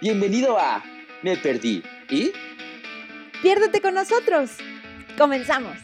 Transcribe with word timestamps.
Bienvenido 0.00 0.58
a 0.58 0.82
Me 1.22 1.36
Perdí. 1.36 1.82
¿Y? 2.10 2.32
Piérdete 3.42 3.80
con 3.80 3.94
nosotros. 3.94 4.50
Comenzamos. 5.16 5.78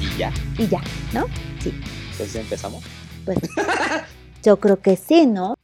Y 0.00 0.18
ya. 0.18 0.32
Y 0.58 0.66
ya, 0.66 0.82
¿no? 1.14 1.26
Sí. 1.60 1.72
Entonces 2.10 2.34
empezamos. 2.36 2.84
Pues 3.24 3.38
yo 4.42 4.58
creo 4.58 4.80
que 4.80 4.96
sí, 4.96 5.26
¿no? 5.26 5.54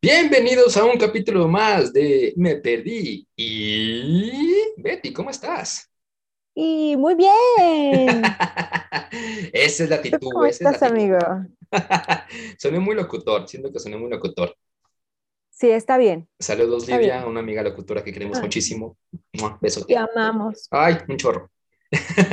Bienvenidos 0.00 0.76
a 0.76 0.84
un 0.84 0.96
capítulo 0.96 1.48
más 1.48 1.92
de 1.92 2.34
Me 2.36 2.56
Perdí. 2.56 3.26
Y 3.36 4.32
Betty, 4.76 5.12
¿cómo 5.12 5.30
estás? 5.30 5.91
Y 6.54 6.96
muy 6.96 7.14
bien. 7.14 8.22
esa 9.52 9.84
es 9.84 9.90
la 9.90 9.96
¿Tú 10.02 10.16
actitud. 10.16 10.30
cómo 10.32 10.44
esa 10.44 10.56
es 10.56 10.60
la 10.62 10.70
estás, 10.72 10.90
amigo? 10.90 11.18
soné 12.58 12.78
muy 12.78 12.94
locutor, 12.94 13.48
siento 13.48 13.72
que 13.72 13.78
soné 13.78 13.96
muy 13.96 14.10
locutor. 14.10 14.54
Sí, 15.50 15.70
está 15.70 15.96
bien. 15.96 16.28
Saludos, 16.38 16.84
Está 16.84 16.98
Livia, 16.98 17.18
bien. 17.18 17.28
una 17.30 17.40
amiga 17.40 17.62
locutora 17.62 18.02
que 18.02 18.12
queremos 18.12 18.36
Ay. 18.38 18.44
muchísimo. 18.44 18.96
Mua, 19.34 19.58
Beso. 19.60 19.84
Te 19.84 19.96
amamos. 19.96 20.66
Ay, 20.70 20.96
un 21.08 21.16
chorro. 21.16 21.50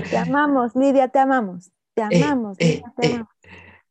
Te 0.10 0.18
amamos, 0.18 0.76
Lidia, 0.76 1.08
te 1.10 1.20
amamos. 1.20 1.70
Te 1.94 2.02
Eh, 2.10 2.24
amamos, 2.24 2.58
eh, 2.60 2.66
Lidia, 2.66 2.94
te 2.98 3.08
eh. 3.08 3.10
amamos. 3.12 3.30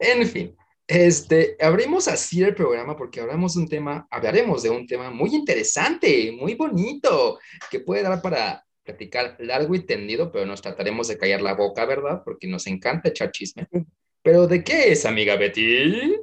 En 0.00 0.26
fin, 0.28 0.56
este, 0.86 1.56
abrimos 1.60 2.08
así 2.08 2.42
el 2.42 2.54
programa 2.54 2.96
porque 2.96 3.20
hablamos 3.20 3.54
de 3.54 3.60
un 3.62 3.68
tema, 3.68 4.06
hablaremos 4.10 4.62
de 4.62 4.70
un 4.70 4.86
tema 4.86 5.10
muy 5.10 5.34
interesante, 5.34 6.32
muy 6.40 6.54
bonito, 6.54 7.38
que 7.70 7.80
puede 7.80 8.02
dar 8.02 8.20
para 8.22 8.64
platicar 8.88 9.36
largo 9.38 9.74
y 9.74 9.84
tendido, 9.84 10.32
pero 10.32 10.46
nos 10.46 10.62
trataremos 10.62 11.08
de 11.08 11.18
callar 11.18 11.42
la 11.42 11.52
boca, 11.52 11.84
¿verdad? 11.84 12.22
Porque 12.24 12.48
nos 12.48 12.66
encanta 12.66 13.10
echar 13.10 13.30
chisme. 13.30 13.68
Pero 14.22 14.46
¿de 14.46 14.64
qué 14.64 14.90
es, 14.90 15.04
amiga 15.04 15.36
Betty? 15.36 16.16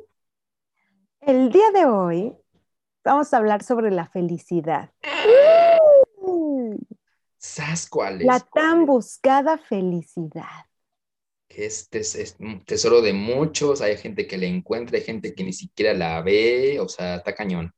El 1.21 1.51
día 1.51 1.69
de 1.71 1.85
hoy 1.85 2.33
vamos 3.03 3.31
a 3.31 3.37
hablar 3.37 3.61
sobre 3.61 3.91
la 3.91 4.07
felicidad. 4.07 4.91
¿Sabes 7.37 7.87
cuál 7.87 8.21
es? 8.21 8.25
La 8.25 8.39
tan 8.39 8.87
buscada 8.87 9.59
felicidad. 9.59 10.65
Que 11.47 11.67
este 11.67 11.99
es, 11.99 12.15
es 12.15 12.35
un 12.39 12.65
tesoro 12.65 13.03
de 13.03 13.13
muchos, 13.13 13.81
hay 13.81 13.95
gente 13.97 14.25
que 14.25 14.39
la 14.39 14.47
encuentra, 14.47 14.97
hay 14.97 15.03
gente 15.03 15.35
que 15.35 15.43
ni 15.43 15.53
siquiera 15.53 15.93
la 15.93 16.19
ve, 16.23 16.79
o 16.79 16.89
sea, 16.89 17.17
está 17.17 17.35
cañón. 17.35 17.71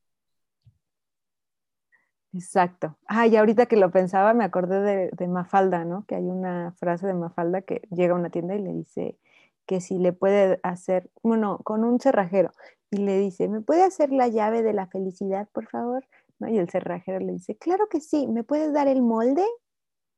Exacto. 2.34 2.98
Ay, 3.08 3.36
ahorita 3.38 3.66
que 3.68 3.78
lo 3.78 3.90
pensaba, 3.92 4.34
me 4.34 4.44
acordé 4.44 4.82
de, 4.82 5.10
de 5.12 5.28
Mafalda, 5.28 5.86
¿no? 5.86 6.06
Que 6.06 6.16
hay 6.16 6.26
una 6.26 6.74
frase 6.74 7.08
de 7.08 7.14
Mafalda 7.14 7.62
que 7.62 7.82
llega 7.92 8.14
a 8.14 8.18
una 8.18 8.30
tienda 8.30 8.56
y 8.56 8.62
le 8.62 8.74
dice 8.74 9.18
que 9.66 9.82
si 9.82 9.98
le 9.98 10.14
puede 10.14 10.60
hacer, 10.64 11.10
bueno, 11.24 11.60
con 11.64 11.84
un 11.84 12.00
cerrajero, 12.00 12.52
y 12.92 12.98
le 12.98 13.18
dice, 13.20 13.48
¿me 13.50 13.62
puede 13.62 13.84
hacer 13.84 14.12
la 14.12 14.28
llave 14.28 14.62
de 14.64 14.74
la 14.74 14.88
felicidad, 14.88 15.48
por 15.52 15.68
favor? 15.68 16.06
¿No? 16.40 16.48
Y 16.50 16.58
el 16.58 16.70
cerrajero 16.70 17.20
le 17.20 17.34
dice, 17.34 17.58
claro 17.58 17.88
que 17.90 18.00
sí, 18.02 18.28
¿me 18.28 18.44
puedes 18.44 18.72
dar 18.74 18.88
el 18.88 19.02
molde? 19.02 19.44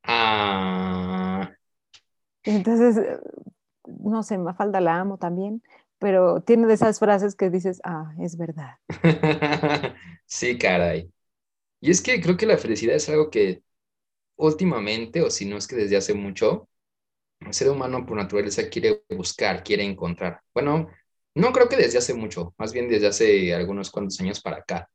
Ah, 0.03 1.55
Y 2.45 2.55
entonces, 2.55 2.97
eh, 2.97 3.19
no 3.85 4.23
sé, 4.23 4.37
Mafalda 4.37 4.81
la 4.81 4.99
amo 4.99 5.17
también, 5.17 5.61
pero 5.99 6.41
tiene 6.41 6.67
de 6.67 6.73
esas 6.75 6.99
frases 6.99 7.35
que 7.35 7.49
dices, 7.49 7.81
ah, 7.83 8.13
es 8.19 8.37
verdad. 8.37 8.77
Sí, 10.25 10.57
caray. 10.57 11.11
Y 11.81 11.91
es 11.91 12.01
que 12.01 12.21
creo 12.21 12.37
que 12.37 12.45
la 12.45 12.57
felicidad 12.57 12.95
es 12.95 13.09
algo 13.09 13.29
que 13.29 13.63
últimamente, 14.37 15.21
o 15.21 15.29
si 15.31 15.45
no 15.45 15.57
es 15.57 15.67
que 15.67 15.75
desde 15.77 15.97
hace 15.97 16.13
mucho, 16.13 16.69
el 17.41 17.53
ser 17.53 17.69
humano 17.71 18.05
por 18.05 18.17
naturaleza 18.17 18.69
quiere 18.69 19.03
buscar, 19.09 19.63
quiere 19.63 19.83
encontrar. 19.85 20.41
Bueno, 20.53 20.89
no 21.35 21.53
creo 21.53 21.69
que 21.69 21.77
desde 21.77 21.99
hace 21.99 22.13
mucho, 22.13 22.53
más 22.57 22.73
bien 22.73 22.89
desde 22.89 23.07
hace 23.07 23.53
algunos 23.53 23.91
cuantos 23.91 24.19
años 24.21 24.41
para 24.41 24.57
acá. 24.57 24.89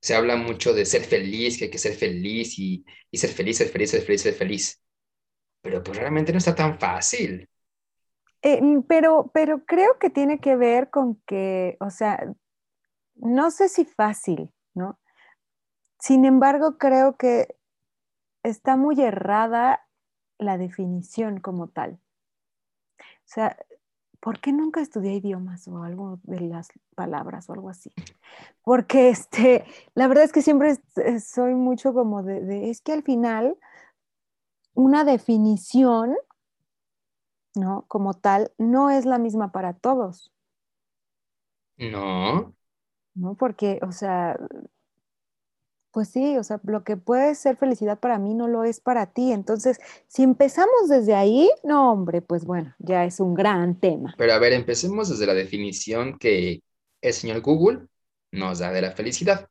Se 0.00 0.14
habla 0.14 0.36
mucho 0.36 0.74
de 0.74 0.86
ser 0.86 1.04
feliz, 1.04 1.58
que 1.58 1.64
hay 1.66 1.70
que 1.70 1.78
ser 1.78 1.94
feliz 1.94 2.58
y, 2.58 2.84
y 3.10 3.18
ser 3.18 3.30
feliz, 3.30 3.58
ser 3.58 3.68
feliz, 3.68 3.90
ser 3.90 4.02
feliz, 4.02 4.22
ser 4.22 4.34
feliz. 4.34 4.82
Pero 5.62 5.82
pues 5.82 5.98
realmente 5.98 6.32
no 6.32 6.38
está 6.38 6.54
tan 6.54 6.78
fácil. 6.78 7.48
Eh, 8.42 8.60
mm, 8.62 8.82
pero, 8.88 9.30
pero 9.34 9.64
creo 9.66 9.98
que 9.98 10.10
tiene 10.10 10.40
que 10.40 10.56
ver 10.56 10.90
con 10.90 11.16
que, 11.26 11.76
o 11.80 11.90
sea, 11.90 12.32
no 13.16 13.50
sé 13.50 13.68
si 13.68 13.84
fácil. 13.84 14.52
Sin 16.00 16.24
embargo, 16.24 16.76
creo 16.78 17.16
que 17.16 17.56
está 18.44 18.76
muy 18.76 19.00
errada 19.02 19.86
la 20.38 20.58
definición 20.58 21.40
como 21.40 21.68
tal. 21.68 22.00
O 23.04 23.30
sea, 23.30 23.56
¿por 24.20 24.40
qué 24.40 24.52
nunca 24.52 24.80
estudié 24.80 25.14
idiomas 25.16 25.68
o 25.68 25.82
algo 25.82 26.20
de 26.24 26.40
las 26.40 26.68
palabras 26.94 27.48
o 27.48 27.52
algo 27.54 27.70
así? 27.70 27.92
Porque 28.64 29.10
este, 29.10 29.64
la 29.94 30.08
verdad 30.08 30.24
es 30.24 30.32
que 30.32 30.42
siempre 30.42 30.78
soy 31.24 31.54
mucho 31.54 31.94
como 31.94 32.22
de, 32.22 32.42
de- 32.42 32.70
es 32.70 32.80
que 32.82 32.92
al 32.92 33.02
final 33.04 33.56
una 34.74 35.04
definición, 35.04 36.16
¿no? 37.54 37.84
Como 37.88 38.14
tal, 38.14 38.52
no 38.56 38.88
es 38.90 39.04
la 39.04 39.18
misma 39.18 39.52
para 39.52 39.74
todos, 39.74 40.32
No, 41.78 42.54
¿no? 43.14 43.34
Porque, 43.34 43.80
o 43.82 43.92
sea, 43.92 44.36
pues 45.92 46.08
sí, 46.08 46.36
o 46.38 46.44
sea, 46.44 46.60
lo 46.64 46.84
que 46.84 46.96
puede 46.96 47.34
ser 47.34 47.56
felicidad 47.56 47.98
para 47.98 48.18
mí 48.18 48.34
no 48.34 48.48
lo 48.48 48.64
es 48.64 48.80
para 48.80 49.06
ti. 49.12 49.32
Entonces, 49.32 49.78
si 50.08 50.22
empezamos 50.22 50.88
desde 50.88 51.14
ahí, 51.14 51.50
no, 51.64 51.92
hombre, 51.92 52.22
pues 52.22 52.44
bueno, 52.44 52.74
ya 52.78 53.04
es 53.04 53.20
un 53.20 53.34
gran 53.34 53.78
tema. 53.80 54.14
pero 54.16 54.32
a 54.32 54.38
ver, 54.38 54.52
empecemos 54.52 55.08
desde 55.08 55.26
la 55.26 55.34
definición 55.34 56.18
que 56.18 56.62
el 57.00 57.12
señor 57.12 57.40
Google 57.40 57.86
nos 58.32 58.58
da 58.58 58.72
de 58.72 58.82
la 58.82 58.92
felicidad. 58.92 59.48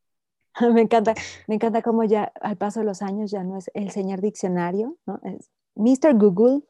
Me 0.73 0.81
encanta, 0.81 1.13
me 1.47 1.55
encanta 1.55 1.81
cómo 1.81 2.03
ya 2.03 2.31
al 2.41 2.57
paso 2.57 2.79
de 2.79 2.85
los 2.85 3.01
años 3.01 3.31
ya 3.31 3.43
no 3.43 3.57
es 3.57 3.69
el 3.73 3.91
señor 3.91 4.21
diccionario, 4.21 4.97
¿no? 5.05 5.19
Es 5.23 5.49
Mr. 5.75 6.15
Google 6.15 6.63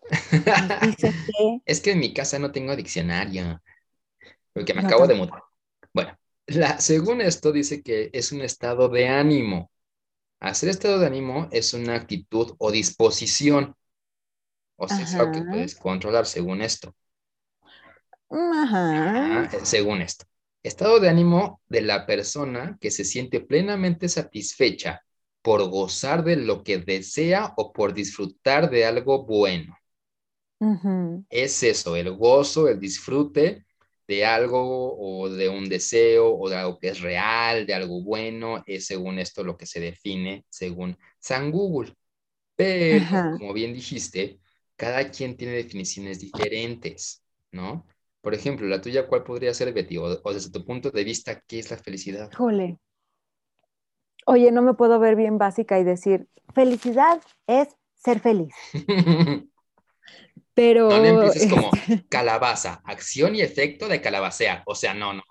dice 0.81 1.13
que 1.25 1.61
Es 1.65 1.81
que 1.81 1.91
en 1.91 1.99
mi 1.99 2.13
casa 2.13 2.39
no 2.39 2.51
tengo 2.51 2.75
diccionario, 2.75 3.61
porque 4.53 4.73
me 4.73 4.81
No, 4.81 4.87
acabo 4.87 5.07
de 5.07 5.15
mudar. 5.15 5.43
Bueno, 5.93 6.17
la, 6.47 6.79
según 6.79 7.21
esto 7.21 7.51
dice 7.51 7.81
que 7.83 8.09
es 8.13 8.31
un 8.31 8.41
estado 8.41 8.89
de 8.89 9.07
ánimo. 9.07 9.71
Hacer 10.41 10.69
estado 10.69 10.99
de 10.99 11.07
ánimo 11.07 11.49
es 11.51 11.73
una 11.73 11.95
actitud 11.95 12.55
o 12.59 12.71
disposición. 12.71 13.75
O 14.75 14.87
sea, 14.87 15.03
es 15.03 15.13
algo 15.15 15.31
que 15.31 15.41
Ajá. 15.41 15.43
puedes 15.43 15.75
controlar 15.75 16.25
según 16.25 16.61
esto. 16.63 16.95
ajá, 18.29 19.49
eh, 19.51 19.59
según 19.63 20.01
esto. 20.01 20.25
Estado 20.63 20.99
de 20.99 21.09
ánimo 21.09 21.61
de 21.67 21.81
la 21.81 22.05
persona 22.05 22.77
que 22.81 22.91
se 22.91 23.05
siente 23.05 23.39
plenamente 23.41 24.09
satisfecha 24.09 25.01
por 25.41 25.69
gozar 25.69 26.23
de 26.23 26.35
lo 26.37 26.63
que 26.63 26.77
desea 26.79 27.53
o 27.57 27.71
por 27.71 27.93
disfrutar 27.93 28.69
de 28.69 28.85
algo 28.85 29.25
bueno. 29.25 29.77
es 31.29 31.63
eso, 31.63 31.95
el 31.95 32.11
gozo, 32.15 32.67
el 32.67 32.79
disfrute 32.79 33.65
de 34.07 34.25
algo 34.25 34.95
o 34.97 35.29
de 35.29 35.49
un 35.49 35.67
deseo 35.69 36.33
o 36.35 36.49
de 36.49 36.55
algo 36.55 36.79
que 36.79 36.89
es 36.89 37.01
real, 37.01 37.65
de 37.65 37.73
algo 37.73 38.01
bueno, 38.03 38.63
es 38.65 38.85
según 38.87 39.19
esto 39.19 39.43
lo 39.43 39.57
que 39.57 39.65
se 39.65 39.79
define 39.79 40.45
según 40.49 40.97
San 41.19 41.51
Google. 41.51 41.93
Pero, 42.55 43.05
Ajá. 43.05 43.37
como 43.37 43.53
bien 43.53 43.73
dijiste, 43.73 44.39
cada 44.75 45.09
quien 45.11 45.37
tiene 45.37 45.53
definiciones 45.53 46.19
diferentes, 46.19 47.23
¿no? 47.51 47.85
Por 48.21 48.33
ejemplo, 48.33 48.67
la 48.67 48.81
tuya, 48.81 49.07
¿cuál 49.07 49.23
podría 49.23 49.53
ser, 49.53 49.73
Betty? 49.73 49.97
O, 49.97 50.05
o 50.23 50.33
desde 50.33 50.51
tu 50.51 50.65
punto 50.65 50.91
de 50.91 51.03
vista, 51.03 51.41
¿qué 51.47 51.59
es 51.59 51.71
la 51.71 51.77
felicidad? 51.77 52.31
Híjole. 52.31 52.77
Oye, 54.27 54.51
no 54.51 54.61
me 54.61 54.73
puedo 54.75 54.99
ver 54.99 55.15
bien 55.15 55.37
básica 55.39 55.79
y 55.79 55.83
decir, 55.83 56.27
felicidad 56.53 57.19
es 57.47 57.75
ser 57.95 58.19
feliz. 58.19 58.53
Pero 60.57 60.89
No, 60.89 60.97
no 60.97 61.05
empieces 61.05 61.47
como 61.51 61.69
este, 61.71 62.07
calabaza, 62.09 62.81
acción 62.83 63.35
y 63.35 63.41
efecto 63.41 63.87
de 63.87 64.01
calabacear. 64.01 64.63
O 64.65 64.73
sea, 64.73 64.95
no, 64.95 65.13
no. 65.13 65.21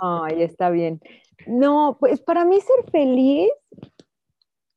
Ay, 0.00 0.42
está 0.42 0.70
bien. 0.70 1.00
No, 1.48 1.96
pues 1.98 2.20
para 2.20 2.44
mí 2.44 2.60
ser 2.60 2.88
feliz, 2.92 3.50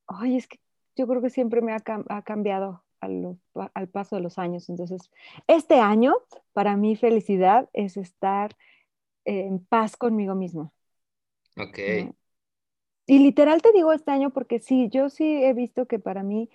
ay, 0.07 0.38
es 0.38 0.48
que 0.48 0.60
yo 0.95 1.07
creo 1.07 1.21
que 1.21 1.30
siempre 1.30 1.62
me 1.62 1.71
ha, 1.74 1.77
cam- 1.80 2.06
ha 2.10 2.24
cambiado 2.24 2.83
a 3.01 3.07
lo- 3.07 3.38
pa- 3.54 3.69
al 3.75 3.88
paso 3.88 4.16
de 4.16 4.24
los 4.24 4.39
años. 4.39 4.68
Entonces, 4.69 5.12
este 5.48 5.75
año, 5.80 6.16
para 6.54 6.75
mí 6.75 6.95
felicidad 6.95 7.69
es 7.74 7.98
estar 7.98 8.57
en 9.25 9.63
paz 9.63 9.95
conmigo 9.95 10.33
mismo. 10.33 10.74
Ok. 11.56 11.77
¿no? 12.06 12.16
Y 13.06 13.19
literal 13.19 13.62
te 13.62 13.71
digo 13.74 13.94
este 13.94 14.10
año 14.12 14.31
porque 14.31 14.60
sí, 14.60 14.89
yo 14.92 15.10
sí 15.10 15.44
he 15.44 15.54
visto 15.54 15.88
que 15.88 16.00
para 16.00 16.24
mí 16.24 16.50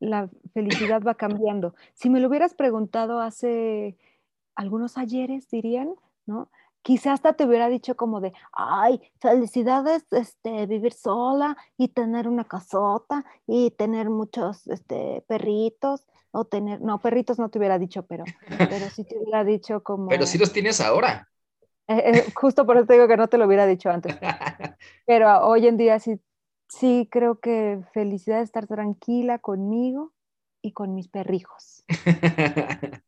la 0.00 0.28
felicidad 0.52 1.02
va 1.02 1.14
cambiando. 1.14 1.74
Si 1.94 2.10
me 2.10 2.20
lo 2.20 2.28
hubieras 2.28 2.54
preguntado 2.54 3.20
hace 3.20 3.96
algunos 4.54 4.98
ayeres, 4.98 5.48
dirían, 5.50 5.94
¿no? 6.26 6.50
quizás 6.84 7.14
hasta 7.14 7.32
te 7.32 7.44
hubiera 7.46 7.68
dicho 7.68 7.96
como 7.96 8.20
de, 8.20 8.32
ay, 8.52 9.00
felicidades, 9.18 10.04
este, 10.12 10.66
vivir 10.66 10.92
sola 10.92 11.56
y 11.78 11.88
tener 11.88 12.28
una 12.28 12.44
casota 12.44 13.24
y 13.46 13.70
tener 13.72 14.10
muchos, 14.10 14.66
este, 14.68 15.24
perritos 15.26 16.06
o 16.30 16.44
tener, 16.44 16.82
no, 16.82 17.00
perritos 17.00 17.38
no 17.38 17.48
te 17.48 17.58
hubiera 17.58 17.78
dicho, 17.78 18.04
pero, 18.06 18.24
pero 18.58 18.90
sí 18.90 19.04
te 19.04 19.18
hubiera 19.18 19.44
dicho 19.44 19.82
como... 19.82 20.08
Pero 20.08 20.26
sí 20.26 20.36
los 20.36 20.52
tienes 20.52 20.80
ahora. 20.80 21.28
Eh, 21.88 22.02
eh, 22.04 22.32
justo 22.34 22.66
por 22.66 22.76
eso 22.76 22.86
te 22.86 22.94
digo 22.94 23.08
que 23.08 23.16
no 23.16 23.28
te 23.28 23.38
lo 23.38 23.46
hubiera 23.46 23.66
dicho 23.66 23.90
antes. 23.90 24.16
Pero 25.06 25.46
hoy 25.46 25.66
en 25.66 25.76
día 25.76 25.98
sí, 25.98 26.18
sí 26.78 27.08
creo 27.10 27.40
que 27.40 27.80
felicidad 27.92 28.40
es 28.40 28.44
estar 28.44 28.66
tranquila 28.66 29.38
conmigo 29.38 30.12
y 30.62 30.72
con 30.72 30.94
mis 30.94 31.08
perrijos. 31.08 31.84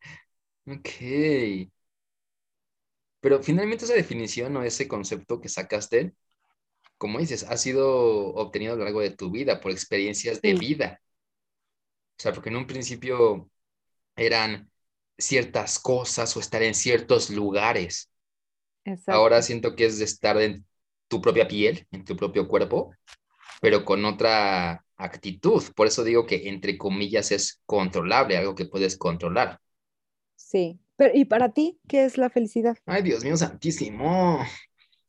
ok. 0.66 1.70
Pero 3.20 3.42
finalmente 3.42 3.84
esa 3.84 3.94
definición 3.94 4.56
o 4.56 4.62
ese 4.62 4.86
concepto 4.86 5.40
que 5.40 5.48
sacaste, 5.48 6.14
como 6.98 7.18
dices, 7.18 7.44
ha 7.44 7.56
sido 7.56 8.34
obtenido 8.34 8.74
a 8.74 8.76
lo 8.76 8.84
largo 8.84 9.00
de 9.00 9.10
tu 9.10 9.30
vida 9.30 9.60
por 9.60 9.72
experiencias 9.72 10.40
de 10.40 10.54
vida. 10.54 11.00
O 12.18 12.22
sea, 12.22 12.32
porque 12.32 12.50
en 12.50 12.56
un 12.56 12.66
principio 12.66 13.50
eran 14.14 14.70
ciertas 15.18 15.78
cosas 15.78 16.36
o 16.36 16.40
estar 16.40 16.62
en 16.62 16.74
ciertos 16.74 17.30
lugares. 17.30 18.10
Ahora 19.06 19.42
siento 19.42 19.74
que 19.74 19.86
es 19.86 19.98
de 19.98 20.04
estar 20.04 20.40
en 20.40 20.64
tu 21.08 21.20
propia 21.20 21.48
piel, 21.48 21.86
en 21.90 22.04
tu 22.04 22.16
propio 22.16 22.46
cuerpo, 22.46 22.92
pero 23.60 23.84
con 23.84 24.04
otra 24.04 24.84
actitud. 24.96 25.62
Por 25.74 25.86
eso 25.86 26.04
digo 26.04 26.26
que 26.26 26.48
entre 26.48 26.78
comillas 26.78 27.32
es 27.32 27.60
controlable, 27.66 28.36
algo 28.36 28.54
que 28.54 28.66
puedes 28.66 28.96
controlar. 28.96 29.60
Sí, 30.34 30.78
pero 30.96 31.12
¿y 31.14 31.24
para 31.24 31.52
ti 31.52 31.78
qué 31.88 32.04
es 32.04 32.18
la 32.18 32.30
felicidad? 32.30 32.76
Ay, 32.86 33.02
Dios 33.02 33.24
mío 33.24 33.36
santísimo. 33.36 34.44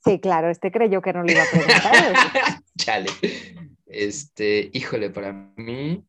Sí, 0.04 0.20
claro, 0.20 0.50
este 0.50 0.72
creyó 0.72 1.02
que 1.02 1.14
no 1.14 1.24
le 1.24 1.34
iba 1.34 1.44
a 1.44 1.50
preguntar. 1.50 2.64
Chale. 2.78 3.10
Este, 3.86 4.70
híjole, 4.74 5.10
para 5.10 5.34
mí 5.34 6.06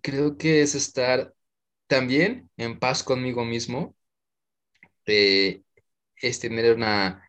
creo 0.00 0.36
que 0.36 0.62
es 0.62 0.74
estar 0.74 1.34
también 1.86 2.50
en 2.56 2.78
paz 2.78 3.02
conmigo 3.02 3.44
mismo, 3.44 3.94
eh, 5.06 5.62
es 6.16 6.40
tener 6.40 6.74
una, 6.74 7.23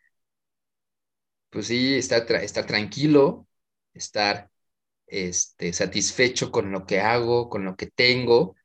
pues 1.56 1.68
sí, 1.68 1.96
estar, 1.96 2.30
estar 2.34 2.68
tranquilo, 2.68 3.48
estar 3.94 4.50
este, 5.08 5.72
satisfecho 5.72 6.52
con 6.52 6.70
lo 6.70 6.86
que 6.86 7.00
hago, 7.00 7.50
con 7.50 7.64
lo 7.64 7.78
que 7.78 7.88
tengo, 7.88 8.58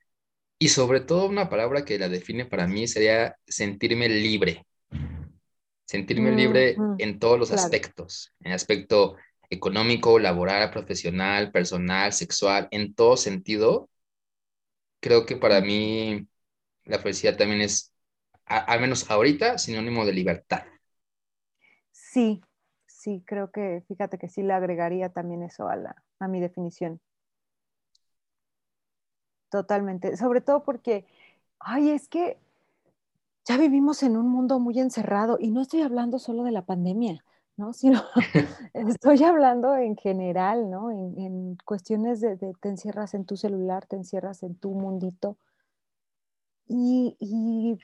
y 0.59 0.71
sobre 0.71 0.99
todo 0.99 1.27
una 1.27 1.49
palabra 1.49 1.85
que 1.85 2.01
la 2.01 2.09
define 2.09 2.47
para 2.47 2.67
mí 2.67 2.89
sería 2.89 3.37
sentirme 3.47 4.09
libre. 4.09 4.67
Sentirme 5.85 6.33
libre 6.33 6.77
en 6.99 7.21
todos 7.21 7.39
los 7.39 7.53
aspectos, 7.53 8.33
en 8.41 8.51
aspecto 8.51 9.17
económico, 9.49 10.19
laboral, 10.19 10.73
profesional, 10.73 11.53
personal, 11.53 12.13
sexual, 12.13 12.67
en 12.73 12.93
todo 12.93 13.17
sentido. 13.17 13.89
Creo 14.99 15.27
que 15.27 15.37
para 15.37 15.61
mí 15.61 16.27
la 16.87 16.99
felicidad 16.99 17.37
también 17.37 17.61
es, 17.61 17.93
al 18.47 18.81
menos 18.81 19.09
ahorita, 19.09 19.59
sinónimo 19.59 20.05
de 20.05 20.13
libertad. 20.13 20.65
Sí, 21.93 22.41
sí, 23.01 23.23
creo 23.27 23.51
que, 23.51 23.83
fíjate 23.89 24.19
que 24.19 24.29
sí 24.29 24.43
le 24.43 24.53
agregaría 24.53 25.09
también 25.11 25.43
eso 25.43 25.69
a, 25.69 25.77
la, 25.77 25.97
a 26.19 26.29
mi 26.29 26.41
definición. 26.41 27.01
Totalmente, 29.51 30.17
sobre 30.17 30.41
todo 30.43 30.63
porque, 30.63 31.07
ay, 31.59 31.91
es 31.91 32.09
que 32.09 32.39
ya 33.45 33.57
vivimos 33.57 34.03
en 34.03 34.17
un 34.17 34.29
mundo 34.29 34.61
muy 34.61 34.79
encerrado 34.79 35.39
y 35.41 35.51
no 35.51 35.63
estoy 35.63 35.81
hablando 35.83 36.19
solo 36.19 36.45
de 36.45 36.53
la 36.53 36.67
pandemia, 36.67 37.25
¿no? 37.57 37.73
Sino 37.73 38.03
estoy 38.75 39.25
hablando 39.25 39.77
en 39.77 39.97
general, 39.97 40.71
¿no? 40.71 40.91
En, 40.91 41.57
cuestiones 41.65 42.21
de, 42.21 42.37
te 42.37 42.69
encierras 42.69 43.15
en 43.15 43.25
tu 43.25 43.37
celular, 43.37 43.87
te 43.87 43.97
encierras 43.97 44.43
en 44.43 44.55
tu 44.57 44.73
mundito. 44.73 45.39
Y, 46.69 47.17
y 47.19 47.79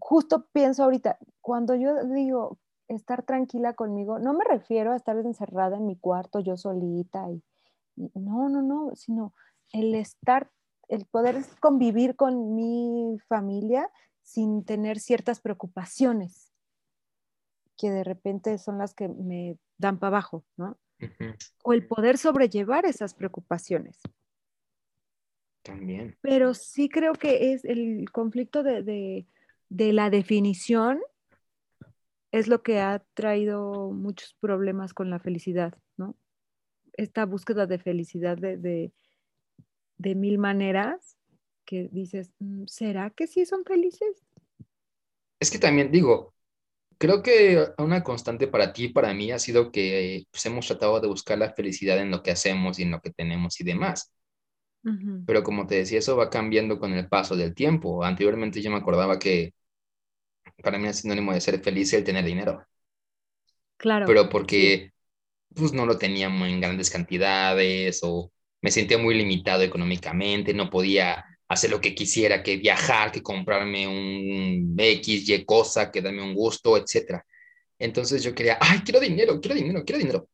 justo 0.00 0.46
pienso 0.52 0.84
ahorita, 0.84 1.18
cuando 1.42 1.74
yo 1.74 2.04
digo 2.04 2.58
estar 2.88 3.22
tranquila 3.24 3.74
conmigo, 3.74 4.18
no 4.18 4.32
me 4.32 4.44
refiero 4.44 4.92
a 4.92 4.96
estar 4.96 5.16
encerrada 5.16 5.76
en 5.76 5.86
mi 5.86 5.96
cuarto 5.96 6.40
yo 6.40 6.56
solita 6.56 7.30
y 7.30 7.42
no, 8.14 8.48
no, 8.48 8.62
no, 8.62 8.94
sino 8.94 9.34
el 9.72 9.94
estar, 9.94 10.50
el 10.88 11.06
poder 11.06 11.44
convivir 11.60 12.14
con 12.16 12.54
mi 12.54 13.18
familia 13.28 13.90
sin 14.22 14.64
tener 14.64 14.98
ciertas 14.98 15.40
preocupaciones 15.40 16.52
que 17.76 17.90
de 17.90 18.04
repente 18.04 18.58
son 18.58 18.78
las 18.78 18.94
que 18.94 19.08
me 19.08 19.58
dan 19.78 19.98
para 19.98 20.08
abajo, 20.08 20.44
¿no? 20.56 20.78
O 21.62 21.74
el 21.74 21.86
poder 21.86 22.16
sobrellevar 22.16 22.86
esas 22.86 23.12
preocupaciones. 23.12 24.00
También. 25.62 26.16
Pero 26.22 26.54
sí 26.54 26.88
creo 26.88 27.12
que 27.12 27.52
es 27.52 27.64
el 27.64 28.10
conflicto 28.10 28.62
de, 28.62 29.26
de 29.68 29.92
la 29.92 30.10
definición 30.10 31.00
es 32.38 32.48
lo 32.48 32.62
que 32.62 32.80
ha 32.80 33.02
traído 33.14 33.90
muchos 33.90 34.36
problemas 34.40 34.92
con 34.92 35.08
la 35.08 35.18
felicidad, 35.18 35.72
¿no? 35.96 36.16
Esta 36.92 37.24
búsqueda 37.24 37.66
de 37.66 37.78
felicidad 37.78 38.36
de, 38.36 38.92
de 39.96 40.14
mil 40.14 40.38
maneras 40.38 41.16
que 41.64 41.88
dices, 41.90 42.32
mm, 42.38 42.64
¿será 42.66 43.08
que 43.10 43.26
sí 43.26 43.46
son 43.46 43.64
felices? 43.64 44.22
Es 45.40 45.50
que 45.50 45.58
también 45.58 45.90
digo, 45.90 46.34
creo 46.98 47.22
que 47.22 47.68
una 47.78 48.02
constante 48.02 48.48
para 48.48 48.72
ti 48.74 48.84
y 48.84 48.88
para 48.92 49.14
mí 49.14 49.32
ha 49.32 49.38
sido 49.38 49.72
que 49.72 50.26
pues, 50.30 50.44
hemos 50.44 50.66
tratado 50.66 51.00
de 51.00 51.08
buscar 51.08 51.38
la 51.38 51.54
felicidad 51.54 51.98
en 51.98 52.10
lo 52.10 52.22
que 52.22 52.32
hacemos 52.32 52.78
y 52.78 52.82
en 52.82 52.90
lo 52.90 53.00
que 53.00 53.10
tenemos 53.10 53.58
y 53.60 53.64
demás. 53.64 54.12
Pero 55.26 55.42
como 55.42 55.66
te 55.66 55.74
decía, 55.76 55.98
eso 55.98 56.16
va 56.16 56.30
cambiando 56.30 56.78
con 56.78 56.92
el 56.92 57.08
paso 57.08 57.34
del 57.34 57.54
tiempo. 57.54 58.04
Anteriormente 58.04 58.62
yo 58.62 58.70
me 58.70 58.76
acordaba 58.76 59.18
que 59.18 59.52
para 60.66 60.78
mí 60.78 60.88
es 60.88 60.98
sinónimo 60.98 61.32
de 61.32 61.40
ser 61.40 61.60
feliz 61.62 61.92
el 61.92 62.02
tener 62.02 62.24
dinero. 62.24 62.66
Claro. 63.76 64.04
Pero 64.04 64.28
porque 64.28 64.90
pues 65.54 65.72
no 65.72 65.86
lo 65.86 65.96
teníamos 65.96 66.48
en 66.48 66.60
grandes 66.60 66.90
cantidades 66.90 68.00
o 68.02 68.32
me 68.60 68.72
sentía 68.72 68.98
muy 68.98 69.14
limitado 69.14 69.62
económicamente, 69.62 70.52
no 70.52 70.68
podía 70.68 71.24
hacer 71.46 71.70
lo 71.70 71.80
que 71.80 71.94
quisiera, 71.94 72.42
que 72.42 72.56
viajar, 72.56 73.12
que 73.12 73.22
comprarme 73.22 73.86
un 73.86 74.74
X, 74.76 75.28
Y 75.28 75.44
cosa, 75.44 75.92
que 75.92 76.02
darme 76.02 76.24
un 76.24 76.34
gusto, 76.34 76.76
etc. 76.76 77.22
Entonces 77.78 78.24
yo 78.24 78.34
quería, 78.34 78.58
ay, 78.60 78.80
quiero 78.80 78.98
dinero, 78.98 79.40
quiero 79.40 79.54
dinero, 79.54 79.84
quiero 79.84 80.00
dinero. 80.00 80.28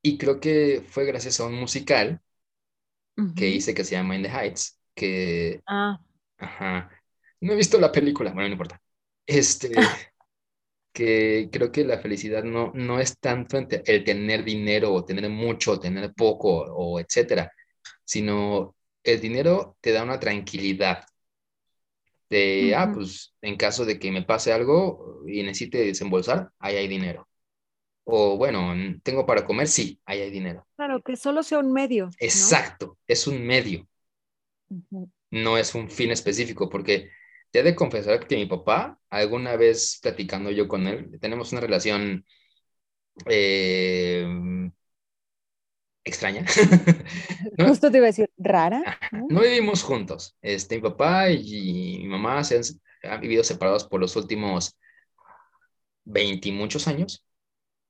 Y 0.00 0.16
creo 0.16 0.38
que 0.38 0.84
fue 0.88 1.06
gracias 1.06 1.40
a 1.40 1.46
un 1.46 1.54
musical 1.54 2.20
que 3.34 3.48
hice 3.48 3.74
que 3.74 3.82
se 3.82 3.96
llama 3.96 4.14
In 4.14 4.22
the 4.22 4.28
Heights, 4.28 4.78
que... 4.94 5.60
Ah. 5.66 5.98
Ajá. 6.38 6.88
No 7.40 7.52
he 7.52 7.56
visto 7.56 7.80
la 7.80 7.90
película, 7.90 8.30
bueno, 8.30 8.48
no 8.48 8.52
importa. 8.52 8.80
Este, 9.26 9.72
que 10.92 11.48
creo 11.52 11.72
que 11.72 11.84
la 11.84 11.98
felicidad 11.98 12.44
no, 12.44 12.70
no 12.74 13.00
es 13.00 13.18
tanto 13.18 13.58
el 13.58 14.04
tener 14.04 14.44
dinero 14.44 14.92
o 14.92 15.04
tener 15.04 15.28
mucho, 15.28 15.72
o 15.72 15.80
tener 15.80 16.14
poco 16.14 16.50
o 16.50 17.00
etcétera, 17.00 17.52
sino 18.04 18.76
el 19.02 19.20
dinero 19.20 19.76
te 19.80 19.92
da 19.92 20.04
una 20.04 20.20
tranquilidad 20.20 21.04
de, 22.30 22.74
ah, 22.76 22.90
pues 22.92 23.34
en 23.42 23.56
caso 23.56 23.84
de 23.84 23.98
que 23.98 24.10
me 24.10 24.22
pase 24.22 24.52
algo 24.52 25.22
y 25.26 25.42
necesite 25.42 25.78
desembolsar, 25.78 26.50
ahí 26.58 26.76
hay 26.76 26.88
dinero. 26.88 27.28
O 28.04 28.36
bueno, 28.36 28.74
tengo 29.02 29.26
para 29.26 29.44
comer, 29.44 29.66
sí, 29.66 30.00
ahí 30.04 30.20
hay 30.20 30.30
dinero. 30.30 30.66
Claro, 30.76 31.02
que 31.02 31.16
solo 31.16 31.42
sea 31.42 31.58
un 31.58 31.72
medio. 31.72 32.10
Exacto, 32.18 32.98
es 33.06 33.26
un 33.26 33.44
medio. 33.44 33.86
No 35.30 35.58
es 35.58 35.74
un 35.74 35.90
fin 35.90 36.10
específico, 36.10 36.68
porque 36.68 37.10
te 37.54 37.60
he 37.60 37.62
de 37.62 37.76
confesar 37.76 38.26
que 38.26 38.34
mi 38.34 38.46
papá, 38.46 38.98
alguna 39.10 39.54
vez 39.54 40.00
platicando 40.02 40.50
yo 40.50 40.66
con 40.66 40.88
él, 40.88 41.16
tenemos 41.20 41.52
una 41.52 41.60
relación 41.60 42.24
eh, 43.26 44.26
extraña. 46.02 46.44
Justo 47.64 47.92
te 47.92 47.98
iba 47.98 48.06
a 48.06 48.10
decir, 48.10 48.28
rara. 48.36 48.98
¿no? 49.12 49.42
vivimos 49.42 49.84
juntos. 49.84 50.36
Este, 50.42 50.74
mi 50.74 50.82
papá 50.82 51.30
y, 51.30 51.98
mi 52.00 52.08
mamá 52.08 52.42
se 52.42 52.60
han, 53.04 53.20
vivido 53.20 53.44
separados 53.44 53.84
por 53.84 54.00
los 54.00 54.16
últimos 54.16 54.76
20 56.06 56.48
y 56.48 56.52
muchos 56.52 56.88
años. 56.88 57.24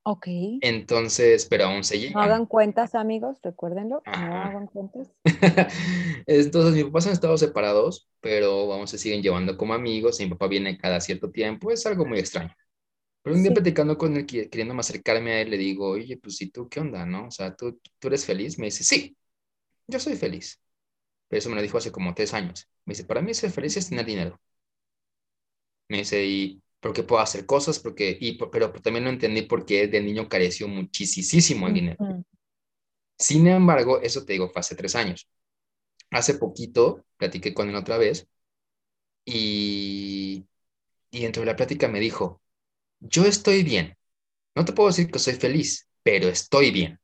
Ok. 0.06 0.26
Entonces, 0.60 1.46
pero 1.46 1.64
aún 1.64 1.82
se 1.82 1.98
llevan. 1.98 2.14
No 2.14 2.20
hagan 2.20 2.46
cuentas, 2.46 2.94
amigos, 2.94 3.38
recuérdenlo. 3.42 4.02
No 4.04 4.12
hagan 4.12 4.66
cuentas. 4.66 5.08
Entonces, 6.26 6.74
mis 6.74 6.84
papás 6.84 7.06
han 7.06 7.14
estado 7.14 7.38
separados, 7.38 8.08
pero 8.20 8.66
vamos, 8.68 8.90
se 8.90 8.98
siguen 8.98 9.22
llevando 9.22 9.56
como 9.56 9.72
amigos. 9.72 10.20
Y 10.20 10.24
mi 10.24 10.30
papá 10.30 10.48
viene 10.48 10.76
cada 10.76 11.00
cierto 11.00 11.30
tiempo. 11.30 11.70
Es 11.70 11.86
algo 11.86 12.04
muy 12.04 12.18
extraño. 12.18 12.54
Pero 13.22 13.36
un 13.36 13.42
día 13.42 13.54
platicando 13.54 13.96
con 13.96 14.16
él, 14.16 14.26
queriéndome 14.26 14.80
acercarme 14.80 15.32
a 15.32 15.40
él, 15.40 15.50
le 15.50 15.56
digo, 15.56 15.88
oye, 15.90 16.18
pues, 16.18 16.40
¿y 16.42 16.50
tú 16.50 16.68
qué 16.68 16.80
onda, 16.80 17.06
no? 17.06 17.28
O 17.28 17.30
sea, 17.30 17.56
¿tú, 17.56 17.80
¿tú 17.98 18.08
eres 18.08 18.26
feliz? 18.26 18.58
Me 18.58 18.66
dice, 18.66 18.84
sí, 18.84 19.16
yo 19.86 19.98
soy 20.00 20.16
feliz. 20.16 20.60
Pero 21.28 21.38
eso 21.38 21.50
me 21.50 21.56
lo 21.56 21.62
dijo 21.62 21.78
hace 21.78 21.92
como 21.92 22.14
tres 22.14 22.34
años. 22.34 22.68
Me 22.84 22.92
dice, 22.92 23.04
para 23.04 23.22
mí 23.22 23.34
ser 23.34 23.50
feliz 23.50 23.76
es 23.78 23.88
tener 23.88 24.06
dinero. 24.06 24.40
Me 25.88 25.98
dice, 25.98 26.24
y 26.26 26.62
porque 26.84 27.02
puedo 27.04 27.22
hacer 27.22 27.46
cosas, 27.46 27.80
porque, 27.80 28.16
y, 28.20 28.38
pero 28.38 28.72
también 28.72 29.04
no 29.06 29.10
entendí 29.10 29.42
por 29.42 29.66
qué 29.66 29.88
de 29.88 30.02
niño 30.02 30.28
careció 30.30 30.68
muchísimo 30.68 31.66
el 31.68 31.74
dinero. 31.74 31.98
Ujú. 31.98 32.24
Sin 33.18 33.46
embargo, 33.46 34.00
eso 34.00 34.24
te 34.24 34.32
digo, 34.34 34.50
fue 34.50 34.60
hace 34.60 34.74
tres 34.76 34.94
años. 34.96 35.28
Hace 36.10 36.34
poquito 36.36 37.04
platiqué 37.18 37.54
con 37.54 37.68
él 37.70 37.76
otra 37.76 37.98
vez 37.98 38.28
y, 39.24 40.46
y 41.10 41.22
dentro 41.22 41.42
de 41.42 41.46
la 41.46 41.56
plática 41.56 41.88
me 41.88 42.00
dijo, 42.00 42.42
yo 43.00 43.26
estoy 43.26 43.64
bien. 43.64 43.96
No 44.54 44.64
te 44.64 44.72
puedo 44.72 44.88
decir 44.90 45.10
que 45.10 45.18
soy 45.20 45.34
feliz, 45.34 45.88
pero 46.02 46.28
estoy 46.28 46.70
bien. 46.72 47.00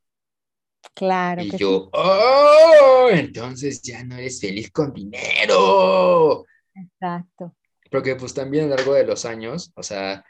Claro 0.94 1.46
Y 1.46 1.48
que 1.48 1.58
sí. 1.58 1.64
yo, 1.64 1.88
oh, 1.92 3.08
entonces 3.10 3.80
ya 3.82 4.04
no 4.04 4.16
eres 4.16 4.40
feliz 4.40 4.70
con 4.70 4.92
dinero. 4.92 6.44
Exacto. 6.74 7.54
Porque 7.90 8.16
pues 8.16 8.34
también 8.34 8.66
a 8.66 8.68
lo 8.70 8.76
largo 8.76 8.94
de 8.94 9.04
los 9.06 9.24
años, 9.24 9.72
o 9.76 9.82
sea, 9.82 10.24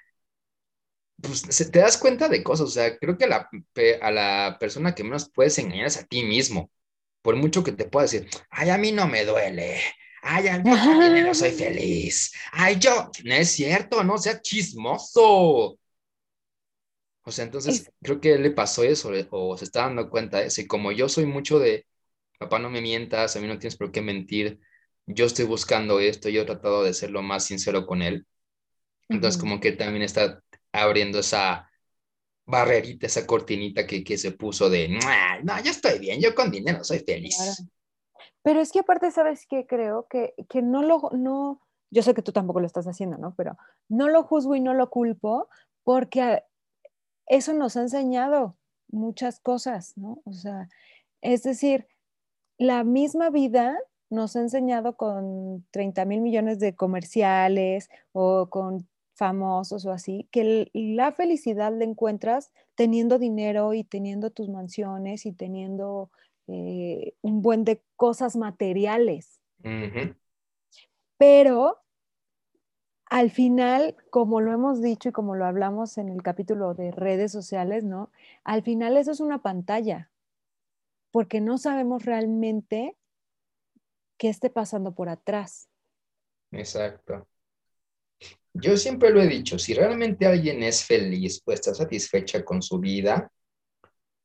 pues 1.23 1.43
te 1.71 1.79
das 1.81 1.99
cuenta 1.99 2.29
de 2.29 2.43
cosas, 2.43 2.69
o 2.69 2.71
sea, 2.71 2.97
creo 2.99 3.19
que 3.19 3.25
a 3.25 3.29
la, 3.29 3.49
a 4.03 4.11
la 4.11 4.57
persona 4.59 4.95
que 4.95 5.05
menos 5.05 5.31
puedes 5.31 5.59
engañar 5.59 5.87
es 5.87 5.99
a 5.99 6.07
ti 6.07 6.23
mismo, 6.25 6.71
por 7.23 7.37
mucho 7.37 7.63
que 7.65 7.73
te 7.73 7.85
pueda 7.87 8.05
decir, 8.05 8.29
ay, 8.51 8.71
a 8.71 8.79
mí 8.79 8.93
no 8.93 9.07
me 9.09 9.25
duele, 9.27 9.81
ay, 10.23 10.49
a 10.49 11.11
mí 11.11 11.23
no 11.23 11.35
soy 11.35 11.51
feliz, 11.53 12.33
ay, 12.53 12.79
yo, 12.79 13.11
no 13.25 13.35
es 13.35 13.51
cierto, 13.51 14.03
no 14.05 14.17
sea 14.19 14.41
chismoso. 14.41 15.79
O 17.25 17.31
sea, 17.33 17.45
entonces 17.45 17.85
Es- 17.85 17.93
creo 18.03 18.21
que 18.21 18.39
le 18.39 18.51
pasó 18.51 18.83
eso, 18.85 19.15
eh, 19.15 19.27
o 19.31 19.57
se 19.57 19.65
está 19.65 19.83
dando 19.83 20.11
cuenta 20.11 20.39
de 20.39 20.47
eso, 20.47 20.61
y 20.61 20.67
como 20.67 20.91
yo 20.93 21.09
soy 21.09 21.27
mucho 21.27 21.59
de, 21.59 21.87
papá, 22.39 22.59
no 22.59 22.71
me 22.71 22.81
mientas, 22.83 23.37
a 23.37 23.41
mí 23.41 23.47
no 23.49 23.59
tienes 23.59 23.77
por 23.77 23.93
qué 23.93 24.03
mentir, 24.03 24.61
yo 25.07 25.27
estoy 25.27 25.45
buscando 25.47 26.01
esto, 26.01 26.29
yo 26.29 26.43
he 26.43 26.47
tratado 26.47 26.85
de 26.85 26.95
ser 26.95 27.11
lo 27.11 27.23
más 27.23 27.45
sincero 27.45 27.87
con 27.87 28.03
él. 28.03 28.27
Entonces, 29.09 29.39
Ujú. 29.39 29.49
como 29.51 29.61
que 29.61 29.73
también 29.73 30.03
está 30.03 30.43
abriendo 30.73 31.19
esa 31.21 31.69
barrerita, 32.47 33.07
esa 33.07 33.27
cortinita 33.27 33.87
que, 33.87 34.03
que 34.05 34.19
se 34.19 34.33
puso 34.33 34.71
de, 34.71 34.89
"Mua, 34.89 35.41
no, 35.43 35.63
yo 35.63 35.71
estoy 35.71 35.99
bien, 35.99 36.21
yo 36.21 36.35
con 36.35 36.51
dinero 36.51 36.85
soy 36.85 37.01
feliz. 37.01 37.37
Claro. 37.37 37.71
Pero 38.43 38.61
es 38.61 38.73
que 38.73 38.81
aparte, 38.81 39.11
¿sabes 39.11 39.47
qué? 39.49 39.67
Creo 39.67 40.07
que, 40.09 40.35
que 40.49 40.63
no 40.63 40.83
lo, 40.83 41.11
no, 41.13 41.61
yo 41.91 42.03
sé 42.03 42.15
que 42.15 42.23
tú 42.23 42.33
tampoco 42.33 42.61
lo 42.61 42.67
estás 42.67 42.87
haciendo, 42.87 43.19
¿no? 43.19 43.35
Pero 43.37 43.57
no 43.89 44.09
lo 44.09 44.23
juzgo 44.23 44.55
y 44.57 44.61
no 44.61 44.75
lo 44.75 44.91
culpo 44.91 45.49
porque 45.85 46.43
eso 47.27 47.53
nos 47.53 47.77
ha 47.77 47.83
enseñado 47.83 48.57
muchas 48.89 49.41
cosas, 49.41 49.97
¿no? 49.97 50.21
O 50.25 50.33
sea, 50.33 50.69
es 51.21 51.43
decir, 51.43 51.87
la 52.59 52.85
misma 52.85 53.31
vida 53.31 53.79
nos 54.11 54.37
ha 54.37 54.41
enseñado 54.41 54.97
con 54.97 55.65
30 55.71 56.05
mil 56.05 56.21
millones 56.21 56.59
de 56.59 56.75
comerciales 56.75 57.89
o 58.13 58.49
con 58.51 58.89
famosos 59.15 59.85
o 59.87 59.93
así, 59.93 60.29
que 60.31 60.71
la 60.73 61.13
felicidad 61.13 61.73
la 61.77 61.85
encuentras 61.85 62.53
teniendo 62.75 63.19
dinero 63.19 63.75
y 63.75 63.85
teniendo 63.85 64.31
tus 64.31 64.49
mansiones 64.49 65.27
y 65.27 65.33
teniendo 65.33 66.11
eh, 66.47 67.15
un 67.21 67.43
buen 67.43 67.65
de 67.65 67.83
cosas 67.97 68.35
materiales. 68.35 69.41
Pero 71.19 71.79
al 73.05 73.31
final, 73.31 73.95
como 74.09 74.41
lo 74.41 74.53
hemos 74.53 74.81
dicho 74.81 75.11
y 75.11 75.13
como 75.13 75.35
lo 75.35 75.45
hablamos 75.45 75.99
en 75.99 76.09
el 76.09 76.23
capítulo 76.23 76.75
de 76.75 76.91
redes 76.91 77.31
sociales, 77.31 77.85
¿no? 77.85 78.11
Al 78.43 78.63
final 78.63 78.97
eso 78.97 79.11
es 79.11 79.21
una 79.21 79.43
pantalla, 79.43 80.11
porque 81.11 81.41
no 81.41 81.59
sabemos 81.59 82.05
realmente 82.05 82.97
qué 84.21 84.29
esté 84.29 84.51
pasando 84.51 84.95
por 84.95 85.09
atrás. 85.09 85.69
Exacto. 86.53 87.27
Yo 88.53 88.77
siempre 88.77 89.11
lo 89.11 89.23
he 89.23 89.27
dicho, 89.27 89.59
si 89.59 89.73
realmente 89.73 90.27
alguien 90.27 90.63
es 90.63 90.85
feliz 90.85 91.41
o 91.47 91.53
está 91.53 91.75
satisfecha 91.75 92.45
con 92.45 92.61
su 92.61 92.79
vida, 92.79 93.33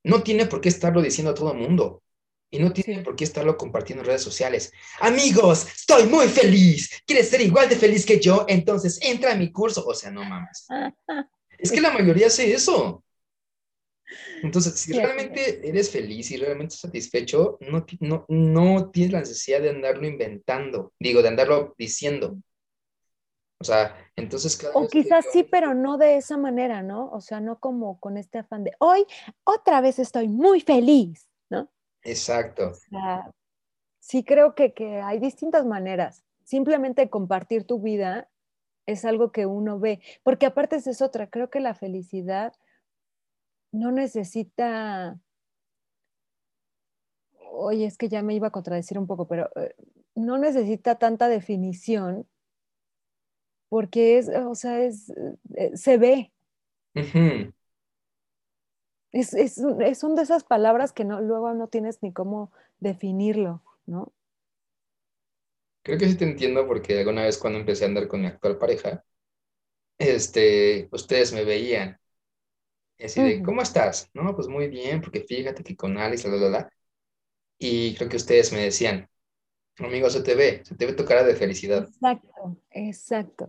no 0.04 0.22
tiene 0.22 0.48
por 0.48 0.60
qué 0.60 0.68
estarlo 0.68 1.02
diciendo 1.02 1.32
a 1.32 1.34
todo 1.34 1.54
el 1.54 1.60
mundo. 1.60 2.04
Y 2.52 2.60
no 2.60 2.74
tiene 2.74 3.02
por 3.04 3.16
qué 3.16 3.24
estarlo 3.24 3.58
compartiendo 3.58 4.04
en 4.04 4.08
redes 4.08 4.22
sociales. 4.22 4.72
Amigos, 5.00 5.66
estoy 5.66 6.06
muy 6.08 6.28
feliz. 6.28 7.02
¿Quieres 7.06 7.30
ser 7.30 7.42
igual 7.42 7.70
de 7.70 7.76
feliz 7.76 8.06
que 8.06 8.20
yo? 8.20 8.46
Entonces 8.48 9.00
entra 9.02 9.32
a 9.32 9.36
mi 9.36 9.52
curso. 9.52 9.86
O 9.86 9.94
sea, 9.94 10.12
no 10.12 10.24
mames. 10.24 10.68
Es 11.58 11.72
que 11.72 11.80
la 11.80 11.92
mayoría 11.92 12.28
hace 12.28 12.54
eso. 12.54 13.05
Entonces, 14.44 14.74
si 14.76 14.94
Sí, 14.94 15.00
realmente 15.00 15.68
eres 15.68 15.90
feliz 15.92 16.30
y 16.32 16.38
realmente 16.38 16.76
satisfecho, 16.76 17.58
no, 17.62 17.86
no, 18.00 18.26
no 18.30 18.92
tienes 18.92 19.14
la 19.14 19.20
necesidad 19.20 19.62
de 19.62 19.70
andarlo 19.70 20.08
inventando, 20.08 20.94
digo, 21.00 21.22
de 21.22 21.30
andarlo 21.30 21.74
diciendo. 21.78 22.38
O 23.60 23.64
sea, 23.64 23.96
entonces 24.16 24.60
O 24.74 24.88
que 24.88 25.02
quizás 25.02 25.26
sí, 25.32 25.44
pero 25.44 25.74
no 25.74 25.98
de 25.98 26.18
esa 26.18 26.38
manera, 26.38 26.84
¿no? 26.84 27.10
O 27.12 27.22
sea, 27.22 27.40
no 27.40 27.60
como 27.60 28.00
con 28.00 28.18
este 28.18 28.40
afán 28.40 28.64
de 28.64 28.74
hoy 28.80 29.06
otra 29.44 29.82
vez 29.82 29.98
estoy 29.98 30.28
muy 30.28 30.62
feliz, 30.62 31.28
¿no? 31.50 31.72
Exacto, 32.04 32.72
O 32.72 32.74
sea, 32.76 33.32
sí 34.00 34.24
creo 34.24 34.56
que, 34.56 34.74
que 34.74 35.02
hay 35.02 35.20
distintas 35.20 35.66
maneras. 35.66 36.24
Simplemente 36.44 37.10
compartir 37.10 37.66
tu 37.66 37.82
vida 37.82 38.30
es 38.86 39.04
algo 39.04 39.32
que 39.32 39.46
uno 39.48 39.80
ve, 39.80 40.00
porque 40.22 40.46
aparte 40.46 40.76
esa 40.76 40.92
es 40.92 41.02
otra, 41.02 41.30
creo 41.30 41.50
que 41.50 41.60
la 41.60 41.74
felicidad 41.74 42.54
no 43.76 43.92
necesita, 43.92 45.20
oye, 47.52 47.86
es 47.86 47.98
que 47.98 48.10
ya 48.10 48.22
me 48.22 48.36
iba 48.36 48.48
a 48.48 48.52
contradecir 48.52 48.98
un 49.00 49.08
poco, 49.08 49.28
pero 49.28 49.50
eh, 49.56 49.76
no 50.16 50.38
necesita 50.38 50.96
tanta 50.98 51.28
definición 51.28 52.28
porque 53.70 54.18
es, 54.18 54.30
o 54.30 54.56
sea, 54.56 54.82
es, 54.84 55.10
eh, 55.56 55.72
se 55.76 55.98
ve, 55.98 56.32
es, 59.12 59.34
es, 59.34 59.58
es 59.58 60.04
una 60.04 60.16
de 60.16 60.22
esas 60.24 60.44
palabras 60.44 60.92
que 60.94 61.06
no, 61.06 61.22
luego 61.22 61.54
no 61.54 61.68
tienes 61.68 62.04
ni 62.04 62.14
cómo 62.14 62.52
definirlo, 62.80 63.64
¿no? 63.86 64.14
Creo 65.84 65.98
que 66.00 66.10
sí 66.10 66.18
te 66.18 66.26
entiendo 66.26 66.68
porque 66.68 67.00
alguna 67.00 67.24
vez 67.24 67.38
cuando 67.38 67.60
empecé 67.60 67.86
a 67.86 67.88
andar 67.88 68.08
con 68.08 68.22
mi 68.22 68.28
actual 68.28 68.58
pareja, 68.58 69.06
este, 69.98 70.90
ustedes 70.92 71.32
me 71.34 71.46
veían 71.46 72.00
así 73.04 73.22
de, 73.22 73.42
Ujú. 73.42 73.44
¿cómo 73.44 73.62
estás? 73.62 74.10
No, 74.14 74.36
pues 74.36 74.48
muy 74.48 74.68
bien, 74.70 75.02
porque 75.02 75.22
fíjate 75.22 75.64
que 75.64 75.76
con 75.76 75.98
Alex, 75.98 76.26
la, 76.26 76.36
la, 76.38 76.50
la. 76.50 76.70
Y 77.60 77.96
creo 77.96 78.10
que 78.10 78.18
ustedes 78.18 78.54
me 78.54 78.60
decían, 78.62 79.10
amigo, 79.80 80.10
se 80.10 80.22
te 80.24 80.36
ve, 80.36 80.64
se 80.66 80.76
te 80.76 80.86
ve 80.88 80.94
tu 80.94 81.06
cara 81.06 81.24
de 81.24 81.36
felicidad. 81.36 81.90
Exacto, 81.90 82.58
exacto. 82.72 83.46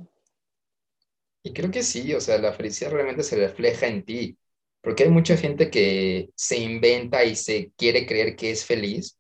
Y 1.43 1.53
creo 1.53 1.71
que 1.71 1.83
sí, 1.83 2.13
o 2.15 2.21
sea, 2.21 2.39
la 2.39 2.53
felicidad 2.53 2.91
realmente 2.91 3.23
se 3.23 3.37
refleja 3.37 3.87
en 3.87 4.05
ti, 4.05 4.37
porque 4.81 5.05
hay 5.05 5.11
mucha 5.11 5.37
gente 5.37 5.71
que 5.71 6.31
se 6.35 6.59
inventa 6.59 7.25
y 7.25 7.37
se 7.37 7.73
quiere 7.77 8.05
creer 8.07 8.35
que 8.37 8.51
es 8.51 8.65
feliz, 8.65 9.19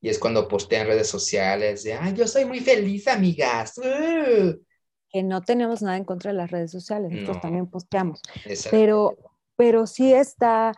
y 0.00 0.10
es 0.10 0.18
cuando 0.18 0.48
postea 0.48 0.82
en 0.82 0.88
redes 0.88 1.08
sociales 1.08 1.84
de, 1.84 1.94
ay, 1.94 2.14
yo 2.16 2.26
soy 2.28 2.44
muy 2.46 2.60
feliz, 2.60 3.08
amigas. 3.08 3.78
Uh". 3.78 4.60
Que 5.12 5.22
no 5.22 5.40
tenemos 5.42 5.82
nada 5.82 5.96
en 5.96 6.04
contra 6.04 6.30
de 6.32 6.36
las 6.38 6.50
redes 6.50 6.70
sociales, 6.70 7.10
nosotros 7.12 7.38
No. 7.38 7.40
también 7.40 7.66
posteamos, 7.68 8.22
Exacto. 8.44 8.68
pero, 8.68 9.18
pero 9.60 9.86
sí 9.86 10.14
está, 10.14 10.72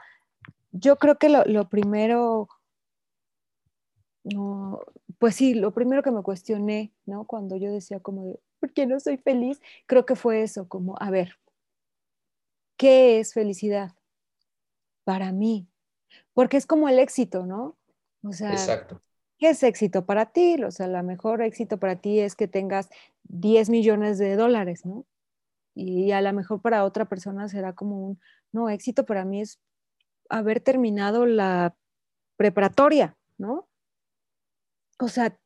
yo 0.73 0.97
creo 0.97 1.17
que 1.17 1.29
lo, 1.29 1.45
lo 1.45 1.69
primero, 1.69 2.49
no, 4.25 4.81
pues 5.21 5.37
sí, 5.37 5.55
lo 5.55 5.71
primero 5.73 6.03
que 6.03 6.11
me 6.11 6.25
cuestioné, 6.25 6.93
¿no? 7.07 7.25
Cuando 7.25 7.57
yo 7.57 7.71
decía 7.71 8.01
como 8.01 8.25
de, 8.25 8.41
¿por 8.59 8.73
qué 8.73 8.87
no 8.87 8.99
soy 8.99 9.19
feliz? 9.19 9.61
Creo 9.87 10.05
que 10.05 10.17
fue 10.17 10.43
eso, 10.43 10.69
como, 10.69 10.97
a 10.99 11.13
ver, 11.13 11.39
¿qué 12.77 13.21
es 13.21 13.35
felicidad 13.35 13.93
para 15.05 15.31
mí? 15.31 15.69
Porque 16.35 16.57
es 16.57 16.67
como 16.67 16.89
el 16.89 16.99
éxito, 16.99 17.47
¿no? 17.47 17.77
O 18.25 18.33
sea, 18.33 18.51
Exacto. 18.51 19.01
¿qué 19.39 19.51
es 19.51 19.63
éxito 19.63 20.07
para 20.07 20.33
ti? 20.33 20.61
O 20.65 20.73
sea, 20.73 20.89
la 20.89 21.05
mejor 21.05 21.41
éxito 21.41 21.79
para 21.79 22.01
ti 22.01 22.19
es 22.19 22.35
que 22.35 22.49
tengas 22.49 22.91
10 23.29 23.71
millones 23.71 24.19
de 24.19 24.35
dólares, 24.35 24.85
¿no? 24.85 25.07
Y 25.75 26.13
a 26.13 26.21
lo 26.21 26.33
mejor 26.33 26.61
para 26.61 26.85
otra 26.85 27.07
persona 27.07 27.49
será 27.49 27.75
como 27.75 28.07
un, 28.07 28.21
no, 28.53 28.69
éxito 28.69 29.07
para 29.07 29.25
mí 29.25 29.41
es 29.41 29.59
haber 30.29 30.61
terminado 30.61 31.27
la 31.27 31.75
preparatoria, 32.37 33.17
¿no? 33.39 33.69
O 34.99 35.09
sea, 35.09 35.39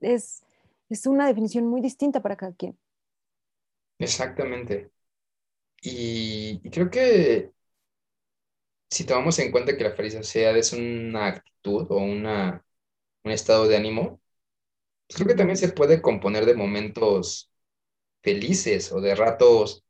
es, 0.00 0.42
es 0.88 1.06
una 1.06 1.26
definición 1.26 1.66
muy 1.66 1.80
distinta 1.80 2.22
para 2.22 2.36
cada 2.36 2.54
quien. 2.54 2.78
Exactamente. 3.98 4.90
Y, 5.82 6.60
creo 6.70 6.90
que 6.90 7.52
si 8.90 9.04
tomamos 9.04 9.38
en 9.38 9.50
cuenta 9.52 9.76
que 9.76 9.84
la 9.84 9.92
felicidad 9.92 10.56
es 10.56 10.72
una 10.72 11.26
actitud 11.28 11.86
o 11.90 11.98
una, 11.98 12.64
un 13.24 13.32
estado 13.32 13.68
de 13.68 13.76
ánimo, 13.76 14.20
pues 15.06 15.16
creo 15.16 15.28
que 15.28 15.34
también 15.34 15.56
se 15.58 15.72
puede 15.72 16.02
componer 16.02 16.46
de 16.46 16.54
momentos 16.54 17.50
felices 18.22 18.92
o 18.92 19.00
de 19.00 19.14
ratos 19.14 19.84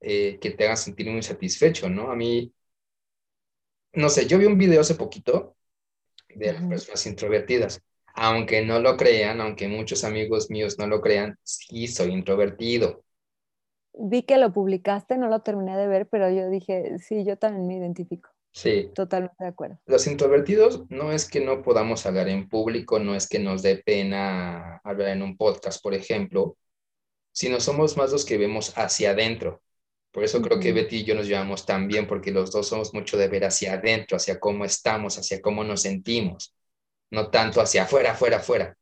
eh, 0.00 0.38
que 0.40 0.50
te 0.50 0.64
hagan 0.64 0.76
sentir 0.76 1.10
muy 1.10 1.22
satisfecho, 1.22 1.88
¿no? 1.88 2.10
A 2.10 2.16
mí, 2.16 2.52
no 3.94 4.08
sé, 4.08 4.26
yo 4.26 4.38
vi 4.38 4.46
un 4.46 4.58
video 4.58 4.80
hace 4.80 4.94
poquito 4.94 5.56
de 6.34 6.52
las 6.52 6.62
personas 6.64 7.06
introvertidas. 7.06 7.82
Aunque 8.14 8.64
no 8.64 8.80
lo 8.80 8.96
crean, 8.96 9.40
aunque 9.40 9.68
muchos 9.68 10.04
amigos 10.04 10.50
míos 10.50 10.78
no 10.78 10.86
lo 10.86 11.00
crean, 11.00 11.38
sí 11.42 11.86
soy 11.86 12.12
introvertido. 12.12 13.04
vi 13.98 14.22
que 14.22 14.36
lo 14.38 14.52
publicaste, 14.52 15.16
no 15.18 15.28
lo 15.28 15.40
terminé 15.40 15.76
de 15.76 15.86
ver, 15.86 16.06
pero 16.08 16.30
yo 16.30 16.48
dije, 16.50 16.98
sí, 16.98 17.24
yo 17.24 17.36
también 17.38 17.66
me 17.66 17.76
identifico. 17.76 18.30
Sí. 18.52 18.90
Totalmente 18.94 19.36
de 19.38 19.48
acuerdo. 19.48 19.78
Los 19.86 20.06
introvertidos 20.06 20.84
no 20.88 21.12
es 21.12 21.28
que 21.28 21.40
no 21.40 21.62
podamos 21.62 22.06
hablar 22.06 22.28
en 22.28 22.48
público, 22.48 22.98
no 22.98 23.14
es 23.14 23.28
que 23.28 23.38
nos 23.38 23.62
dé 23.62 23.78
pena 23.78 24.80
hablar 24.84 25.08
en 25.08 25.22
un 25.22 25.36
podcast, 25.36 25.82
por 25.82 25.94
ejemplo, 25.94 26.56
sino 27.36 27.60
somos 27.60 27.96
más 27.98 28.12
los 28.12 28.24
que 28.24 28.38
vemos 28.38 28.72
hacia 28.78 29.10
adentro. 29.10 29.62
Por 30.10 30.24
eso 30.24 30.40
creo 30.40 30.58
que. 30.58 30.72
Betty 30.72 30.98
y 30.98 31.04
yo 31.04 31.14
nos 31.14 31.26
llevamos 31.28 31.66
tan 31.66 31.86
bien, 31.86 32.06
porque 32.06 32.30
los 32.32 32.50
dos 32.50 32.68
somos 32.68 32.94
mucho 32.94 33.18
de 33.18 33.28
ver 33.28 33.44
hacia 33.44 33.74
adentro, 33.74 34.16
hacia 34.16 34.40
cómo 34.40 34.64
estamos, 34.64 35.18
hacia 35.18 35.42
cómo 35.42 35.62
nos 35.64 35.82
sentimos, 35.82 36.54
no 37.10 37.30
tanto 37.30 37.60
hacia 37.60 37.84
afuera, 37.84 38.12
afuera, 38.12 38.38
afuera. 38.38 38.78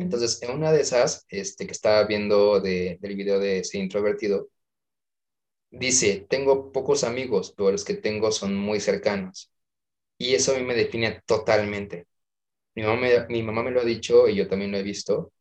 Entonces, 0.00 0.42
en 0.42 0.50
una 0.50 0.72
de 0.72 0.80
esas, 0.80 1.26
este, 1.28 1.64
que 1.66 1.72
estaba 1.72 2.04
viendo 2.04 2.60
de- 2.60 2.98
del 3.00 3.14
video 3.16 3.38
de 3.38 3.58
ese 3.60 3.78
introvertido, 3.78 4.48
dice, 5.70 6.26
tengo 6.28 6.72
pocos 6.72 7.04
amigos, 7.04 7.52
pero 7.56 7.70
los 7.72 7.84
que 7.84 7.94
tengo 7.94 8.32
son 8.32 8.56
muy 8.56 8.80
cercanos. 8.80 9.50
Y 10.18 10.34
eso 10.34 10.54
a 10.54 10.58
mí 10.58 10.64
me 10.64 10.74
define 10.76 11.22
totalmente. 11.26 12.06
Mi 12.76 12.82
mamá 12.84 13.00
me, 13.02 13.28
mi 13.28 13.42
mamá 13.42 13.62
me 13.64 13.70
lo 13.72 13.80
ha 13.82 13.84
dicho 13.84 14.28
y 14.28 14.36
yo 14.36 14.48
también 14.48 14.72
lo 14.72 14.78
he 14.78 14.82
visto. 14.84 15.32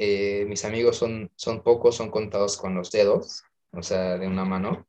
Eh, 0.00 0.44
mis 0.48 0.64
amigos 0.64 0.96
son, 0.98 1.30
son 1.36 1.62
pocos, 1.62 1.96
son 1.96 2.10
contados 2.10 2.56
con 2.56 2.74
los 2.74 2.90
dedos, 2.92 3.42
o 3.72 3.82
sea, 3.82 4.18
de 4.18 4.28
una 4.28 4.44
mano, 4.44 4.86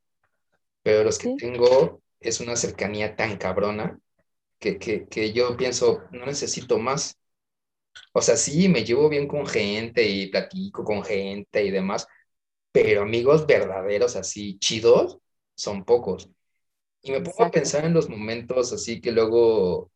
pero 0.83 1.03
los 1.03 1.19
que 1.19 1.29
Sí. 1.29 1.37
tengo 1.37 2.01
es 2.19 2.39
una 2.41 2.55
cercanía 2.57 3.15
tan 3.15 3.37
cabrona 3.37 3.99
que, 4.59 4.79
que, 4.79 5.07
que 5.07 5.33
yo 5.33 5.57
pienso, 5.57 6.03
no 6.11 6.25
necesito 6.27 6.79
más. 6.79 7.17
O 8.13 8.21
sea, 8.21 8.37
sí, 8.37 8.69
me 8.69 8.83
llevo 8.83 9.09
bien 9.09 9.27
con 9.27 9.45
gente 9.47 10.07
y 10.07 10.27
platico 10.27 10.83
con 10.83 11.03
gente 11.03 11.63
y 11.65 11.71
demás, 11.71 12.07
pero 12.71 13.03
amigos 13.03 13.47
verdaderos, 13.47 14.15
así 14.15 14.59
chidos, 14.59 15.19
son 15.55 15.85
pocos. 15.85 16.29
Y 17.03 17.11
me 17.11 17.21
pongo 17.21 17.43
a 17.45 17.51
pensar 17.51 17.85
en 17.85 17.93
los 17.93 18.09
momentos 18.09 18.73
así 18.73 19.01
que 19.01 19.11
luego 19.11 19.91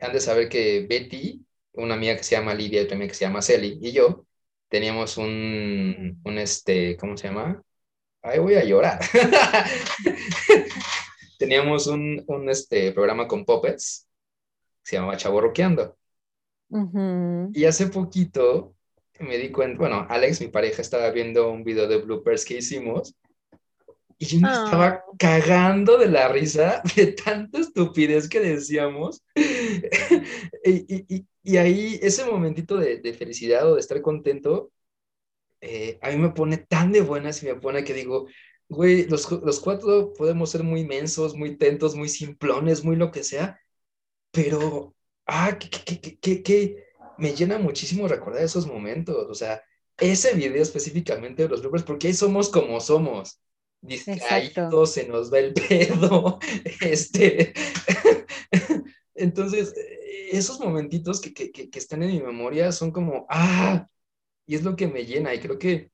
han 0.00 0.12
de 0.14 0.20
saber 0.20 0.48
que 0.50 0.86
Betty, 0.88 1.46
una 1.74 1.94
amiga 1.96 2.16
que 2.16 2.24
se 2.24 2.36
llama 2.36 2.54
Lidia 2.54 2.82
y 2.82 2.84
otra 2.84 2.96
amiga 2.96 3.10
que 3.10 3.14
se 3.16 3.26
llama 3.26 3.42
Celi, 3.42 3.78
y 3.82 3.92
yo 3.92 4.26
teníamos 4.68 5.16
un, 5.16 6.20
un 6.24 6.38
este, 6.38 6.96
¿cómo 6.96 7.16
se 7.16 7.28
llama? 7.28 7.62
Ay, 8.22 8.38
voy 8.38 8.54
a 8.54 8.64
llorar. 8.64 9.00
Teníamos 11.38 11.86
un, 11.86 12.24
un 12.26 12.50
este, 12.50 12.92
programa 12.92 13.28
con 13.28 13.44
puppets, 13.44 14.08
se 14.82 14.96
llamaba 14.96 15.16
Chaborroqueando. 15.16 15.96
Ujú. 16.70 17.50
Y 17.54 17.64
hace 17.64 17.86
poquito 17.86 18.74
me 19.20 19.38
di 19.38 19.50
cuenta, 19.50 19.78
bueno, 19.78 20.06
Alex, 20.08 20.40
mi 20.40 20.48
pareja, 20.48 20.82
estaba 20.82 21.10
viendo 21.10 21.50
un 21.50 21.64
video 21.64 21.86
de 21.86 21.98
bloopers 21.98 22.44
que 22.44 22.58
hicimos 22.58 23.14
y 24.18 24.26
yo 24.26 24.40
me 24.40 24.48
estaba 24.52 24.86
Ah. 24.88 25.04
cagando 25.18 25.98
de 25.98 26.08
la 26.08 26.28
risa 26.28 26.82
de 26.96 27.08
tanta 27.12 27.58
estupidez 27.60 28.28
que 28.28 28.40
decíamos. 28.40 29.22
y, 30.64 30.94
y- 31.14 31.26
y- 31.42 31.56
ahí 31.56 31.98
ese 32.02 32.24
momentito 32.26 32.76
de, 32.76 32.98
de 32.98 33.14
felicidad 33.14 33.70
o 33.70 33.74
de 33.74 33.80
estar 33.80 34.00
contento, 34.02 34.70
eh, 35.60 35.98
a 36.02 36.10
mí 36.10 36.16
me 36.16 36.30
pone 36.30 36.58
tan 36.58 36.92
de 36.92 37.00
buenas 37.02 37.42
y 37.42 37.46
me 37.46 37.54
pone 37.56 37.84
que 37.84 37.94
digo, 37.94 38.26
güey, 38.68 39.06
los, 39.08 39.30
los 39.30 39.60
cuatro 39.60 40.12
podemos 40.14 40.50
ser 40.50 40.62
muy 40.62 40.84
mensos, 40.84 41.34
muy 41.36 41.56
tentos, 41.56 41.94
muy 41.96 42.08
simplones, 42.08 42.84
muy 42.84 42.96
lo 42.96 43.10
que 43.10 43.24
sea, 43.24 43.60
pero, 44.30 44.94
ah, 45.26 45.58
que, 45.58 45.70
que, 45.70 46.18
que, 46.20 46.42
que 46.42 46.84
me 47.18 47.34
llena 47.34 47.58
muchísimo 47.58 48.08
recordar 48.08 48.42
esos 48.44 48.66
momentos, 48.66 49.26
o 49.28 49.34
sea, 49.34 49.62
ese 49.98 50.34
video 50.34 50.62
específicamente 50.62 51.42
de 51.44 51.48
los 51.48 51.60
bloopers, 51.62 51.84
porque 51.84 52.08
ahí 52.08 52.14
somos 52.14 52.50
como 52.50 52.80
somos, 52.80 53.40
distraídos, 53.80 54.92
se 54.92 55.06
nos 55.06 55.32
va 55.32 55.38
el 55.38 55.54
pedo, 55.68 56.38
este, 56.80 57.54
entonces, 59.14 59.74
esos 60.30 60.60
momentitos 60.60 61.20
que, 61.20 61.32
que, 61.32 61.50
que, 61.50 61.78
están 61.78 62.02
en 62.02 62.10
mi 62.10 62.20
memoria 62.20 62.72
son 62.72 62.90
como, 62.90 63.26
ah, 63.28 63.86
y 64.46 64.54
es 64.54 64.62
lo 64.62 64.76
que 64.76 64.86
me 64.86 65.04
llena, 65.04 65.34
y 65.34 65.40
creo 65.40 65.58
que 65.58 65.90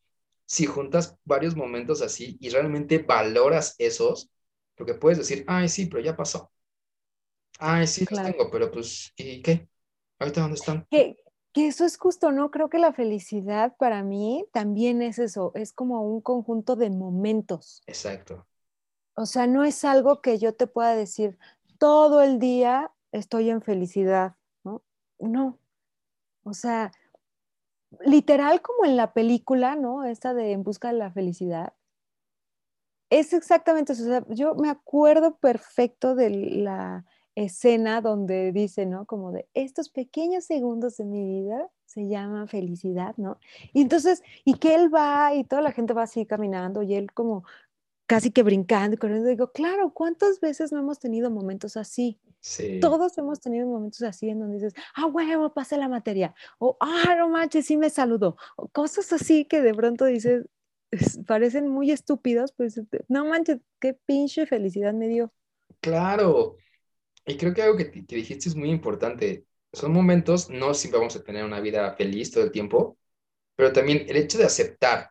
si 0.46 0.66
juntas 0.66 1.16
varios 1.24 1.56
momentos 1.56 2.02
así 2.02 2.36
y 2.40 2.50
realmente 2.50 2.98
valoras 2.98 3.74
esos, 3.78 4.30
porque 4.76 4.94
puedes 4.94 5.18
decir, 5.18 5.44
ay, 5.46 5.68
sí, 5.68 5.86
pero 5.86 6.02
ya 6.02 6.16
pasó. 6.16 6.50
Ay, 7.58 7.86
sí, 7.86 8.02
los 8.02 8.08
Claro. 8.08 8.32
tengo, 8.32 8.50
pero 8.50 8.70
pues, 8.70 9.12
¿y 9.16 9.40
qué? 9.42 9.68
¿Ahorita 10.18 10.40
dónde 10.42 10.56
están? 10.56 10.86
Que, 10.90 11.16
que 11.54 11.68
eso 11.68 11.84
es 11.84 11.96
justo, 11.96 12.32
¿no? 12.32 12.50
Creo 12.50 12.68
que 12.68 12.78
la 12.78 12.92
felicidad 12.92 13.76
para 13.78 14.02
mí 14.02 14.44
también 14.52 15.00
es 15.02 15.20
eso, 15.20 15.52
es 15.54 15.72
como 15.72 16.02
un 16.02 16.20
conjunto 16.20 16.74
de 16.74 16.90
momentos. 16.90 17.82
Exacto. 17.86 18.44
O 19.14 19.24
sea, 19.24 19.46
no 19.46 19.62
es 19.62 19.84
algo 19.84 20.20
que 20.20 20.38
yo 20.38 20.54
te 20.54 20.66
pueda 20.66 20.96
decir 20.96 21.38
todo 21.78 22.22
el 22.22 22.40
día 22.40 22.90
estoy 23.12 23.50
en 23.50 23.62
felicidad, 23.62 24.34
¿no? 24.64 24.82
No. 25.20 25.60
O 26.42 26.54
sea, 26.54 26.90
literal 28.04 28.60
como 28.60 28.84
en 28.84 28.96
la 28.96 29.12
película, 29.12 29.76
¿no? 29.76 30.02
Esta 30.02 30.34
de 30.34 30.50
En 30.50 30.64
busca 30.64 30.88
de 30.88 30.98
la 30.98 31.12
felicidad. 31.12 31.72
Es 33.10 33.32
exactamente 33.32 33.92
eso. 33.92 34.02
O 34.02 34.06
sea, 34.06 34.24
yo 34.30 34.56
me 34.56 34.70
acuerdo 34.70 35.36
perfecto 35.36 36.16
de 36.16 36.30
la 36.30 37.04
escena 37.36 38.00
donde 38.00 38.52
dice, 38.52 38.86
¿no? 38.86 39.06
Como 39.06 39.32
de 39.32 39.48
estos 39.54 39.88
pequeños 39.90 40.44
segundos 40.44 40.96
de 40.96 41.04
mi 41.04 41.24
vida 41.42 41.68
se 41.86 42.08
llaman 42.08 42.48
felicidad, 42.48 43.14
¿no? 43.16 43.38
Y 43.72 43.82
entonces, 43.82 44.22
y 44.44 44.54
que 44.54 44.74
él 44.74 44.94
va 44.94 45.34
y 45.34 45.44
toda 45.44 45.62
la 45.62 45.72
gente 45.72 45.92
va 45.94 46.04
así 46.04 46.26
caminando 46.26 46.82
y 46.82 46.94
él 46.94 47.12
como 47.12 47.44
casi 48.06 48.30
que 48.30 48.42
brincando 48.42 48.94
y 48.94 48.98
corriendo. 48.98 49.28
Digo, 49.28 49.52
claro, 49.52 49.92
¿cuántas 49.92 50.40
veces 50.40 50.72
no 50.72 50.78
hemos 50.80 50.98
tenido 50.98 51.30
momentos 51.30 51.76
así? 51.76 52.18
Sí. 52.40 52.78
Todos 52.80 53.16
hemos 53.18 53.40
tenido 53.40 53.66
momentos 53.66 54.02
así 54.02 54.28
en 54.28 54.40
donde 54.40 54.56
dices, 54.56 54.74
ah, 54.94 55.06
huevo, 55.06 55.52
pasé 55.54 55.78
la 55.78 55.88
materia. 55.88 56.34
O, 56.58 56.76
ah, 56.80 57.14
no 57.16 57.28
manches, 57.30 57.66
sí 57.66 57.76
me 57.76 57.90
saludó. 57.90 58.36
O 58.56 58.68
cosas 58.68 59.12
así 59.12 59.46
que 59.46 59.62
de 59.62 59.74
pronto 59.74 60.04
dices, 60.04 60.44
es- 60.90 61.18
parecen 61.26 61.68
muy 61.68 61.90
estúpidos, 61.90 62.52
pues 62.52 62.80
no 63.08 63.24
manches, 63.24 63.60
qué 63.80 63.94
pinche 63.94 64.46
felicidad 64.46 64.92
me 64.92 65.08
dio. 65.08 65.32
Claro. 65.80 66.56
Y 67.26 67.36
creo 67.36 67.54
que 67.54 67.62
algo 67.62 67.76
que, 67.76 67.90
que 67.90 68.16
dijiste 68.16 68.48
es 68.48 68.56
muy 68.56 68.70
importante. 68.70 69.44
Son 69.72 69.92
momentos, 69.92 70.50
no 70.50 70.74
siempre 70.74 70.98
vamos 70.98 71.16
a 71.16 71.22
tener 71.24 71.44
una 71.44 71.60
vida 71.60 71.94
feliz 71.94 72.30
todo 72.30 72.44
el 72.44 72.52
tiempo, 72.52 72.96
pero 73.56 73.72
también 73.72 74.04
el 74.08 74.16
hecho 74.16 74.38
de 74.38 74.44
aceptar 74.44 75.10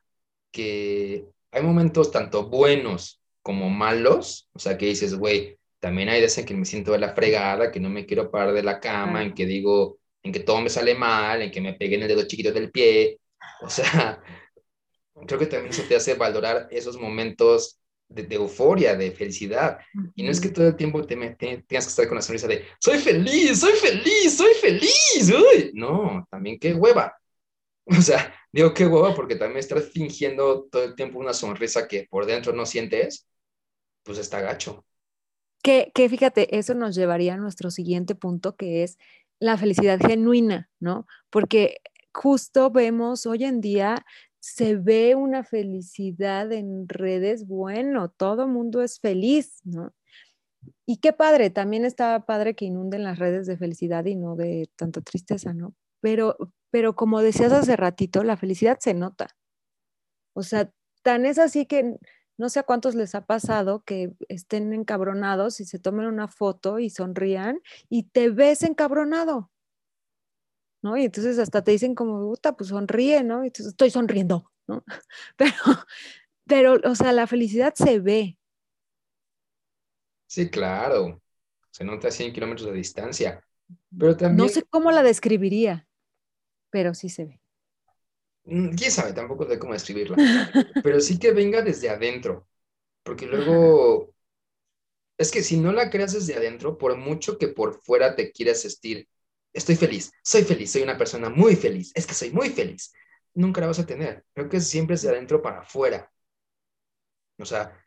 que 0.51 1.25
hay 1.51 1.61
momentos 1.63 2.11
tanto 2.11 2.49
buenos 2.49 3.21
como 3.41 3.69
malos, 3.69 4.49
o 4.53 4.59
sea, 4.59 4.77
que 4.77 4.87
dices, 4.87 5.15
güey, 5.15 5.57
también 5.79 6.09
hay 6.09 6.21
veces 6.21 6.39
en 6.39 6.45
que 6.45 6.53
me 6.55 6.65
siento 6.65 6.93
de 6.93 6.99
la 6.99 7.13
fregada, 7.13 7.71
que 7.71 7.79
no 7.79 7.89
me 7.89 8.05
quiero 8.05 8.31
parar 8.31 8.53
de 8.53 8.63
la 8.63 8.79
cama, 8.79 9.21
en 9.23 9.33
que 9.33 9.45
digo, 9.45 9.99
en 10.23 10.31
que 10.31 10.39
todo 10.39 10.61
me 10.61 10.69
sale 10.69 10.95
mal, 10.95 11.41
en 11.41 11.51
que 11.51 11.61
me 11.61 11.73
pegué 11.73 11.95
en 11.95 12.03
el 12.03 12.07
dedo 12.07 12.25
chiquito 12.25 12.51
del 12.53 12.71
pie, 12.71 13.19
o 13.61 13.69
sea, 13.69 14.21
creo 15.27 15.39
que 15.39 15.47
también 15.47 15.71
eso 15.71 15.83
te 15.87 15.95
hace 15.95 16.15
valorar 16.15 16.67
esos 16.71 16.97
momentos 16.97 17.79
de, 18.13 18.23
de 18.23 18.35
euforia, 18.35 18.95
de 18.95 19.11
felicidad. 19.11 19.79
Y 20.15 20.23
no 20.23 20.31
es 20.31 20.39
que 20.39 20.49
todo 20.49 20.67
el 20.67 20.75
tiempo 20.75 21.05
te, 21.05 21.15
te- 21.15 21.63
tengas 21.67 21.85
que 21.85 21.89
estar 21.89 22.07
con 22.07 22.15
la 22.15 22.21
sonrisa 22.21 22.47
de, 22.47 22.65
soy 22.79 22.99
feliz, 22.99 23.59
soy 23.59 23.73
feliz, 23.73 24.37
soy 24.37 24.53
feliz. 24.61 25.31
uy". 25.31 25.71
No, 25.73 26.27
también 26.29 26.59
qué 26.59 26.73
hueva. 26.73 27.13
O 27.85 28.01
sea, 28.01 28.33
digo 28.51 28.73
qué 28.73 28.85
hueva 28.87 29.13
porque 29.13 29.35
también 29.35 29.59
estar 29.59 29.81
fingiendo 29.81 30.63
todo 30.71 30.83
el 30.85 30.95
tiempo 30.95 31.19
una 31.19 31.33
sonrisa 31.33 31.87
que 31.87 32.07
por 32.09 32.25
dentro 32.25 32.53
no 32.53 32.65
sientes, 32.65 33.27
pues 34.03 34.17
está 34.19 34.41
gacho. 34.41 34.85
Que, 35.63 35.91
que 35.95 36.09
fíjate, 36.09 36.57
eso 36.57 36.73
nos 36.75 36.95
llevaría 36.95 37.35
a 37.35 37.37
nuestro 37.37 37.71
siguiente 37.71 38.15
punto, 38.15 38.55
que 38.55 38.83
es 38.83 38.97
la 39.39 39.57
felicidad 39.57 39.99
genuina, 39.99 40.69
¿no? 40.79 41.07
Porque 41.29 41.77
justo 42.13 42.69
vemos 42.69 43.25
hoy 43.25 43.45
en 43.45 43.61
día, 43.61 44.05
se 44.43 44.75
ve 44.75 45.15
una 45.15 45.45
felicidad 45.45 46.51
en 46.51 46.89
redes, 46.89 47.47
bueno, 47.47 48.09
todo 48.09 48.45
mundo 48.45 48.81
es 48.81 48.99
feliz, 48.99 49.61
¿no? 49.63 49.93
Y 50.85 50.97
qué 50.97 51.13
padre, 51.13 51.49
también 51.49 51.85
está 51.85 52.25
padre 52.25 52.53
que 52.53 52.65
inunden 52.65 53.05
las 53.05 53.19
redes 53.19 53.47
de 53.47 53.55
felicidad 53.55 54.03
y 54.03 54.17
no 54.17 54.35
de 54.35 54.69
tanta 54.75 54.99
tristeza, 54.99 55.53
¿no? 55.53 55.75
Pero, 56.01 56.35
pero 56.71 56.93
como 56.93 57.21
decías 57.21 57.53
hace 57.53 57.77
ratito, 57.77 58.25
la 58.25 58.35
felicidad 58.35 58.79
se 58.81 58.93
nota. 58.93 59.29
O 60.35 60.43
sea, 60.43 60.69
tan 61.03 61.25
es 61.25 61.39
así 61.39 61.65
que 61.65 61.95
no 62.37 62.49
sé 62.49 62.59
a 62.59 62.63
cuántos 62.63 62.95
les 62.95 63.15
ha 63.15 63.25
pasado 63.25 63.83
que 63.85 64.11
estén 64.27 64.73
encabronados 64.73 65.61
y 65.61 65.65
se 65.65 65.79
tomen 65.79 66.05
una 66.05 66.27
foto 66.27 66.79
y 66.79 66.89
sonrían 66.89 67.61
y 67.87 68.09
te 68.09 68.29
ves 68.29 68.63
encabronado, 68.63 69.52
¿no? 70.83 70.97
Y 70.97 71.05
entonces 71.05 71.39
hasta 71.39 71.63
te 71.63 71.71
dicen 71.71 71.95
como, 71.95 72.19
puta, 72.29 72.55
pues 72.57 72.69
sonríe, 72.69 73.23
¿no? 73.23 73.43
Y 73.43 73.47
entonces 73.47 73.67
estoy 73.73 73.89
sonriendo, 73.91 74.51
¿no? 74.67 74.83
Pero, 75.37 75.53
pero, 76.47 76.75
o 76.91 76.95
sea, 76.95 77.13
la 77.13 77.27
felicidad 77.27 77.73
se 77.75 77.99
ve. 77.99 78.37
Sí, 80.27 80.49
claro. 80.49 81.21
Se 81.71 81.83
nota 81.83 82.07
a 82.09 82.11
100 82.11 82.33
kilómetros 82.33 82.67
de 82.69 82.73
distancia. 82.75 83.43
Pero 83.97 84.17
también, 84.17 84.37
No 84.37 84.49
sé 84.49 84.63
cómo 84.63 84.91
la 84.91 85.01
describiría, 85.03 85.87
pero 86.71 86.93
sí 86.95 87.09
se 87.09 87.25
ve. 87.25 87.41
mm, 88.45 88.75
quién 88.75 88.91
sabe, 88.91 89.13
tampoco 89.13 89.47
sé 89.47 89.59
cómo 89.59 89.73
describirla, 89.73 90.23
pero 90.81 90.99
sí 91.01 91.19
que 91.19 91.31
venga 91.33 91.61
desde 91.61 91.89
adentro, 91.89 92.47
porque 93.03 93.25
luego, 93.27 94.13
es 95.17 95.31
que 95.31 95.43
si 95.43 95.57
no 95.57 95.71
la 95.73 95.89
creas 95.89 96.13
desde 96.13 96.35
adentro, 96.35 96.77
por 96.77 96.95
mucho 96.97 97.37
que 97.37 97.47
por 97.47 97.81
fuera 97.81 98.15
te 98.15 98.31
quieras 98.31 98.63
vestir, 98.63 99.07
estoy 99.53 99.75
feliz, 99.75 100.11
soy 100.23 100.43
feliz, 100.43 100.71
soy 100.71 100.81
una 100.83 100.97
persona 100.97 101.29
muy 101.29 101.55
feliz, 101.55 101.91
es 101.95 102.05
que 102.07 102.13
soy 102.13 102.31
muy 102.31 102.49
feliz, 102.49 102.93
nunca 103.33 103.61
la 103.61 103.67
vas 103.67 103.79
a 103.79 103.85
tener. 103.85 104.25
Creo 104.33 104.49
que 104.49 104.59
siempre 104.61 104.95
es 104.95 105.01
de 105.03 105.09
adentro 105.09 105.41
para 105.41 105.59
afuera. 105.59 106.11
O 107.37 107.45
sea, 107.45 107.77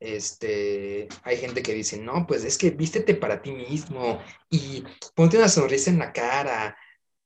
este, 0.00 1.08
hay 1.22 1.36
gente 1.36 1.62
que 1.62 1.74
dice, 1.74 1.98
no, 1.98 2.26
pues 2.26 2.44
es 2.44 2.58
que 2.58 2.70
vístete 2.70 3.14
para 3.14 3.42
ti 3.42 3.52
mismo 3.52 4.20
y 4.50 4.84
ponte 5.14 5.36
una 5.38 5.48
sonrisa 5.48 5.90
en 5.90 5.98
la 5.98 6.12
cara. 6.12 6.76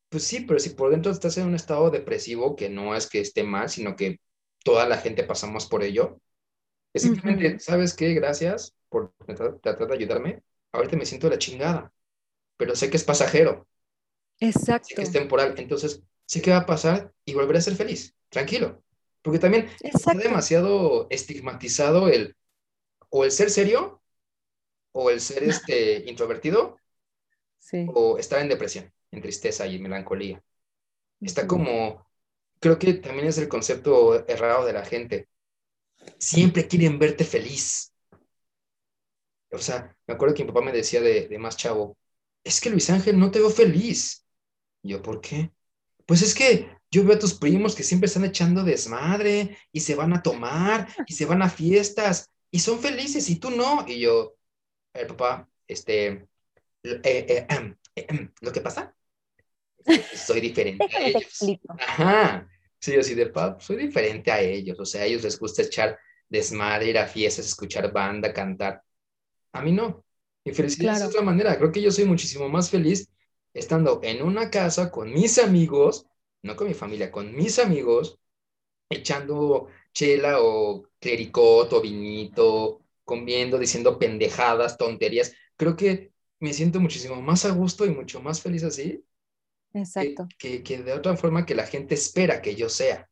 Pues 0.08 0.24
sí, 0.24 0.40
pero 0.40 0.60
si 0.60 0.70
por 0.70 0.90
dentro 0.90 1.12
estás 1.12 1.38
en 1.38 1.46
un 1.46 1.54
estado 1.54 1.90
depresivo, 1.90 2.56
que 2.56 2.68
no 2.70 2.94
es 2.96 3.08
que 3.08 3.20
esté 3.20 3.44
mal, 3.44 3.70
sino 3.70 3.96
que 3.96 4.20
toda 4.64 4.88
la 4.88 4.98
gente 4.98 5.24
pasamos 5.24 5.66
por 5.66 5.82
ello, 5.84 6.20
es 6.92 7.02
simplemente, 7.02 7.58
¿sabes 7.60 7.94
qué? 7.94 8.14
Gracias 8.14 8.74
por 8.88 9.12
tratar 9.26 9.88
de 9.88 9.94
ayudarme. 9.94 10.42
Ahorita 10.72 10.96
me 10.96 11.06
siento 11.06 11.28
de 11.28 11.34
la 11.36 11.38
chingada, 11.38 11.92
pero 12.56 12.76
sé 12.76 12.90
que 12.90 12.96
es 12.96 13.04
pasajero. 13.04 13.66
Exacto. 14.46 14.88
Sé 14.88 14.94
que 14.94 15.02
es 15.02 15.12
temporal. 15.12 15.54
Entonces, 15.58 16.02
sé 16.26 16.42
que 16.42 16.50
va 16.50 16.58
a 16.58 16.66
pasar 16.66 17.12
y 17.24 17.34
volveré 17.34 17.58
a 17.58 17.62
ser 17.62 17.76
feliz, 17.76 18.14
tranquilo. 18.28 18.82
Porque 19.22 19.38
también 19.38 19.68
está 19.80 20.12
demasiado 20.14 21.06
estigmatizado 21.10 22.08
el 22.08 22.36
o 23.10 23.24
el 23.24 23.30
ser 23.30 23.50
serio 23.50 24.02
o 24.92 25.10
el 25.10 25.20
ser 25.20 25.44
este 25.44 26.08
introvertido 26.10 26.76
o 27.86 28.18
estar 28.18 28.40
en 28.40 28.48
depresión, 28.48 28.92
en 29.10 29.22
tristeza 29.22 29.66
y 29.66 29.78
melancolía. 29.78 30.42
Está 31.20 31.46
como, 31.46 32.06
creo 32.60 32.78
que 32.78 32.94
también 32.94 33.28
es 33.28 33.38
el 33.38 33.48
concepto 33.48 34.26
errado 34.28 34.66
de 34.66 34.72
la 34.72 34.84
gente. 34.84 35.28
Siempre 36.18 36.68
quieren 36.68 36.98
verte 36.98 37.24
feliz. 37.24 37.92
O 39.50 39.58
sea, 39.58 39.96
me 40.06 40.14
acuerdo 40.14 40.34
que 40.34 40.44
mi 40.44 40.48
papá 40.52 40.60
me 40.64 40.72
decía 40.72 41.00
de, 41.00 41.28
de 41.28 41.38
más 41.38 41.56
chavo, 41.56 41.96
es 42.42 42.60
que 42.60 42.70
Luis 42.70 42.90
Ángel 42.90 43.18
no 43.18 43.30
te 43.30 43.38
veo 43.38 43.50
feliz. 43.50 44.23
Yo, 44.84 45.02
¿por 45.02 45.20
qué? 45.20 45.50
Pues 46.06 46.22
es 46.22 46.34
que 46.34 46.68
yo 46.90 47.04
veo 47.04 47.16
a 47.16 47.18
tus 47.18 47.34
primos 47.34 47.74
que 47.74 47.82
siempre 47.82 48.06
están 48.06 48.24
echando 48.24 48.62
desmadre 48.62 49.56
y 49.72 49.80
se 49.80 49.94
van 49.94 50.12
a 50.12 50.22
tomar 50.22 50.86
y 51.06 51.14
se 51.14 51.24
van 51.24 51.42
a 51.42 51.48
fiestas 51.48 52.30
y 52.50 52.60
son 52.60 52.78
felices 52.78 53.28
y 53.30 53.36
tú 53.36 53.50
no. 53.50 53.84
Y 53.88 53.98
yo, 53.98 54.36
el 54.92 55.06
papá, 55.06 55.48
este, 55.66 56.08
eh, 56.82 57.00
eh, 57.02 57.46
em, 57.48 57.74
eh, 57.96 58.06
em, 58.08 58.30
lo 58.42 58.52
que 58.52 58.60
pasa, 58.60 58.94
soy 60.14 60.40
diferente 60.40 60.86
a 60.94 61.00
ellos. 61.08 61.40
Ajá. 61.78 62.48
Sí, 62.78 62.94
yo 62.94 63.02
sí 63.02 63.14
de 63.14 63.26
papá, 63.26 63.58
soy 63.60 63.76
diferente 63.76 64.30
a 64.30 64.40
ellos. 64.40 64.78
O 64.78 64.84
sea, 64.84 65.02
a 65.02 65.06
ellos 65.06 65.22
les 65.22 65.38
gusta 65.38 65.62
echar 65.62 65.98
desmadre, 66.28 66.90
ir 66.90 66.98
a 66.98 67.06
fiestas, 67.06 67.46
escuchar 67.46 67.90
banda, 67.90 68.34
cantar. 68.34 68.82
A 69.52 69.62
mí 69.62 69.72
no. 69.72 70.04
Mi 70.44 70.52
felicidad 70.52 70.92
es 70.92 71.00
de 71.00 71.06
otra 71.06 71.22
manera. 71.22 71.56
Creo 71.56 71.72
que 71.72 71.80
yo 71.80 71.90
soy 71.90 72.04
muchísimo 72.04 72.50
más 72.50 72.68
feliz 72.68 73.08
estando 73.54 74.00
en 74.02 74.22
una 74.22 74.50
casa 74.50 74.90
con 74.90 75.12
mis 75.12 75.38
amigos, 75.38 76.06
no 76.42 76.56
con 76.56 76.68
mi 76.68 76.74
familia, 76.74 77.10
con 77.10 77.34
mis 77.34 77.58
amigos, 77.58 78.18
echando 78.90 79.68
chela 79.92 80.42
o 80.42 80.88
clericot 80.98 81.72
o 81.72 81.80
vinito, 81.80 82.82
comiendo, 83.04 83.58
diciendo 83.58 83.98
pendejadas, 83.98 84.76
tonterías. 84.76 85.34
Creo 85.56 85.76
que 85.76 86.12
me 86.40 86.52
siento 86.52 86.80
muchísimo 86.80 87.22
más 87.22 87.44
a 87.44 87.50
gusto 87.50 87.86
y 87.86 87.90
mucho 87.90 88.20
más 88.20 88.42
feliz 88.42 88.64
así. 88.64 89.04
Exacto. 89.72 90.28
Que, 90.38 90.62
que, 90.62 90.82
de 90.82 90.92
otra 90.92 91.16
forma 91.16 91.46
que 91.46 91.54
la 91.54 91.66
gente 91.66 91.94
espera 91.94 92.42
que 92.42 92.54
yo 92.54 92.68
sea. 92.68 93.08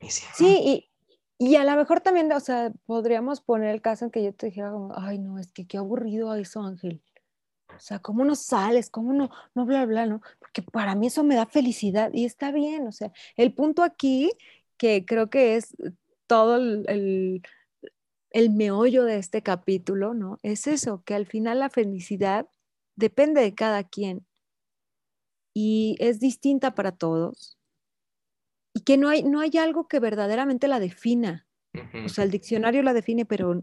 sí, 0.00 0.90
y, 1.38 1.46
y, 1.50 1.56
a 1.56 1.64
lo 1.64 1.76
mejor 1.76 2.00
también, 2.00 2.30
o 2.32 2.40
sea, 2.40 2.72
podríamos 2.86 3.40
poner 3.40 3.74
el 3.74 3.82
caso 3.82 4.04
en 4.04 4.10
que 4.10 4.22
yo 4.22 4.32
te 4.34 4.46
dijera 4.46 4.70
como, 4.70 4.92
ay, 4.96 5.18
no, 5.18 5.38
es 5.38 5.52
que 5.52 5.66
qué 5.66 5.78
aburrido 5.78 6.34
eso, 6.34 6.62
Ángel. 6.62 7.02
O 7.78 7.80
sea, 7.80 8.00
¿cómo 8.00 8.24
no 8.24 8.34
sales? 8.34 8.90
¿Cómo 8.90 9.12
no, 9.12 9.30
no, 9.54 9.64
bla, 9.64 9.86
bla, 9.86 10.04
no? 10.06 10.20
Porque 10.40 10.62
para 10.62 10.96
mí 10.96 11.06
eso 11.06 11.22
me 11.22 11.36
da 11.36 11.46
felicidad 11.46 12.12
y 12.12 12.24
está 12.24 12.50
bien. 12.50 12.88
O 12.88 12.92
sea, 12.92 13.12
el 13.36 13.54
punto 13.54 13.84
aquí, 13.84 14.32
que 14.76 15.04
creo 15.06 15.30
que 15.30 15.54
es 15.56 15.76
todo 16.26 16.56
el, 16.56 17.42
el, 18.30 18.50
meollo 18.50 19.04
de 19.04 19.18
este 19.18 19.42
capítulo, 19.42 20.12
¿no? 20.12 20.38
Es 20.42 20.66
eso, 20.66 21.02
que 21.04 21.14
al 21.14 21.26
final 21.26 21.60
la 21.60 21.70
felicidad 21.70 22.48
depende 22.96 23.42
de 23.42 23.54
cada 23.54 23.84
quien 23.84 24.26
y 25.54 25.96
es 26.00 26.18
distinta 26.18 26.74
para 26.74 26.92
todos 26.92 27.58
y 28.74 28.80
que 28.80 28.96
no 28.96 29.08
hay, 29.08 29.22
no 29.22 29.40
hay 29.40 29.56
algo 29.58 29.86
que 29.88 30.00
verdaderamente 30.00 30.68
la 30.68 30.80
defina. 30.80 31.46
O 32.04 32.08
sea, 32.08 32.24
el 32.24 32.30
diccionario 32.30 32.82
la 32.82 32.92
define, 32.92 33.24
pero 33.24 33.62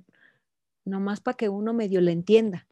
nomás 0.85 1.19
para 1.19 1.35
que 1.35 1.49
uno 1.49 1.73
medio 1.73 1.99
la 1.99 2.11
entienda. 2.11 2.67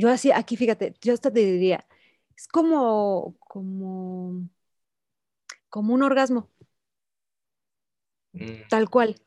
Yo 0.00 0.08
así, 0.08 0.32
aquí 0.32 0.56
fíjate, 0.56 0.94
yo 1.02 1.12
hasta 1.12 1.30
te 1.30 1.40
diría, 1.40 1.86
es 2.34 2.48
como, 2.48 3.36
como, 3.38 4.48
como 5.68 5.92
un 5.92 6.02
orgasmo. 6.02 6.48
Mm. 8.32 8.68
Tal 8.70 8.88
cual. 8.88 9.20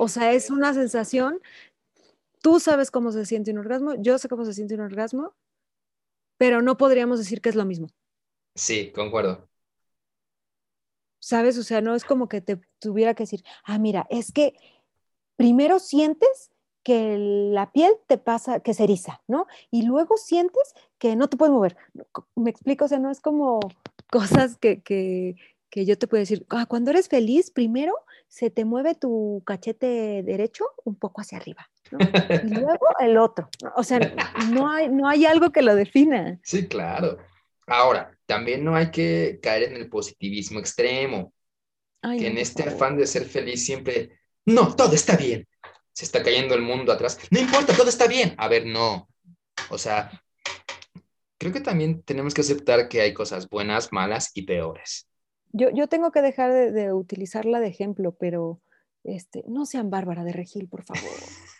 O 0.00 0.08
sea, 0.08 0.32
es 0.32 0.50
una 0.50 0.74
sensación. 0.74 1.40
Tú 2.40 2.58
sabes 2.58 2.90
cómo 2.90 3.12
se 3.12 3.24
siente 3.26 3.52
un 3.52 3.58
orgasmo, 3.58 3.94
yo 3.94 4.18
sé 4.18 4.28
cómo 4.28 4.44
se 4.44 4.54
siente 4.54 4.74
un 4.74 4.80
orgasmo, 4.80 5.36
pero 6.36 6.62
no 6.62 6.76
podríamos 6.76 7.20
decir 7.20 7.40
que 7.40 7.50
es 7.50 7.54
lo 7.54 7.64
mismo. 7.64 7.86
Sí, 8.56 8.90
concuerdo. 8.90 9.48
¿Sabes? 11.20 11.58
O 11.58 11.62
sea, 11.62 11.80
no 11.80 11.94
es 11.94 12.02
como 12.02 12.28
que 12.28 12.40
te 12.40 12.60
tuviera 12.80 13.14
que 13.14 13.22
decir, 13.22 13.44
ah, 13.62 13.78
mira, 13.78 14.04
es 14.10 14.32
que 14.32 14.54
primero 15.36 15.78
sientes 15.78 16.50
que 16.82 17.16
la 17.18 17.72
piel 17.72 17.92
te 18.06 18.18
pasa, 18.18 18.60
que 18.60 18.74
se 18.74 18.84
eriza, 18.84 19.20
¿no? 19.28 19.46
Y 19.70 19.82
luego 19.82 20.16
sientes 20.16 20.74
que 20.98 21.16
no 21.16 21.28
te 21.28 21.36
puedes 21.36 21.52
mover. 21.52 21.76
Me 22.34 22.50
explico, 22.50 22.84
o 22.86 22.88
sea, 22.88 22.98
no 22.98 23.10
es 23.10 23.20
como 23.20 23.60
cosas 24.10 24.56
que, 24.56 24.82
que, 24.82 25.36
que 25.70 25.86
yo 25.86 25.96
te 25.96 26.06
puedo 26.06 26.20
decir, 26.20 26.44
ah, 26.50 26.66
cuando 26.66 26.90
eres 26.90 27.08
feliz, 27.08 27.50
primero 27.50 27.94
se 28.28 28.50
te 28.50 28.64
mueve 28.64 28.94
tu 28.94 29.42
cachete 29.46 30.22
derecho 30.22 30.64
un 30.84 30.96
poco 30.96 31.20
hacia 31.20 31.38
arriba, 31.38 31.68
¿no? 31.90 31.98
Y 31.98 32.00
luego 32.54 32.86
el 33.00 33.16
otro. 33.16 33.48
O 33.76 33.82
sea, 33.82 33.98
no 34.50 34.70
hay, 34.70 34.88
no 34.88 35.08
hay 35.08 35.24
algo 35.24 35.50
que 35.50 35.62
lo 35.62 35.74
defina. 35.74 36.38
Sí, 36.42 36.66
claro. 36.66 37.18
Ahora, 37.66 38.16
también 38.26 38.64
no 38.64 38.74
hay 38.74 38.90
que 38.90 39.38
caer 39.42 39.64
en 39.64 39.76
el 39.76 39.88
positivismo 39.88 40.58
extremo, 40.58 41.32
que 42.02 42.26
en 42.26 42.38
este 42.38 42.64
afán 42.64 42.96
de 42.96 43.06
ser 43.06 43.24
feliz 43.24 43.64
siempre, 43.64 44.18
no, 44.44 44.74
todo 44.74 44.94
está 44.94 45.16
bien, 45.16 45.46
se 45.92 46.04
está 46.04 46.22
cayendo 46.22 46.54
el 46.54 46.62
mundo 46.62 46.92
atrás. 46.92 47.18
No 47.30 47.38
importa, 47.38 47.76
todo 47.76 47.88
está 47.88 48.06
bien. 48.06 48.34
A 48.38 48.48
ver, 48.48 48.66
no. 48.66 49.08
O 49.70 49.78
sea, 49.78 50.22
creo 51.38 51.52
que 51.52 51.60
también 51.60 52.02
tenemos 52.02 52.34
que 52.34 52.40
aceptar 52.40 52.88
que 52.88 53.00
hay 53.00 53.12
cosas 53.12 53.48
buenas, 53.48 53.92
malas 53.92 54.30
y 54.34 54.42
peores. 54.42 55.08
Yo, 55.52 55.70
yo 55.70 55.88
tengo 55.88 56.10
que 56.12 56.22
dejar 56.22 56.72
de, 56.72 56.92
utilizarla 56.92 57.60
de 57.60 57.68
ejemplo, 57.68 58.16
pero 58.18 58.60
este, 59.04 59.44
no 59.46 59.66
sean 59.66 59.90
Bárbara 59.90 60.24
de 60.24 60.32
Regil, 60.32 60.68
por 60.68 60.82
favor. 60.82 61.10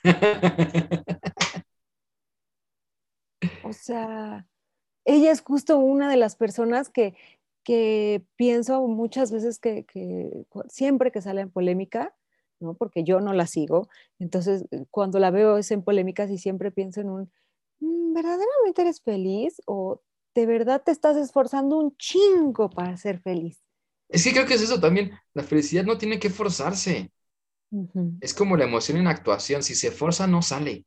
o 3.64 3.72
sea, 3.74 4.46
ella 5.04 5.30
es 5.30 5.42
justo 5.42 5.76
una 5.76 6.08
de 6.08 6.16
las 6.16 6.36
personas 6.36 6.88
que, 6.88 7.14
que 7.64 8.24
pienso 8.36 8.86
muchas 8.86 9.30
veces 9.30 9.58
que, 9.58 9.84
que 9.84 10.46
siempre 10.68 11.12
que 11.12 11.20
sale 11.20 11.42
en 11.42 11.50
polémica, 11.50 12.14
porque 12.78 13.04
yo 13.04 13.20
no 13.20 13.32
la 13.32 13.46
sigo. 13.46 13.88
Entonces, 14.18 14.64
eh, 14.70 14.84
cuando 14.90 15.18
la 15.18 15.30
veo 15.30 15.58
es 15.58 15.70
en 15.70 15.82
polémicas 15.82 16.30
y 16.30 16.38
siempre 16.38 16.70
pienso 16.70 17.00
en 17.00 17.10
un, 17.10 17.32
mm, 17.80 18.14
¿verdaderamente 18.14 18.82
eres 18.82 19.00
feliz? 19.00 19.60
¿O 19.66 20.00
de 20.34 20.46
verdad 20.46 20.82
te 20.84 20.92
estás 20.92 21.16
esforzando 21.16 21.78
un 21.78 21.96
chingo 21.96 22.70
para 22.70 22.96
ser 22.96 23.20
feliz? 23.20 23.62
Es 24.08 24.24
que 24.24 24.32
creo 24.32 24.46
que 24.46 24.54
es 24.54 24.62
eso 24.62 24.80
también. 24.80 25.12
La 25.34 25.42
felicidad 25.42 25.84
no 25.84 25.98
tiene 25.98 26.18
que 26.18 26.30
forzarse. 26.30 27.10
Es 28.20 28.34
como 28.34 28.56
la 28.56 28.64
emoción 28.64 28.98
en 28.98 29.06
actuación. 29.06 29.62
Si 29.62 29.74
se 29.74 29.90
forza, 29.90 30.26
no 30.26 30.42
sale. 30.42 30.84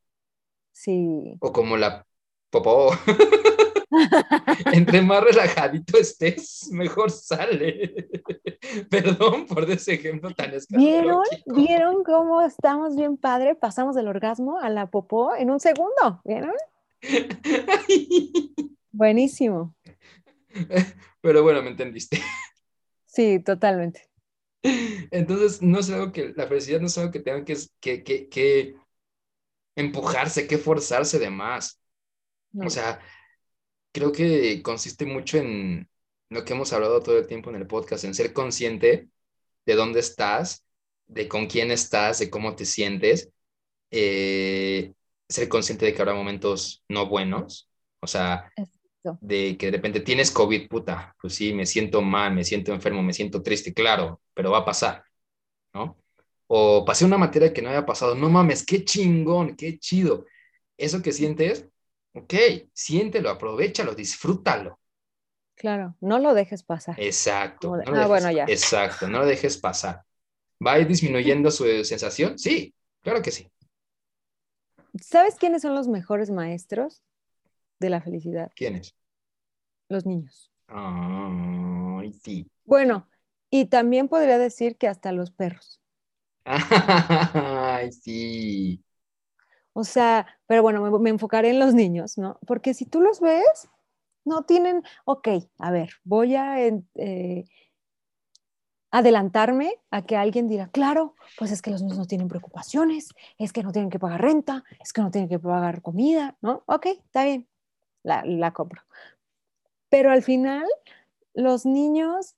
Sí. 0.71 1.37
O 1.39 1.51
como 1.51 1.77
la 1.77 2.05
popó. 2.51 2.91
Entre 4.73 5.01
más 5.01 5.23
relajadito 5.23 5.97
estés, 5.97 6.69
mejor 6.71 7.11
sale. 7.11 8.09
Perdón 8.89 9.45
por 9.45 9.69
ese 9.69 9.93
ejemplo 9.95 10.31
tan 10.31 10.51
¿Vieron? 10.69 11.23
¿Vieron 11.45 12.03
cómo 12.03 12.41
estamos 12.41 12.95
bien 12.95 13.17
padre? 13.17 13.55
Pasamos 13.55 13.95
del 13.95 14.07
orgasmo 14.07 14.59
a 14.59 14.69
la 14.69 14.89
popó 14.89 15.35
en 15.35 15.51
un 15.51 15.59
segundo. 15.59 16.21
¿Vieron? 16.23 16.53
Buenísimo. 18.91 19.75
Pero 21.21 21.43
bueno, 21.43 21.61
me 21.61 21.69
entendiste. 21.69 22.21
Sí, 23.05 23.39
totalmente. 23.39 24.09
Entonces, 25.11 25.61
no 25.61 25.79
es 25.79 25.89
algo 25.89 26.11
que, 26.11 26.33
la 26.35 26.47
felicidad 26.47 26.79
no 26.79 26.87
es 26.87 26.97
algo 26.97 27.11
que 27.11 27.19
tengan 27.19 27.45
que, 27.45 27.55
que, 27.79 28.29
que, 28.29 28.75
empujarse, 29.75 30.47
que 30.47 30.57
forzarse 30.57 31.19
de 31.19 31.29
más. 31.29 31.81
O 32.57 32.69
sea, 32.69 32.99
creo 33.95 34.11
que 34.11 34.61
consiste 34.61 35.05
mucho 35.05 35.37
en, 35.37 35.87
lo 36.29 36.43
que 36.43 36.51
hemos 36.51 36.73
hablado 36.73 37.01
todo 37.01 37.17
el 37.17 37.27
tiempo 37.27 37.49
en 37.49 37.55
el 37.55 37.65
podcast, 37.65 38.03
en 38.03 38.13
ser 38.13 38.33
consciente 38.33 39.07
de 39.65 39.75
dónde 39.75 40.01
estás, 40.01 40.65
de 41.07 41.29
con 41.29 41.47
quién 41.47 41.71
estás, 41.71 42.19
de 42.19 42.29
cómo 42.29 42.57
te 42.57 42.65
sientes, 42.65 43.31
eh, 43.91 44.93
ser 45.29 45.47
consciente 45.47 45.85
de 45.85 45.93
que 45.93 46.01
habrá 46.01 46.13
momentos 46.13 46.83
no 46.89 47.07
buenos, 47.07 47.69
o 48.01 48.07
sea, 48.07 48.51
Exacto. 48.57 49.17
de 49.21 49.55
que 49.57 49.67
de 49.67 49.71
repente 49.77 50.01
tienes 50.01 50.29
COVID, 50.29 50.67
puta, 50.67 51.15
pues 51.21 51.33
sí, 51.33 51.53
me 51.53 51.65
siento 51.65 52.01
mal, 52.01 52.33
me 52.33 52.43
siento 52.43 52.73
enfermo, 52.73 53.01
me 53.01 53.13
siento 53.13 53.41
triste, 53.41 53.73
claro, 53.73 54.21
pero 54.33 54.51
va 54.51 54.59
a 54.59 54.65
pasar, 54.65 55.05
¿no? 55.73 55.97
O 56.47 56.83
pasé 56.83 57.05
una 57.05 57.17
materia 57.17 57.53
que 57.53 57.61
no 57.61 57.69
había 57.69 57.85
pasado, 57.85 58.13
no 58.13 58.29
mames, 58.29 58.65
qué 58.65 58.83
chingón, 58.83 59.55
qué 59.55 59.79
chido. 59.79 60.25
Eso 60.77 61.01
que 61.01 61.13
sientes, 61.13 61.69
ok, 62.15 62.33
siéntelo, 62.73 63.29
aprovechalo, 63.29 63.93
disfrútalo. 63.95 64.79
Claro, 65.55 65.97
no 65.99 66.19
lo 66.19 66.33
dejes 66.33 66.63
pasar. 66.63 67.03
Exacto. 67.07 67.77
De, 67.77 67.85
no 67.85 67.93
"Ah, 67.93 68.07
dejes- 68.07 68.07
bueno, 68.07 68.31
ya". 68.31 68.53
Exacto, 68.53 69.07
no 69.07 69.19
lo 69.19 69.25
dejes 69.25 69.57
pasar. 69.57 70.03
¿Va 70.65 70.73
a 70.73 70.79
ir 70.79 70.87
disminuyendo 70.87 71.51
su 71.51 71.65
sensación? 71.85 72.39
Sí, 72.39 72.75
claro 73.03 73.21
que 73.21 73.31
sí. 73.31 73.49
¿Sabes 75.01 75.35
quiénes 75.35 75.61
son 75.61 75.73
los 75.73 75.87
mejores 75.87 76.31
maestros 76.31 77.01
de 77.79 77.89
la 77.91 78.01
felicidad? 78.01 78.53
¿Quién 78.55 78.75
es? 78.75 78.95
Los 79.89 80.05
niños. 80.05 80.51
Ay, 80.67 82.13
sí. 82.13 82.47
Bueno, 82.63 83.07
y 83.49 83.65
también 83.65 84.07
podría 84.07 84.37
decir 84.37 84.77
que 84.77 84.87
hasta 84.87 85.11
los 85.11 85.31
perros. 85.31 85.81
Ay, 86.45 87.91
sí. 87.91 88.83
O 89.77 89.83
sea, 89.83 90.25
pero 90.47 90.61
bueno, 90.61 90.81
me, 90.81 90.99
me 90.99 91.09
enfocaré 91.09 91.49
en 91.49 91.59
los 91.59 91.73
niños, 91.73 92.17
¿no? 92.17 92.39
Porque 92.47 92.73
si 92.73 92.85
tú 92.85 93.01
los 93.01 93.19
ves, 93.19 93.67
no 94.23 94.43
tienen, 94.43 94.83
ok, 95.03 95.27
a 95.59 95.69
ver, 95.69 95.89
voy 96.05 96.35
a 96.35 96.65
eh, 96.65 97.45
adelantarme 98.89 99.73
a 99.91 100.05
que 100.05 100.15
alguien 100.15 100.47
dirá, 100.47 100.69
claro, 100.69 101.15
pues 101.37 101.51
es 101.51 101.61
que 101.61 101.71
los 101.71 101.81
niños 101.81 101.97
no 101.97 102.05
tienen 102.05 102.29
preocupaciones, 102.29 103.09
es 103.37 103.51
que 103.51 103.63
no 103.63 103.73
tienen 103.73 103.89
que 103.89 103.99
pagar 103.99 104.21
renta, 104.21 104.63
es 104.81 104.93
que 104.93 105.01
no 105.01 105.11
tienen 105.11 105.29
que 105.29 105.39
pagar 105.39 105.81
comida, 105.81 106.37
¿no? 106.39 106.63
Ok, 106.67 106.85
está 106.85 107.25
bien, 107.25 107.45
la, 108.01 108.23
la 108.23 108.53
compro. 108.53 108.81
Pero 109.89 110.09
al 110.09 110.23
final, 110.23 110.65
los 111.33 111.65
niños 111.65 112.37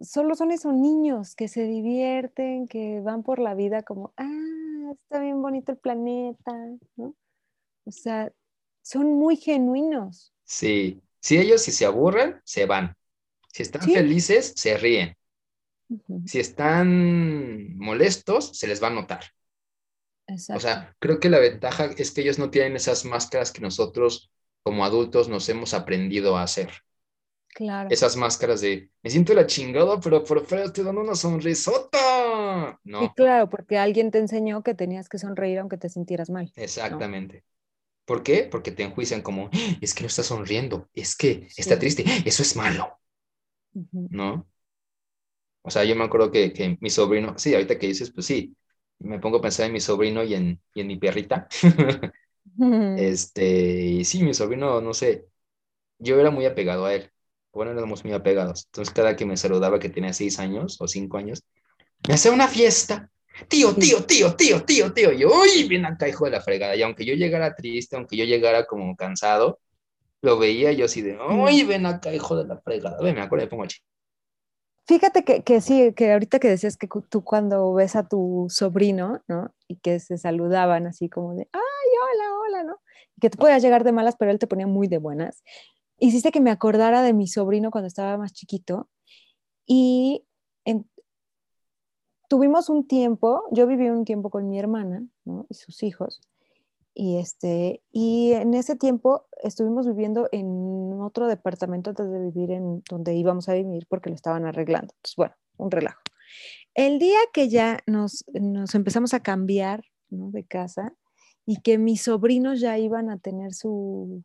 solo 0.00 0.34
son 0.34 0.50
esos 0.50 0.72
niños 0.72 1.34
que 1.36 1.46
se 1.46 1.64
divierten, 1.64 2.66
que 2.66 3.02
van 3.02 3.22
por 3.22 3.38
la 3.38 3.52
vida 3.52 3.82
como, 3.82 4.14
ah, 4.16 4.59
está 4.92 5.20
bien 5.20 5.42
bonito 5.42 5.72
el 5.72 5.78
planeta, 5.78 6.52
¿no? 6.96 7.14
O 7.86 7.92
sea, 7.92 8.32
son 8.82 9.14
muy 9.14 9.36
genuinos. 9.36 10.32
Sí. 10.44 11.00
Si 11.20 11.38
ellos 11.38 11.62
si 11.62 11.72
se 11.72 11.86
aburren, 11.86 12.40
se 12.44 12.66
van. 12.66 12.94
Si 13.52 13.62
están 13.62 13.82
Sí. 13.82 13.94
felices, 13.94 14.52
se 14.56 14.76
ríen. 14.78 15.16
Si 16.24 16.38
están 16.40 17.76
molestos, 17.78 18.56
se 18.56 18.66
les 18.66 18.82
va 18.82 18.88
a 18.88 18.90
notar. 18.90 19.24
Exacto. 20.26 20.58
O 20.58 20.60
sea, 20.60 20.94
creo 21.00 21.18
que 21.20 21.28
la 21.28 21.38
ventaja 21.40 21.86
es 21.96 22.10
que 22.12 22.20
ellos 22.22 22.38
no 22.38 22.50
tienen 22.50 22.76
esas 22.76 23.04
máscaras 23.04 23.50
que 23.52 23.60
nosotros 23.60 24.30
como 24.62 24.84
adultos 24.84 25.28
nos 25.28 25.48
hemos 25.48 25.74
aprendido 25.74 26.36
a 26.36 26.42
hacer. 26.44 26.70
claro. 27.54 27.88
Esas 27.90 28.16
máscaras 28.16 28.60
de, 28.60 28.90
me 29.02 29.10
siento 29.10 29.34
la 29.34 29.46
chingada, 29.46 30.00
pero 30.00 30.24
por 30.24 30.46
fuera 30.46 30.64
estoy 30.64 30.84
dando 30.84 31.00
una 31.02 31.14
sonrisota. 31.14 31.98
Y 32.98 33.08
No, 33.08 33.14
claro, 33.14 33.50
porque 33.50 33.78
alguien 33.78 34.12
te 34.12 34.18
enseñó 34.18 34.62
que 34.62 34.74
tenías 34.76 35.08
que 35.08 35.18
sonreír 35.18 35.58
aunque 35.58 35.76
te 35.78 35.88
sintieras 35.88 36.30
mal. 36.30 36.54
exactamente. 36.54 37.44
¿Por 38.06 38.22
qué? 38.22 38.48
Porque 38.50 38.72
te 38.72 38.82
enjuician 38.84 39.22
como, 39.22 39.50
"Ah, 39.52 39.78
es 39.82 39.94
que 39.94 40.02
no 40.04 40.08
está 40.08 40.22
sonriendo, 40.24 40.88
es 40.94 41.16
que 41.16 41.48
está 41.56 41.78
Sí. 41.78 41.80
triste, 41.80 42.04
eso 42.26 42.42
es 42.42 42.56
malo, 42.56 42.98
¿no? 44.08 44.46
O 45.62 45.70
sea, 45.70 45.84
yo 45.84 45.94
me 45.96 46.04
acuerdo 46.04 46.30
que, 46.32 46.52
que 46.52 46.78
mi 46.80 46.90
sobrino, 46.90 47.34
sí, 47.38 47.54
ahorita 47.54 47.78
que 47.78 47.86
dices, 47.88 48.10
pues 48.12 48.26
sí, 48.26 48.56
me 48.98 49.18
pongo 49.20 49.38
a 49.38 49.40
pensar 49.42 49.66
en 49.66 49.72
mi 49.72 49.80
sobrino 49.80 50.22
y 50.24 50.34
en, 50.34 50.60
y 50.74 50.80
en 50.80 50.86
mi 50.86 50.98
perrita. 50.98 51.48
Este, 52.94 53.44
y 53.84 54.04
sí, 54.04 54.22
mi 54.24 54.34
sobrino, 54.34 54.80
no 54.80 54.94
sé, 54.94 55.26
yo 55.98 56.20
era 56.20 56.30
muy 56.30 56.46
apegado 56.46 56.86
a 56.86 56.94
él. 56.94 57.10
Bueno, 57.52 57.72
éramos 57.72 58.04
muy 58.04 58.14
apegados. 58.14 58.66
Entonces, 58.66 58.94
cada 58.94 59.16
que 59.16 59.26
me 59.26 59.36
saludaba 59.38 59.78
que 59.80 59.90
tenía 59.90 60.12
seis 60.14 60.38
años 60.40 60.78
o 60.80 60.88
cinco 60.88 61.18
años, 61.18 61.44
me 62.08 62.14
hacía 62.14 62.32
una 62.32 62.48
fiesta. 62.48 63.10
Tío, 63.48 63.74
tío, 63.74 64.04
tío, 64.04 64.34
tío, 64.36 64.62
tío, 64.64 64.92
tío. 64.92 65.12
Y 65.12 65.18
yo, 65.20 65.28
uy, 65.28 65.66
ven 65.68 65.86
acá, 65.86 66.08
hijo 66.08 66.26
de 66.26 66.32
la 66.32 66.40
fregada. 66.42 66.76
Y 66.76 66.82
aunque 66.82 67.04
yo 67.04 67.14
llegara 67.14 67.54
triste, 67.54 67.96
aunque 67.96 68.16
yo 68.16 68.24
llegara 68.24 68.66
como 68.66 68.94
cansado, 68.96 69.60
lo 70.22 70.38
veía 70.38 70.72
yo 70.72 70.86
así 70.86 71.02
de, 71.02 71.18
uy, 71.18 71.64
ven 71.64 71.86
acá, 71.86 72.12
hijo 72.14 72.36
de 72.36 72.46
la 72.46 72.58
fregada. 72.60 72.98
Ven, 73.02 73.14
me 73.14 73.22
acuerdo, 73.22 73.46
me 73.46 73.50
pongo 73.50 73.64
ch- 73.64 73.80
Fíjate 74.86 75.24
que, 75.24 75.44
que 75.44 75.60
sí, 75.60 75.92
que 75.94 76.12
ahorita 76.12 76.40
que 76.40 76.48
decías 76.48 76.76
que 76.76 76.88
tú 77.08 77.22
cuando 77.22 77.72
ves 77.74 77.94
a 77.94 78.08
tu 78.08 78.46
sobrino, 78.50 79.22
¿no? 79.28 79.54
Y 79.68 79.76
que 79.76 80.00
se 80.00 80.18
saludaban 80.18 80.86
así 80.88 81.08
como 81.08 81.34
de, 81.34 81.48
ay, 81.52 81.60
hola, 82.02 82.24
hola, 82.42 82.62
¿no? 82.64 82.80
Y 83.16 83.20
que 83.20 83.30
tú 83.30 83.38
podías 83.38 83.62
llegar 83.62 83.84
de 83.84 83.92
malas, 83.92 84.16
pero 84.18 84.32
él 84.32 84.40
te 84.40 84.48
ponía 84.48 84.66
muy 84.66 84.88
de 84.88 84.98
buenas. 84.98 85.44
Hiciste 85.98 86.32
que 86.32 86.40
me 86.40 86.50
acordara 86.50 87.02
de 87.02 87.12
mi 87.12 87.28
sobrino 87.28 87.70
cuando 87.70 87.86
estaba 87.86 88.16
más 88.18 88.32
chiquito. 88.32 88.88
Y 89.66 90.26
en- 90.64 90.88
tuvimos 92.30 92.68
un 92.68 92.86
tiempo, 92.86 93.42
yo 93.50 93.66
viví 93.66 93.90
un 93.90 94.04
tiempo 94.04 94.30
con 94.30 94.48
mi 94.48 94.56
hermana. 94.56 95.04
Y 95.48 95.54
sus 95.54 95.82
hijos. 95.82 96.20
Y, 96.94 97.18
este, 97.18 97.82
y 97.90 98.32
en 98.32 98.54
ese 98.54 98.76
tiempo 98.76 99.26
estuvimos 99.42 99.86
viviendo 99.86 100.28
en 100.30 101.00
otro 101.00 101.26
departamento 101.26 101.90
antes 101.90 102.08
de 102.08 102.20
vivir 102.20 102.52
en 102.52 102.82
donde 102.88 103.14
íbamos 103.14 103.48
a 103.48 103.54
vivir 103.54 103.86
porque 103.88 104.10
lo 104.10 104.14
estaban 104.14 104.46
arreglando. 104.46 104.94
Entonces, 104.94 105.16
bueno, 105.16 105.34
un 105.56 105.72
relajo. 105.72 106.00
El 106.74 107.00
día 107.00 107.18
que 107.32 107.48
ya 107.48 107.80
nos, 107.86 108.24
nos 108.32 108.76
empezamos 108.76 109.12
a 109.12 109.20
cambiar 109.20 109.82
de 110.08 110.44
casa 110.44 110.94
y 111.44 111.60
que 111.62 111.78
mis 111.78 112.02
sobrinos 112.02 112.60
ya 112.60 112.78
iban 112.78 113.10
a 113.10 113.18
tener 113.18 113.54
su, 113.54 114.22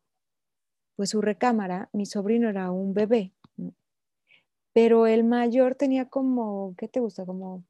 pues, 0.96 1.10
su 1.10 1.22
recámara, 1.22 1.90
mi 1.92 2.06
sobrino 2.06 2.50
era 2.50 2.70
un 2.70 2.94
bebé, 2.94 3.34
pero 4.74 5.08
el 5.08 5.24
mayor 5.24 5.74
tenía 5.74 6.08
como, 6.08 6.76
¿qué 6.78 6.88
te 6.88 7.00
gusta? 7.00 7.26
Como 7.26 7.64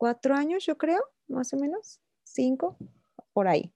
cuatro 0.00 0.34
años, 0.34 0.64
yo 0.64 0.78
creo, 0.78 1.02
más 1.28 1.52
o 1.52 1.58
menos, 1.58 2.00
cinco, 2.24 2.78
por 3.34 3.48
ahí. 3.48 3.70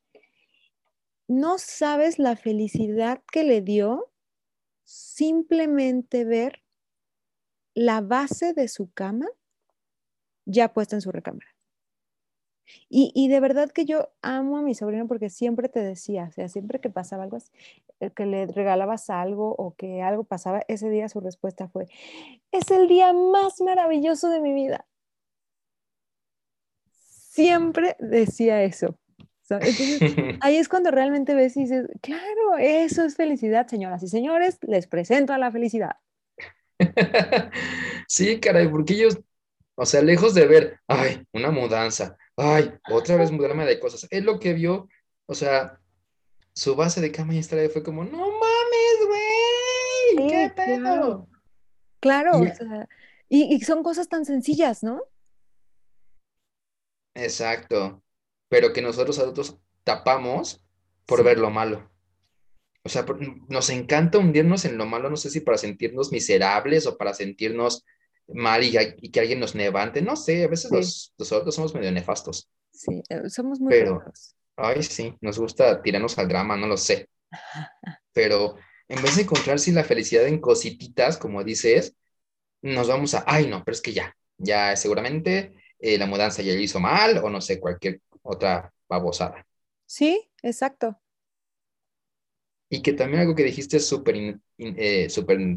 No 1.29 1.59
sabes 1.59 2.19
la 2.19 2.35
felicidad 2.35 3.23
que 3.31 3.45
le 3.45 3.61
dio 3.61 4.11
simplemente 4.85 6.25
ver 6.25 6.63
la 7.75 8.01
base 8.01 8.55
de 8.55 8.69
su 8.69 8.91
cama 8.91 9.27
ya 10.47 10.73
puesta 10.73 10.97
en 10.97 11.03
su 11.03 11.13
recámara. 11.13 11.55
Y, 12.89 13.13
y, 13.15 13.29
de 13.29 13.41
verdad 13.41 13.71
que 13.71 13.85
yo 13.85 14.09
amo 14.23 14.57
a 14.57 14.63
mi 14.63 14.75
sobrino 14.75 15.07
porque 15.07 15.29
siempre 15.29 15.69
te 15.69 15.81
decía, 15.81 16.29
o 16.31 16.33
sea, 16.33 16.49
siempre 16.49 16.81
que 16.81 16.89
pasaba 16.89 17.25
algo, 17.25 17.37
eh, 18.01 18.11
que 18.13 18.25
le 18.25 18.47
regalabas 18.47 19.11
algo 19.11 19.55
o 19.59 19.75
que 19.75 20.01
algo 20.01 20.25
pasaba, 20.25 20.63
ese 20.69 20.89
día 20.89 21.11
su 21.11 21.21
respuesta 21.21 21.69
fue, 21.69 21.87
es 22.51 22.71
el 22.71 22.89
día 22.89 23.13
más 23.13 23.61
maravilloso 23.61 24.31
de 24.31 24.41
mi 24.41 24.55
vida. 24.55 24.87
Siempre 27.35 27.97
decía 27.99 28.63
eso. 28.63 28.99
Entonces, 29.51 29.99
ahí 30.41 30.57
es 30.57 30.69
cuando 30.69 30.91
realmente 30.91 31.35
ves 31.35 31.57
y 31.57 31.61
dices, 31.63 31.87
claro, 32.01 32.57
eso 32.59 33.05
es 33.05 33.17
felicidad, 33.17 33.67
señoras 33.67 34.03
y 34.03 34.09
señores, 34.09 34.59
les 34.63 34.87
presento 34.87 35.33
a 35.33 35.39
la 35.39 35.51
felicidad. 35.51 35.97
Sí, 38.07 38.39
caray, 38.39 38.69
porque 38.69 38.95
ellos, 38.95 39.19
o 39.77 39.87
sea, 39.87 40.03
lejos 40.03 40.35
de 40.35 40.47
ver, 40.47 40.79
ay, 40.87 41.27
una 41.33 41.51
mudanza, 41.51 42.17
ay, 42.37 42.73
otra 42.91 43.17
vez 43.17 43.31
mudarme 43.33 43.65
de 43.65 43.81
cosas, 43.81 44.07
es 44.11 44.23
lo 44.23 44.39
que 44.39 44.53
vio, 44.53 44.89
o 45.27 45.35
sea, 45.35 45.81
su 46.53 46.77
base 46.77 47.01
de 47.01 47.11
cama 47.11 47.35
y 47.35 47.39
estrella 47.39 47.71
fue 47.71 47.83
como, 47.83 48.05
no 48.05 48.19
mames, 48.19 49.07
güey, 49.09 50.17
Sí, 50.17 50.29
qué 50.29 50.53
pedo. 50.55 50.79
claro. 50.81 51.29
Claro, 52.01 52.45
Y- 52.45 52.49
o 52.49 52.55
sea, 52.55 52.89
y, 53.29 53.55
y 53.55 53.61
son 53.63 53.83
cosas 53.83 54.09
tan 54.09 54.25
sencillas, 54.27 54.83
¿no? 54.85 55.03
Exacto, 57.15 58.03
pero 58.49 58.73
que 58.73 58.83
nosotros 58.83 59.19
adultos 59.19 59.59
tapamos 59.85 60.63
por 61.07 61.21
Sí. 61.21 61.25
ver 61.25 61.39
lo 61.39 61.51
malo. 61.51 61.91
O 62.83 62.89
sea, 62.89 63.07
nos 63.49 63.71
encanta 63.71 64.19
hundirnos 64.19 64.65
en 64.65 64.77
lo 64.77 64.85
malo, 64.87 65.09
no 65.09 65.17
sé 65.17 65.31
si 65.31 65.41
para 65.41 65.57
sentirnos 65.59 66.13
miserables 66.13 66.87
o 66.87 66.99
para 66.99 67.15
sentirnos 67.15 67.85
mal 68.29 68.63
y, 68.63 68.77
y 69.01 69.11
que 69.11 69.21
alguien 69.21 69.41
nos 69.41 69.55
levante, 69.55 70.03
no 70.03 70.17
sé, 70.17 70.45
a 70.45 70.49
veces 70.49 70.71
Sí. 70.71 70.77
los, 70.77 71.15
los 71.19 71.33
adultos 71.33 71.55
somos 71.55 71.75
medio 71.75 71.93
nefastos. 71.93 72.51
Sí, 72.73 73.03
eh, 73.09 73.29
somos 73.31 73.61
muy 73.61 73.71
Pero- 73.71 74.01
raros. 74.01 74.35
Ay, 74.57 74.83
sí, 74.85 75.17
nos 75.21 75.39
gusta 75.39 75.83
tirarnos 75.83 76.17
al 76.19 76.29
drama, 76.29 76.57
no 76.57 76.67
lo 76.69 76.77
sé. 76.77 77.09
Pero 78.13 78.57
en 78.89 79.03
vez 79.03 79.17
de 79.17 79.23
encontrar 79.23 79.59
sí, 79.59 79.73
la 79.73 79.83
felicidad 79.85 80.27
en 80.27 80.41
cosititas, 80.41 81.17
como 81.17 81.43
dices, 81.43 81.97
nos 82.63 82.87
vamos 82.89 83.15
a, 83.15 83.25
ay, 83.27 83.47
no, 83.49 83.65
pero 83.65 83.75
es 83.75 83.81
que 83.83 83.93
ya, 83.93 84.17
ya 84.39 84.77
seguramente 84.77 85.55
eh, 85.85 85.99
la 85.99 86.07
mudanza 86.07 86.43
ya 86.43 86.55
lo 86.55 86.61
hizo 86.61 86.81
mal 86.81 87.19
o 87.19 87.31
no 87.31 87.41
sé, 87.43 87.61
cualquier 87.61 88.03
otra 88.23 88.73
babosada. 88.89 89.47
Sí, 89.87 90.31
exacto. 90.43 91.01
Y 92.69 92.83
que 92.83 92.93
también 92.93 93.21
algo 93.23 93.35
que 93.35 93.45
dijiste 93.45 93.77
es 93.79 93.87
súper 93.89 94.17
eh, 94.59 95.09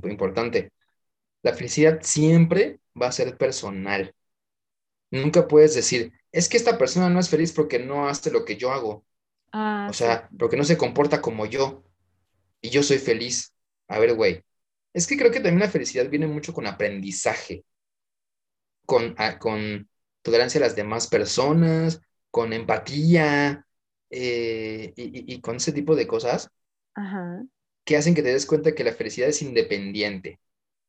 importante. 0.09 0.71
La 1.43 1.53
felicidad 1.53 1.99
siempre 2.03 2.79
va 3.01 3.07
a 3.07 3.11
ser 3.13 3.37
personal. 3.37 4.15
Nunca 5.11 5.47
puedes 5.47 5.75
decir, 5.75 6.13
es 6.31 6.49
que 6.49 6.57
esta 6.57 6.77
persona 6.77 7.09
no 7.09 7.19
es 7.19 7.29
feliz 7.29 7.53
porque 7.53 7.79
no 7.79 8.07
hace 8.09 8.31
lo 8.31 8.45
que 8.45 8.57
yo 8.57 8.71
hago. 8.71 9.05
Ah, 9.51 9.87
O 9.87 9.93
sea, 9.93 10.29
porque 10.39 10.57
no 10.57 10.63
se 10.65 10.77
comporta 10.77 11.21
como 11.21 11.45
yo. 11.45 11.83
Y 12.61 12.69
yo 12.71 12.83
soy 12.83 12.99
feliz. 12.99 13.53
A 13.89 13.99
ver, 13.99 14.15
güey. 14.15 14.43
Es 14.93 15.07
que 15.07 15.17
creo 15.17 15.31
que 15.31 15.39
también 15.41 15.61
la 15.61 15.69
felicidad 15.69 16.09
viene 16.09 16.27
mucho 16.27 16.53
con 16.53 16.67
aprendizaje, 16.67 17.65
con, 18.85 19.13
a- 19.17 19.37
con 19.39 19.87
tolerancia 20.27 20.59
a 20.59 20.63
las 20.63 20.75
demás 20.77 21.07
personas, 21.07 22.01
con 22.31 22.53
empatía 22.53 23.65
eh, 24.11 24.93
y, 24.97 25.03
y- 25.33 25.35
y 25.35 25.41
con 25.41 25.57
ese 25.57 25.73
tipo 25.73 25.95
de 25.95 26.07
cosas 26.07 26.51
Ajá. 26.95 27.47
que 27.85 27.97
hacen 27.97 28.15
que 28.15 28.23
te 28.23 28.29
des 28.33 28.45
cuenta 28.45 28.75
que 28.75 28.83
la 28.83 28.93
felicidad 28.93 29.29
es 29.29 29.41
independiente, 29.41 30.39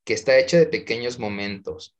que 0.04 0.14
está 0.14 0.38
hecha 0.38 0.58
de 0.58 0.66
pequeños 0.66 1.18
momentos, 1.18 1.96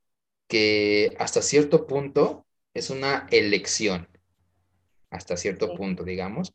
que 0.49 1.17
hasta 1.21 1.43
cierto 1.43 1.87
punto 1.87 2.47
es 2.75 2.91
una 2.91 3.29
elección, 3.31 4.09
hasta 5.11 5.37
cierto 5.37 5.73
Sí. 5.73 5.75
punto, 5.75 6.05
digamos, 6.05 6.55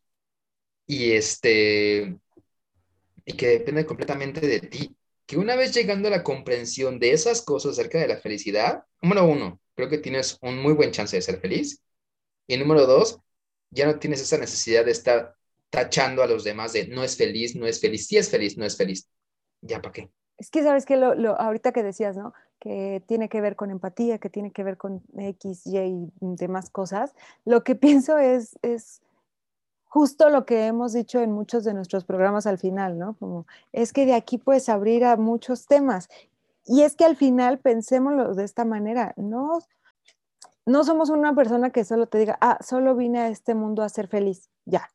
y 0.88 1.14
este, 1.14 2.18
y 3.26 3.34
que 3.34 3.48
depende 3.48 3.86
completamente 3.86 4.42
de 4.42 4.60
ti. 4.62 4.96
Que 5.26 5.38
una 5.38 5.56
vez 5.56 5.74
llegando 5.74 6.08
a 6.10 6.12
la 6.12 6.24
comprensión 6.24 7.00
de 7.00 7.12
esas 7.14 7.42
cosas 7.42 7.74
acerca 7.74 8.00
de 8.00 8.08
la 8.08 8.18
felicidad, 8.18 8.84
número 9.02 9.26
uno, 9.26 9.60
creo 9.76 9.90
que 9.90 9.98
tienes 10.00 10.38
un 10.42 10.60
muy 10.62 10.74
buen 10.74 10.92
chance 10.92 11.16
de 11.16 11.22
ser 11.22 11.40
feliz. 11.40 11.82
Y 12.48 12.58
número 12.58 12.86
dos, 12.88 13.20
ya 13.72 13.86
no 13.88 14.00
tienes 14.00 14.22
esa 14.22 14.38
necesidad 14.38 14.86
de 14.86 14.92
estar 14.92 15.36
tachando 15.70 16.24
a 16.24 16.28
los 16.28 16.44
demás 16.44 16.74
de 16.74 16.88
no 16.88 17.04
es 17.04 17.18
feliz, 17.18 17.56
no 17.56 17.68
es 17.68 17.82
feliz, 17.82 18.08
sí 18.08 18.18
es 18.18 18.30
feliz, 18.30 18.58
no 18.58 18.66
es 18.66 18.78
feliz. 18.78 19.10
Ya, 19.62 19.82
¿para 19.82 19.94
qué? 19.94 20.12
Es 20.38 20.50
que 20.50 20.64
sabes 20.64 20.86
que 20.86 20.98
lo, 20.98 21.16
lo- 21.16 21.40
ahorita 21.40 21.72
que 21.72 21.84
decías, 21.84 22.18
¿no? 22.18 22.34
Que 22.60 23.04
tiene 23.08 23.30
que 23.30 23.42
ver 23.42 23.56
con 23.56 23.72
empatía, 23.72 24.18
que 24.20 24.30
tiene 24.30 24.52
que 24.52 24.64
ver 24.64 24.78
con 24.78 25.04
X, 25.18 25.66
Y 25.68 25.78
y 25.80 26.12
demás 26.22 26.70
cosas. 26.70 27.14
Lo 27.46 27.64
que 27.64 27.76
pienso 27.76 28.18
es, 28.18 28.58
es 28.62 29.02
justo 29.86 30.30
lo 30.30 30.46
que 30.46 30.68
hemos 30.68 30.94
dicho 30.94 31.22
en 31.22 31.32
muchos 31.34 31.64
de 31.66 31.74
nuestros 31.74 32.06
programas 32.06 32.48
al 32.48 32.60
final, 32.60 33.00
¿no? 33.00 33.16
Como 33.20 33.48
es 33.74 33.94
que 33.94 34.06
de 34.06 34.16
aquí 34.16 34.38
puedes 34.40 34.70
abrir 34.70 35.06
a 35.06 35.18
muchos 35.18 35.68
temas. 35.68 36.10
Y 36.66 36.82
es 36.84 36.96
que 36.96 37.06
al 37.06 37.16
final 37.16 37.60
pensémoslo 37.60 38.34
de 38.34 38.44
esta 38.44 38.66
manera, 38.66 39.14
no, 39.18 39.60
no 40.66 40.84
somos 40.84 41.10
una 41.10 41.36
persona 41.36 41.72
que 41.72 41.84
solo 41.84 42.08
te 42.08 42.18
diga, 42.18 42.38
ah, 42.42 42.58
solo 42.62 42.96
vine 42.96 43.20
a 43.20 43.28
este 43.28 43.56
mundo 43.56 43.84
a 43.84 43.90
ser 43.90 44.08
feliz, 44.08 44.50
ya. 44.66 44.90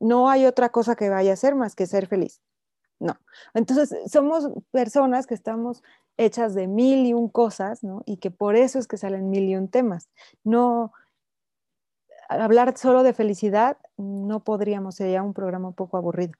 No 0.00 0.28
hay 0.28 0.44
otra 0.46 0.68
cosa 0.70 0.96
que 0.96 1.08
vaya 1.08 1.32
a 1.32 1.36
ser 1.36 1.54
más 1.54 1.74
que 1.74 1.86
ser 1.86 2.06
feliz. 2.06 2.42
No. 3.00 3.18
Entonces, 3.54 3.94
somos 4.10 4.50
personas 4.70 5.26
que 5.26 5.34
estamos 5.34 5.82
hechas 6.16 6.54
de 6.54 6.66
mil 6.66 7.06
y 7.06 7.14
un 7.14 7.28
cosas, 7.28 7.82
¿no? 7.82 8.02
Y 8.06 8.18
que 8.18 8.30
por 8.30 8.56
eso 8.56 8.78
es 8.78 8.86
que 8.86 8.96
salen 8.96 9.30
mil 9.30 9.44
y 9.48 9.56
un 9.56 9.68
temas. 9.68 10.08
No, 10.44 10.92
hablar 12.28 12.76
solo 12.76 13.02
de 13.02 13.12
felicidad, 13.12 13.78
no 13.96 14.40
podríamos, 14.44 14.96
sería 14.96 15.22
un 15.22 15.34
programa 15.34 15.68
un 15.68 15.74
poco 15.74 15.96
aburrido. 15.96 16.32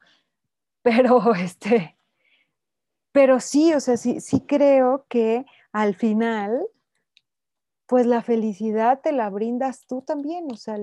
Pero, 0.83 1.35
este, 1.35 1.97
pero 3.15 3.39
sí, 3.39 3.73
o 3.73 3.79
sea, 3.79 3.97
sí, 3.97 4.21
sí 4.21 4.41
creo 4.41 5.07
que 5.09 5.47
al 5.71 5.95
final, 5.95 6.67
pues 7.87 8.07
la 8.07 8.23
felicidad 8.23 9.03
te 9.05 9.13
la 9.13 9.31
brindas 9.31 9.87
tú 9.87 10.03
también, 10.05 10.51
o 10.51 10.57
sea, 10.57 10.77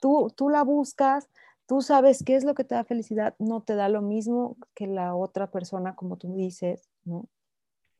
tú, 0.00 0.32
tú 0.36 0.48
la 0.48 0.64
buscas, 0.64 1.28
tú 1.68 1.80
sabes 1.80 2.24
qué 2.26 2.34
es 2.34 2.42
lo 2.42 2.56
que 2.56 2.64
te 2.64 2.74
da 2.74 2.82
felicidad, 2.82 3.36
no 3.38 3.62
te 3.62 3.76
da 3.76 3.88
lo 3.88 4.02
mismo 4.02 4.56
que 4.74 4.88
la 4.88 5.14
otra 5.14 5.52
persona, 5.52 5.94
como 5.94 6.16
tú 6.16 6.34
dices, 6.34 6.90
¿no? 7.04 7.28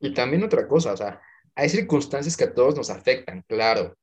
Y 0.00 0.12
también 0.12 0.42
otra 0.42 0.66
cosa, 0.66 0.94
o 0.94 0.96
sea, 0.96 1.20
hay 1.54 1.68
circunstancias 1.68 2.36
que 2.36 2.44
a 2.44 2.54
todos 2.54 2.74
nos 2.74 2.90
afectan, 2.90 3.44
claro. 3.46 3.96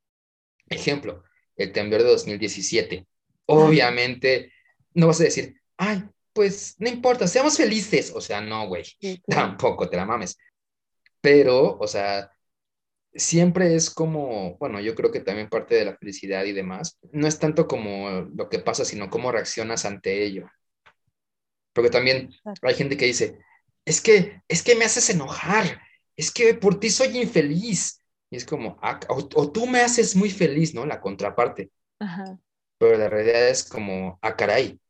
Ejemplo, 0.70 1.22
el 1.56 1.70
temblor 1.72 2.02
de 2.02 2.08
2017. 2.08 3.06
Obviamente, 3.44 4.54
no 4.94 5.08
vas 5.08 5.20
a 5.20 5.24
decir, 5.24 5.60
ay, 5.76 6.02
pues 6.40 6.74
no 6.78 6.88
importa, 6.88 7.26
seamos 7.28 7.58
felices. 7.58 8.12
O 8.14 8.20
sea, 8.22 8.40
no, 8.40 8.66
güey, 8.66 8.84
Sí, 9.00 9.20
claro. 9.28 9.58
tampoco 9.58 9.90
te 9.90 9.98
la 9.98 10.06
mames. 10.06 10.38
Pero, 11.20 11.78
o 11.78 11.86
sea, 11.86 12.30
siempre 13.14 13.74
es 13.76 13.90
como, 13.90 14.56
bueno, 14.58 14.80
yo 14.80 14.94
creo 14.94 15.12
que 15.12 15.20
también 15.20 15.48
parte 15.50 15.74
de 15.76 15.84
la 15.86 15.96
felicidad 15.96 16.44
y 16.44 16.52
demás, 16.52 16.98
no 17.12 17.26
es 17.28 17.38
tanto 17.38 17.68
como 17.68 18.22
lo 18.34 18.48
que 18.48 18.60
pasa, 18.60 18.84
sino 18.84 19.10
cómo 19.10 19.32
reaccionas 19.32 19.84
ante 19.86 20.24
ello. 20.24 20.48
Porque 21.72 21.90
también 21.90 22.30
hay 22.62 22.74
gente 22.74 22.96
que 22.96 23.06
dice, 23.06 23.38
es 23.84 24.00
que, 24.00 24.42
es 24.48 24.62
que 24.62 24.74
me 24.74 24.84
haces 24.84 25.10
enojar, 25.10 25.82
es 26.16 26.30
que 26.32 26.54
por 26.54 26.80
ti 26.80 26.90
soy 26.90 27.18
infeliz. 27.18 28.00
Y 28.30 28.36
es 28.36 28.44
como, 28.44 28.78
ah, 28.82 29.00
o, 29.08 29.28
o 29.34 29.52
tú 29.52 29.66
me 29.66 29.80
haces 29.80 30.16
muy 30.16 30.30
feliz, 30.30 30.74
¿no? 30.74 30.86
La 30.86 31.00
contraparte. 31.00 31.70
Ajá. 31.98 32.38
Pero 32.78 32.96
la 32.98 33.08
realidad 33.08 33.48
es 33.48 33.64
como, 33.64 34.18
ah, 34.22 34.36
caray, 34.36 34.80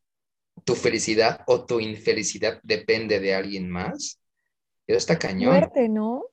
tu 0.63 0.75
felicidad 0.75 1.41
o 1.47 1.65
tu 1.65 1.79
infelicidad 1.79 2.59
depende 2.63 3.19
de 3.19 3.33
alguien 3.35 3.69
más. 3.69 4.19
Eso 4.87 4.97
está 4.97 5.17
cañón. 5.17 5.53
Muerte, 5.55 5.89
¿no? 5.89 6.25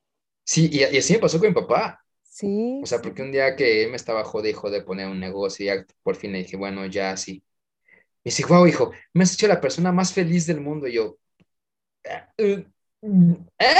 Sí, 0.45 0.69
y, 0.73 0.79
y 0.79 0.99
así 0.99 1.15
me 1.15 1.19
pasó 1.21 1.39
con 1.39 1.49
mi 1.49 1.55
papá. 1.55 2.05
Sí. 2.23 2.81
O 2.83 2.87
sea, 2.87 3.01
porque 3.01 3.23
un 3.23 3.33
día 3.33 3.57
que 3.57 3.85
él 3.85 3.91
me 3.91 3.97
estaba 3.97 4.25
jode 4.25 4.53
de 4.53 4.83
poner 4.83 5.09
un 5.09 5.19
negocio, 5.21 5.65
y 5.65 5.67
ya 5.67 5.87
por 6.03 6.17
fin 6.17 6.33
le 6.33 6.39
dije, 6.39 6.57
bueno, 6.57 6.87
ya 6.87 7.17
sí. 7.17 7.43
Me 8.25 8.31
dice, 8.31 8.45
wow, 8.47 8.67
hijo, 8.67 8.93
me 9.15 9.25
has 9.25 9.33
hecho 9.35 9.49
la 9.49 9.61
persona 9.61 9.93
más 9.93 10.13
feliz 10.13 10.47
del 10.47 10.61
mundo. 10.61 10.87
Y 10.87 10.95
yo, 10.95 11.19
"Eh, 12.37 12.67
¿eh?". 13.59 13.77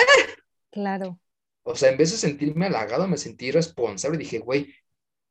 Claro. 0.70 1.20
O 1.64 1.74
sea, 1.74 1.90
en 1.90 1.98
vez 1.98 2.11
de 2.12 2.16
sentirme 2.16 2.66
halagado, 2.66 3.07
me 3.07 3.18
sentí 3.18 3.51
responsable. 3.51 4.16
Dije, 4.16 4.38
güey, 4.38 4.74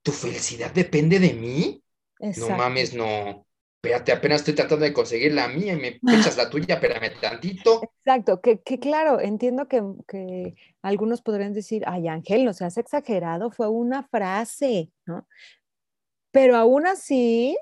¿tu 0.03 0.11
felicidad 0.11 0.71
depende 0.71 1.19
de 1.19 1.33
mí? 1.33 1.83
Exacto. 2.19 2.51
No 2.51 2.57
mames, 2.57 2.93
no. 2.93 3.46
Espérate, 3.81 4.11
apenas 4.11 4.39
estoy 4.41 4.55
tratando 4.55 4.85
de 4.85 4.93
conseguir 4.93 5.33
la 5.33 5.47
mía 5.47 5.73
y 5.73 5.77
me 5.77 5.99
echas 6.31 6.35
la 6.35 6.49
tuya, 6.49 6.75
espérame 6.75 7.19
tantito. 7.21 7.81
Exacto, 7.83 8.41
que, 8.41 8.61
que 8.61 8.79
claro, 8.79 9.19
entiendo 9.19 9.67
que, 9.67 9.83
que 10.07 10.55
algunos 10.81 11.21
podrían 11.21 11.53
decir, 11.53 11.83
ay 11.85 12.07
Ángel, 12.07 12.43
no 12.43 12.53
seas 12.53 12.77
exagerado, 12.77 13.51
fue 13.51 13.67
una 13.67 14.03
frase, 14.03 14.91
¿no? 15.05 15.27
Pero 16.31 16.57
aún 16.57 16.87
así, 16.87 17.57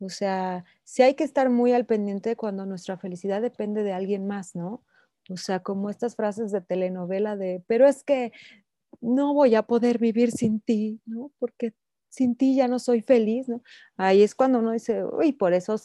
o 0.00 0.08
sea, 0.08 0.64
sí 0.82 1.02
hay 1.02 1.14
que 1.14 1.24
estar 1.24 1.50
muy 1.50 1.72
al 1.72 1.86
pendiente 1.86 2.36
cuando 2.36 2.66
nuestra 2.66 2.98
felicidad 2.98 3.40
depende 3.40 3.82
de 3.82 3.92
alguien 3.92 4.26
más, 4.26 4.54
¿no? 4.54 4.84
O 5.30 5.36
sea, 5.36 5.60
como 5.60 5.88
estas 5.88 6.16
frases 6.16 6.52
de 6.52 6.60
telenovela 6.60 7.36
de, 7.36 7.62
pero 7.66 7.86
es 7.88 8.02
que 8.04 8.32
no 9.00 9.34
voy 9.34 9.54
a 9.54 9.62
poder 9.62 9.98
vivir 9.98 10.32
sin 10.32 10.60
ti, 10.60 11.00
¿no? 11.06 11.30
Porque 11.38 11.74
sin 12.14 12.36
ti 12.36 12.54
ya 12.54 12.68
no 12.68 12.78
soy 12.78 13.02
feliz, 13.02 13.48
¿no? 13.48 13.60
Ahí 13.96 14.22
es 14.22 14.34
cuando 14.34 14.60
uno 14.60 14.70
dice, 14.70 15.04
uy, 15.04 15.32
por 15.32 15.52
eso 15.52 15.76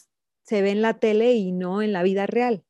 se 0.43 0.61
ve 0.61 0.71
en 0.71 0.81
la 0.81 0.93
tele 0.99 1.33
y 1.33 1.51
no 1.51 1.81
en 1.81 1.91
la 1.91 2.03
vida 2.03 2.27
real. 2.27 2.63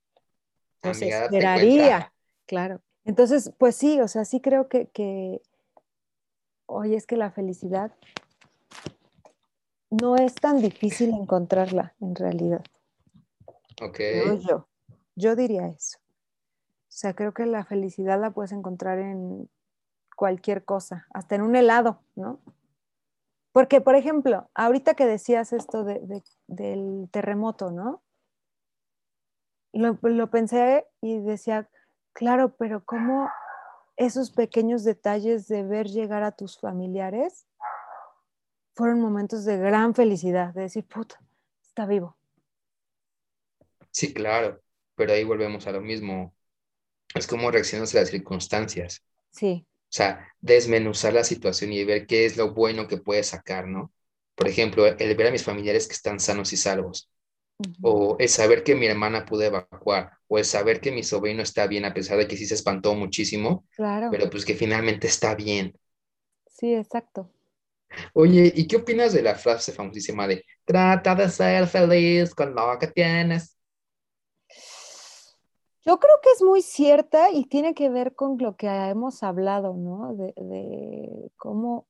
Pues 0.80 1.02
Amiga, 1.02 1.26
esperaría, 1.26 1.88
cuenta. 1.88 2.14
claro. 2.46 2.82
Entonces, 3.04 3.52
pues 3.58 3.76
sí, 3.76 4.00
o 4.00 4.08
sea, 4.08 4.24
sí 4.24 4.40
creo 4.40 4.70
que, 4.70 4.88
que, 4.88 5.42
oye, 6.68 6.96
es 6.96 7.06
que 7.06 7.18
la 7.18 7.32
felicidad 7.32 7.92
no 9.90 10.16
es 10.16 10.36
tan 10.36 10.62
difícil 10.62 11.10
encontrarla 11.10 11.96
en 12.00 12.16
realidad. 12.16 12.64
Ok. 13.82 14.00
Yo. 14.48 14.68
Yo 15.16 15.36
diría 15.36 15.68
eso. 15.68 15.98
O 16.00 16.92
sea, 16.92 17.14
creo 17.14 17.34
que 17.34 17.46
la 17.46 17.66
felicidad 17.66 18.22
la 18.22 18.32
puedes 18.32 18.54
encontrar 18.54 19.00
en 19.00 19.50
cualquier 20.16 20.64
cosa, 20.64 21.08
hasta 21.14 21.36
en 21.36 21.42
un 21.42 21.56
helado, 21.56 22.02
¿no? 22.16 22.40
Porque, 23.60 23.82
por 23.82 23.96
ejemplo, 23.96 24.50
ahorita 24.54 24.94
que 24.94 25.06
decías 25.06 25.52
esto 25.52 25.84
de, 25.84 26.00
de, 26.00 26.24
del 26.48 27.10
terremoto, 27.12 27.72
¿no? 27.72 28.02
Lo, 29.74 30.00
lo, 30.02 30.30
pensé 30.30 30.88
y 31.02 31.20
decía, 31.20 31.70
claro, 32.14 32.56
pero 32.56 32.86
¿cómo 32.86 33.30
esos 33.98 34.32
pequeños 34.32 34.86
detalles 34.86 35.50
de 35.50 35.64
ver 35.64 35.88
llegar 35.88 36.24
a 36.24 36.32
tus 36.32 36.58
familiares 36.58 37.48
fueron 38.76 39.02
momentos 39.02 39.44
de 39.44 39.58
gran 39.58 39.94
felicidad, 39.94 40.54
de 40.54 40.62
decir, 40.62 40.88
puta, 40.88 41.22
está 41.62 41.86
vivo? 41.86 42.16
Sí, 43.92 44.14
claro, 44.14 44.62
pero 44.96 45.12
ahí 45.12 45.26
volvemos 45.26 45.68
a 45.68 45.74
lo 45.74 45.82
mismo. 45.82 46.34
Es 47.14 47.28
como 47.28 47.52
reaccionas 47.52 47.94
a 47.94 48.00
las 48.00 48.10
circunstancias. 48.10 49.04
Sí. 49.32 49.68
O 49.90 49.92
sea, 49.92 50.28
desmenuzar 50.40 51.14
la 51.14 51.24
situación 51.24 51.74
y 51.74 51.84
ver 51.84 52.06
qué 52.08 52.26
es 52.26 52.38
lo 52.38 52.54
bueno 52.54 52.88
que 52.88 52.98
puedes 52.98 53.28
sacar, 53.28 53.68
¿no? 53.68 53.92
Por 54.36 54.48
ejemplo, 54.48 54.86
el 54.86 55.16
ver 55.16 55.28
a 55.28 55.32
mis 55.32 55.44
familiares 55.44 55.88
que 55.88 55.94
están 55.94 56.20
sanos 56.20 56.54
y 56.54 56.58
salvos, 56.58 57.10
uh 57.60 57.64
-huh. 57.64 57.76
o 57.82 58.18
el 58.20 58.30
saber 58.30 58.64
que 58.64 58.76
mi 58.76 58.86
hermana 58.88 59.26
pudo 59.26 59.44
evacuar, 59.44 60.12
o 60.28 60.38
el 60.38 60.46
saber 60.46 60.80
que 60.82 60.92
mi 60.92 61.04
sobrino 61.04 61.42
está 61.44 61.68
bien, 61.68 61.86
a 61.86 61.94
pesar 61.94 62.18
de 62.18 62.28
que 62.28 62.38
sí 62.38 62.46
se 62.46 62.56
espantó 62.56 62.96
muchísimo, 62.96 63.66
claro. 63.76 64.10
pero 64.12 64.30
pues 64.30 64.46
que 64.46 64.56
finalmente 64.56 65.08
está 65.08 65.36
bien. 65.36 65.78
Sí, 66.48 66.74
exacto. 66.76 67.32
Oye, 68.14 68.52
¿y 68.56 68.68
qué 68.68 68.78
opinas 68.78 69.14
de 69.14 69.24
la 69.24 69.36
frase 69.36 69.72
famosísima 69.72 70.28
de 70.28 70.46
trata 70.66 71.16
de 71.16 71.30
ser 71.30 71.68
feliz 71.68 72.36
con 72.36 72.54
lo 72.54 72.78
que 72.80 72.88
tienes? 72.88 73.58
Yo 75.86 75.98
creo 76.00 76.14
que 76.22 76.30
es 76.32 76.44
muy 76.44 76.62
cierta 76.62 77.32
y 77.32 77.46
tiene 77.46 77.74
que 77.74 77.90
ver 77.90 78.14
con 78.16 78.38
lo 78.38 78.56
que 78.58 78.68
hemos 78.68 79.24
hablado, 79.24 79.74
¿no? 79.76 80.14
De, 80.14 81.32
cómo, 81.38 81.88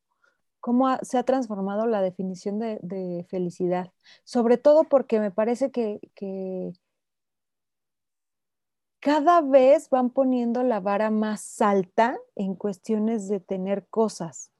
cómo 0.60 0.98
se 1.02 1.18
ha 1.18 1.24
transformado 1.24 1.88
la 1.88 2.02
definición 2.02 2.60
de, 2.60 3.26
felicidad. 3.30 3.92
Sobre 4.24 4.58
todo 4.58 4.84
porque 4.84 5.20
me 5.20 5.32
parece 5.32 5.72
que, 5.72 6.00
cada 9.00 9.42
vez 9.42 9.90
van 9.90 10.10
poniendo 10.10 10.62
la 10.62 10.82
vara 10.82 11.10
más 11.10 11.62
alta 11.62 12.20
en 12.36 12.54
cuestiones 12.56 13.28
de 13.30 13.40
tener 13.40 13.88
cosas. 13.88 14.52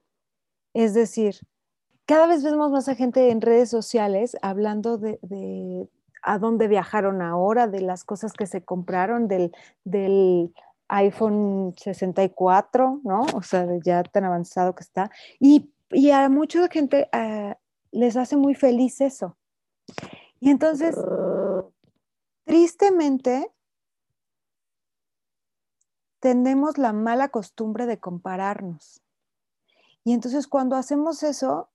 Es 0.74 0.94
decir, 0.94 1.36
cada 2.06 2.26
vez 2.26 2.44
vemos 2.44 2.72
más 2.72 2.88
a 2.88 2.96
gente 2.96 3.30
en 3.32 3.42
redes 3.42 3.70
sociales 3.70 4.38
hablando 4.42 4.98
de 4.98 5.90
a 6.22 6.40
dónde 6.40 6.68
viajaron 6.68 7.22
ahora, 7.22 7.68
de 7.68 7.82
las 7.82 8.04
cosas 8.04 8.34
que 8.34 8.46
se 8.46 8.64
compraron, 8.64 9.28
del, 9.28 9.52
del 9.84 10.54
iPhone 10.88 11.74
64, 11.78 13.02
¿no? 13.04 13.26
O 13.34 13.42
sea, 13.42 13.68
ya 13.84 14.04
tan 14.04 14.26
avanzado 14.26 14.76
que 14.76 14.84
está. 14.84 15.12
Y, 15.40 15.72
y 15.92 16.12
a 16.12 16.28
mucha 16.30 16.68
gente 16.68 17.10
uh, 17.14 17.54
les 17.92 18.18
hace 18.18 18.38
muy 18.38 18.56
feliz 18.56 19.02
eso. 19.02 19.38
Y 20.40 20.50
entonces, 20.50 20.96
tristemente, 22.46 23.52
tenemos 26.20 26.78
la 26.78 26.94
mala 26.94 27.30
costumbre 27.30 27.86
de 27.86 28.00
compararnos. 28.00 29.02
Y 30.04 30.14
entonces 30.14 30.48
cuando 30.48 30.76
hacemos 30.76 31.24
eso, 31.24 31.70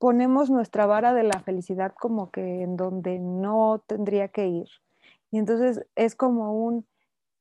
ponemos 0.00 0.48
nuestra 0.48 0.86
vara 0.86 1.12
de 1.12 1.24
la 1.24 1.40
felicidad 1.40 1.92
como 1.92 2.30
que 2.30 2.62
en 2.62 2.78
donde 2.78 3.18
no 3.18 3.84
tendría 3.86 4.28
que 4.28 4.48
ir. 4.48 4.68
Y 5.30 5.38
entonces 5.38 5.86
es 5.94 6.16
como 6.16 6.54
un, 6.54 6.86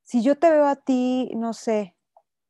si 0.03 0.21
yo 0.21 0.37
te 0.37 0.51
veo 0.51 0.65
a 0.65 0.75
ti, 0.75 1.31
no 1.37 1.53
sé, 1.53 1.95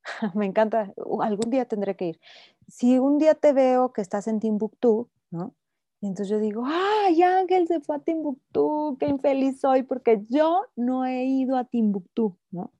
me 0.33 0.47
encanta, 0.47 0.91
algún 1.21 1.51
día 1.51 1.65
tendré 1.65 1.95
que 1.95 2.07
ir. 2.07 2.19
Si 2.67 2.97
un 2.97 3.19
día 3.19 3.35
te 3.35 3.53
veo 3.53 3.93
que 3.93 4.01
estás 4.01 4.27
en 4.27 4.39
Timbuktu, 4.39 5.09
¿no? 5.29 5.53
Y 6.01 6.07
entonces 6.07 6.29
yo 6.29 6.39
digo, 6.39 6.63
¡ay, 6.65 7.21
Ángel 7.21 7.67
se 7.67 7.79
fue 7.79 7.97
a 7.97 7.99
Timbuktu! 7.99 8.97
¡Qué 8.99 9.05
infeliz 9.05 9.59
soy! 9.59 9.83
Porque 9.83 10.23
yo 10.27 10.63
no 10.75 11.05
he 11.05 11.25
ido 11.25 11.55
a 11.55 11.65
Timbuktu, 11.65 12.35
¿no? 12.49 12.71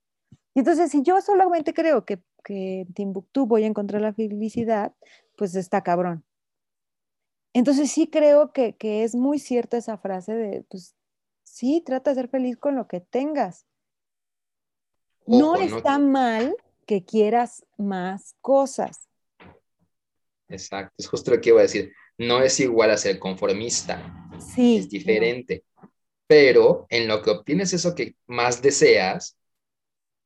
Y 0.55 0.59
entonces, 0.59 0.89
si 0.89 1.03
yo 1.03 1.21
solamente 1.21 1.73
creo 1.75 2.05
que, 2.05 2.23
que 2.43 2.82
en 2.82 2.93
Timbuktu 2.93 3.45
voy 3.45 3.65
a 3.65 3.67
encontrar 3.67 4.01
la 4.01 4.13
felicidad, 4.13 4.93
pues 5.38 5.53
está 5.55 5.84
cabrón. 5.84 6.23
Entonces 7.53 7.91
sí 7.91 8.07
creo 8.07 8.53
que, 8.53 8.75
que, 8.75 9.03
es 9.03 9.15
muy 9.15 9.39
cierta 9.39 9.77
esa 9.77 9.97
frase 9.97 10.33
de, 10.33 10.63
pues 10.69 10.95
sí, 11.43 11.81
trata 11.85 12.11
de 12.11 12.15
ser 12.15 12.29
feliz 12.29 12.57
con 12.57 12.75
lo 12.75 12.87
que 12.87 12.99
tengas. 12.99 13.65
Ojo, 15.25 15.39
no 15.39 15.55
está 15.55 15.97
no... 15.97 16.07
mal 16.07 16.55
que 16.85 17.03
quieras 17.03 17.65
más 17.77 18.35
cosas. 18.41 19.07
Exacto, 20.47 20.93
es 20.97 21.07
justo 21.07 21.31
lo 21.31 21.41
que 21.41 21.49
iba 21.49 21.59
a 21.59 21.63
decir. 21.63 21.93
No 22.17 22.41
es 22.41 22.59
igual 22.59 22.91
a 22.91 22.97
ser 22.97 23.19
conformista. 23.19 24.29
Sí. 24.39 24.77
Es 24.77 24.89
diferente. 24.89 25.63
No. 25.75 25.91
Pero 26.27 26.85
en 26.89 27.07
lo 27.07 27.21
que 27.21 27.31
obtienes 27.31 27.73
eso 27.73 27.95
que 27.95 28.15
más 28.27 28.61
deseas, 28.61 29.35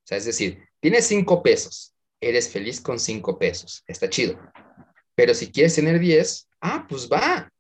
o 0.04 0.08
sea, 0.08 0.18
es 0.18 0.26
decir, 0.26 0.60
tienes 0.82 1.08
cinco 1.08 1.42
pesos, 1.42 1.94
eres 2.20 2.50
feliz 2.50 2.82
con 2.82 3.00
cinco 3.00 3.40
pesos, 3.40 3.84
está 3.88 4.10
chido. 4.10 4.38
Pero 5.16 5.34
si 5.34 5.52
quieres 5.52 5.76
tener 5.76 6.00
10, 6.00 6.50
ah, 6.64 6.86
pues 6.88 7.10
va, 7.12 7.52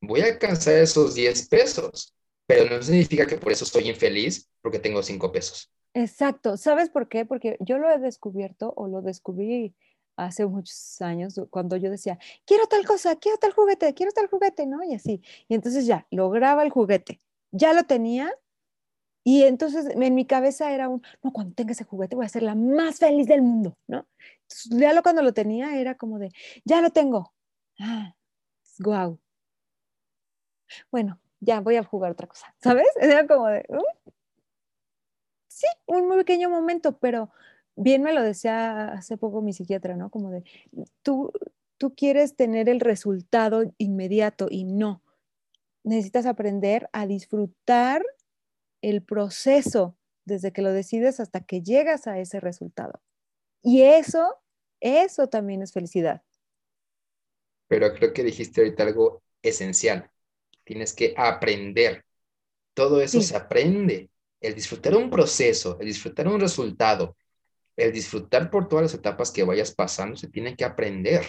voy 0.00 0.20
a 0.20 0.26
alcanzar 0.26 0.74
esos 0.74 1.14
10 1.14 1.48
pesos, 1.48 2.14
pero 2.46 2.68
no 2.68 2.80
significa 2.82 3.26
que 3.26 3.36
por 3.36 3.50
eso 3.50 3.64
soy 3.64 3.88
infeliz 3.88 4.48
porque 4.60 4.78
tengo 4.78 5.02
5 5.02 5.32
pesos. 5.32 5.70
Exacto, 5.94 6.56
¿sabes 6.56 6.90
por 6.90 7.08
qué? 7.08 7.24
Porque 7.24 7.56
yo 7.60 7.78
lo 7.78 7.90
he 7.90 7.98
descubierto 7.98 8.72
o 8.76 8.86
lo 8.86 9.00
descubrí 9.00 9.74
hace 10.16 10.46
muchos 10.46 11.00
años 11.00 11.40
cuando 11.50 11.76
yo 11.76 11.90
decía, 11.90 12.18
quiero 12.44 12.66
tal 12.66 12.84
cosa, 12.84 13.16
quiero 13.16 13.38
tal 13.38 13.52
juguete, 13.52 13.94
quiero 13.94 14.12
tal 14.12 14.28
juguete, 14.28 14.66
¿no? 14.66 14.84
Y 14.84 14.94
así. 14.94 15.22
Y 15.48 15.54
entonces 15.54 15.86
ya, 15.86 16.06
lograba 16.10 16.62
el 16.62 16.70
juguete, 16.70 17.20
ya 17.50 17.72
lo 17.72 17.84
tenía. 17.84 18.30
Y 19.24 19.44
entonces 19.44 19.86
en 19.94 20.14
mi 20.14 20.26
cabeza 20.26 20.72
era 20.72 20.88
un, 20.88 21.02
no, 21.22 21.32
cuando 21.32 21.54
tenga 21.54 21.72
ese 21.72 21.84
juguete 21.84 22.16
voy 22.16 22.26
a 22.26 22.28
ser 22.28 22.42
la 22.42 22.54
más 22.54 22.98
feliz 22.98 23.26
del 23.26 23.42
mundo, 23.42 23.76
¿no? 23.86 24.06
Entonces, 24.42 24.78
ya 24.78 24.92
lo 24.92 25.02
cuando 25.02 25.22
lo 25.22 25.32
tenía 25.32 25.78
era 25.78 25.96
como 25.96 26.18
de, 26.18 26.30
ya 26.64 26.80
lo 26.80 26.90
tengo, 26.90 27.34
ah, 27.78 28.14
wow. 28.80 29.18
Bueno, 30.90 31.20
ya 31.40 31.60
voy 31.60 31.76
a 31.76 31.84
jugar 31.84 32.12
otra 32.12 32.26
cosa, 32.26 32.54
¿sabes? 32.62 32.86
Era 33.00 33.26
como 33.26 33.48
de, 33.48 33.64
uh, 33.68 34.10
sí, 35.48 35.66
un 35.86 36.08
muy 36.08 36.18
pequeño 36.18 36.50
momento, 36.50 36.98
pero 36.98 37.30
bien 37.76 38.02
me 38.02 38.12
lo 38.12 38.22
decía 38.22 38.92
hace 38.92 39.16
poco 39.16 39.42
mi 39.42 39.52
psiquiatra, 39.52 39.96
¿no? 39.96 40.10
Como 40.10 40.30
de, 40.30 40.44
tú, 41.02 41.32
tú 41.78 41.94
quieres 41.94 42.36
tener 42.36 42.68
el 42.68 42.80
resultado 42.80 43.62
inmediato 43.78 44.48
y 44.50 44.64
no. 44.64 45.02
Necesitas 45.84 46.26
aprender 46.26 46.88
a 46.92 47.06
disfrutar 47.06 48.02
el 48.82 49.02
proceso 49.02 49.96
desde 50.24 50.52
que 50.52 50.62
lo 50.62 50.72
decides 50.72 51.20
hasta 51.20 51.40
que 51.40 51.62
llegas 51.62 52.06
a 52.06 52.18
ese 52.18 52.40
resultado. 52.40 53.00
Y 53.62 53.82
eso, 53.82 54.36
eso 54.80 55.28
también 55.28 55.62
es 55.62 55.72
felicidad 55.72 56.22
pero 57.68 57.94
creo 57.94 58.12
que 58.12 58.24
dijiste 58.24 58.62
ahorita 58.62 58.82
algo 58.82 59.22
esencial. 59.42 60.10
Tienes 60.64 60.92
que 60.92 61.14
aprender. 61.16 62.04
Todo 62.74 63.00
eso 63.00 63.20
sí. 63.20 63.28
se 63.28 63.36
aprende. 63.36 64.10
El 64.40 64.54
disfrutar 64.54 64.96
un 64.96 65.10
proceso, 65.10 65.78
el 65.80 65.86
disfrutar 65.86 66.28
un 66.28 66.40
resultado, 66.40 67.16
el 67.76 67.92
disfrutar 67.92 68.50
por 68.50 68.68
todas 68.68 68.84
las 68.84 68.94
etapas 68.94 69.30
que 69.30 69.44
vayas 69.44 69.72
pasando, 69.72 70.16
se 70.16 70.28
tiene 70.28 70.56
que 70.56 70.64
aprender. 70.64 71.26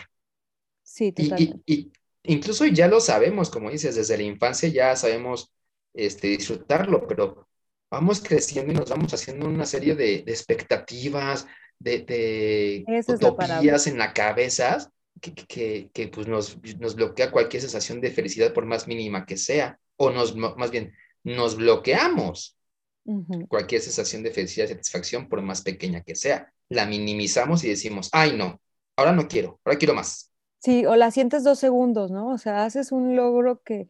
Sí, 0.84 1.12
totalmente. 1.12 1.62
Y, 1.66 1.74
y, 1.74 1.92
y 2.24 2.34
incluso 2.34 2.66
ya 2.66 2.88
lo 2.88 3.00
sabemos, 3.00 3.50
como 3.50 3.72
dices, 3.72 3.96
desde 3.96 4.18
la 4.18 4.24
infancia 4.24 4.70
ya 4.70 4.96
sabemos 4.96 5.52
este, 5.94 6.28
disfrutarlo, 6.28 7.08
pero 7.08 7.48
vamos 7.90 8.22
creciendo 8.22 8.72
y 8.72 8.76
nos 8.76 8.90
vamos 8.90 9.14
haciendo 9.14 9.48
una 9.48 9.66
serie 9.66 9.96
de, 9.96 10.24
de 10.24 10.32
expectativas, 10.32 11.48
de, 11.80 12.00
de 12.00 12.86
utopías 13.08 13.88
en 13.88 13.98
la 13.98 14.14
cabeza 14.14 14.92
que, 15.22 15.34
que, 15.34 15.90
que 15.94 16.08
pues 16.08 16.28
nos, 16.28 16.58
nos, 16.80 16.96
bloquea 16.96 17.32
cualquier 17.32 17.62
sensación 17.62 18.02
de 18.02 18.12
felicidad 18.12 18.54
por 18.54 18.66
más 18.66 18.88
mínima 18.88 19.26
que 19.26 19.38
sea, 19.38 19.80
o 19.98 20.12
nos, 20.12 20.36
más 20.36 20.72
bien, 20.72 20.94
nos 21.24 21.56
bloqueamos 21.56 22.58
uh 23.06 23.22
-huh. 23.22 23.48
cualquier 23.48 23.82
sensación 23.82 24.24
de 24.24 24.32
felicidad 24.32 24.66
y 24.66 24.70
satisfacción 24.70 25.28
por 25.28 25.42
más 25.42 25.62
pequeña 25.62 26.02
que 26.02 26.16
sea. 26.16 26.54
La 26.70 26.86
minimizamos 26.86 27.64
y 27.64 27.70
decimos, 27.70 28.10
ay 28.12 28.38
no, 28.38 28.62
ahora 28.96 29.12
no 29.12 29.28
quiero, 29.28 29.60
ahora 29.66 29.78
quiero 29.78 29.94
más. 29.94 30.32
Sí, 30.60 30.86
o 30.86 30.96
la 30.96 31.12
sientes 31.12 31.44
dos 31.44 31.60
segundos, 31.60 32.12
¿no? 32.12 32.30
O 32.30 32.38
sea, 32.38 32.66
haces 32.66 32.92
un 32.92 33.16
logro 33.16 33.62
que, 33.64 33.88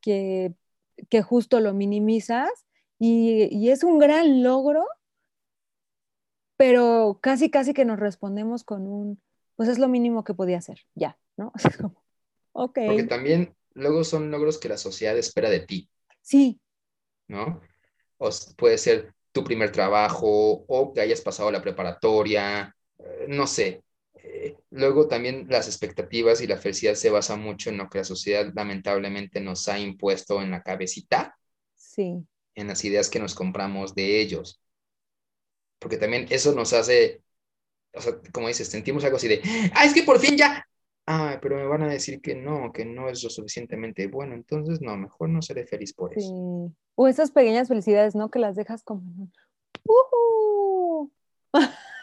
que, 0.00 0.52
que 1.08 1.22
justo 1.22 1.60
lo 1.60 1.72
minimizas 1.72 2.50
y, 2.98 3.48
y 3.50 3.70
es 3.70 3.84
un 3.84 3.98
gran 3.98 4.42
logro, 4.42 4.84
pero 6.56 7.18
casi, 7.22 7.48
casi 7.48 7.72
que 7.72 7.84
nos 7.84 7.98
respondemos 7.98 8.64
con 8.64 8.86
un, 8.86 9.20
pues 9.60 9.68
es 9.68 9.78
lo 9.78 9.88
mínimo 9.88 10.24
que 10.24 10.32
podía 10.32 10.56
hacer, 10.56 10.86
ya, 10.94 11.18
¿no? 11.36 11.52
ok. 12.52 12.78
Porque 12.86 13.02
también 13.02 13.54
luego 13.74 14.04
son 14.04 14.30
logros 14.30 14.56
que 14.56 14.70
la 14.70 14.78
sociedad 14.78 15.18
espera 15.18 15.50
de 15.50 15.60
ti. 15.60 15.90
Sí. 16.22 16.58
¿No? 17.28 17.60
O 18.16 18.30
puede 18.56 18.78
ser 18.78 19.12
tu 19.32 19.44
primer 19.44 19.70
trabajo 19.70 20.64
o 20.66 20.94
que 20.94 21.02
hayas 21.02 21.20
pasado 21.20 21.50
la 21.50 21.60
preparatoria, 21.60 22.74
eh, 23.00 23.26
no 23.28 23.46
sé. 23.46 23.84
Eh, 24.14 24.56
luego 24.70 25.08
también 25.08 25.46
las 25.50 25.66
expectativas 25.66 26.40
y 26.40 26.46
la 26.46 26.56
felicidad 26.56 26.94
se 26.94 27.10
basa 27.10 27.36
mucho 27.36 27.68
en 27.68 27.76
lo 27.76 27.90
que 27.90 27.98
la 27.98 28.04
sociedad 28.04 28.50
lamentablemente 28.54 29.42
nos 29.42 29.68
ha 29.68 29.78
impuesto 29.78 30.40
en 30.40 30.52
la 30.52 30.62
cabecita. 30.62 31.36
Sí. 31.74 32.26
En 32.54 32.68
las 32.68 32.82
ideas 32.86 33.10
que 33.10 33.20
nos 33.20 33.34
compramos 33.34 33.94
de 33.94 34.22
ellos. 34.22 34.58
Porque 35.78 35.98
también 35.98 36.28
eso 36.30 36.54
nos 36.54 36.72
hace 36.72 37.20
o 37.94 38.00
sea, 38.00 38.14
como 38.32 38.48
dices, 38.48 38.68
sentimos 38.68 39.04
algo 39.04 39.16
así 39.16 39.28
de, 39.28 39.42
ah, 39.74 39.84
es 39.84 39.94
que 39.94 40.02
por 40.02 40.18
fin 40.18 40.36
ya, 40.36 40.66
ah, 41.06 41.38
pero 41.40 41.56
me 41.56 41.66
van 41.66 41.82
a 41.82 41.88
decir 41.88 42.20
que 42.20 42.34
no, 42.34 42.72
que 42.72 42.84
no 42.84 43.08
es 43.08 43.22
lo 43.22 43.30
suficientemente 43.30 44.06
bueno, 44.06 44.34
entonces 44.34 44.80
no, 44.80 44.96
mejor 44.96 45.28
no 45.28 45.42
seré 45.42 45.66
feliz 45.66 45.92
por 45.92 46.12
sí. 46.14 46.20
eso. 46.20 46.72
O 46.94 47.08
esas 47.08 47.30
pequeñas 47.30 47.68
felicidades, 47.68 48.14
¿no? 48.14 48.30
Que 48.30 48.38
las 48.38 48.56
dejas 48.56 48.82
como, 48.82 49.02
uh 49.84 51.10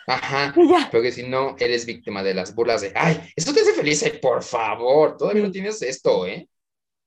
Ajá, 0.08 0.54
porque 0.92 1.12
si 1.12 1.28
no, 1.28 1.56
eres 1.60 1.86
víctima 1.86 2.24
de 2.24 2.34
las 2.34 2.56
burlas 2.56 2.82
de, 2.82 2.94
ay, 2.96 3.20
esto 3.36 3.54
te 3.54 3.60
hace 3.62 3.74
feliz, 3.74 4.02
ay, 4.04 4.20
por 4.22 4.42
favor, 4.42 5.18
todavía 5.18 5.44
no 5.44 5.52
tienes 5.52 5.82
esto, 5.82 6.26
¿eh? 6.26 6.50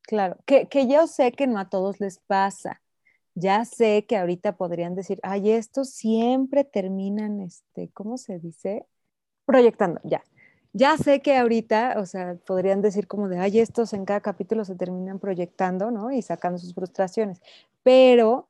Claro, 0.03 0.37
que, 0.45 0.68
que 0.68 0.87
yo 0.87 1.07
sé 1.07 1.33
que 1.33 1.47
no 1.47 1.59
a 1.59 1.68
todos 1.68 1.99
les 2.01 2.18
pasa, 2.26 2.83
ya 3.35 3.64
sé 3.64 4.07
que 4.07 4.16
ahorita 4.16 4.57
podrían 4.57 4.95
decir, 4.95 5.20
ay, 5.22 5.51
estos 5.51 5.91
siempre 5.91 6.64
terminan, 6.64 7.41
este, 7.41 7.91
¿cómo 7.91 8.18
se 8.18 8.39
dice? 8.39 8.87
Proyectando, 9.47 10.01
ya. 10.05 10.22
Ya 10.72 10.97
sé 10.97 11.20
que 11.22 11.37
ahorita, 11.37 11.97
o 11.99 12.07
sea, 12.07 12.37
podrían 12.47 12.83
decir 12.83 13.09
como 13.09 13.28
de, 13.28 13.39
ay, 13.39 13.61
estos 13.61 13.93
en 13.93 14.05
cada 14.05 14.20
capítulo 14.20 14.64
se 14.64 14.76
terminan 14.76 15.18
proyectando, 15.18 15.91
¿no? 15.91 16.12
Y 16.12 16.22
sacando 16.22 16.59
sus 16.59 16.74
frustraciones. 16.74 17.41
Pero 17.83 18.49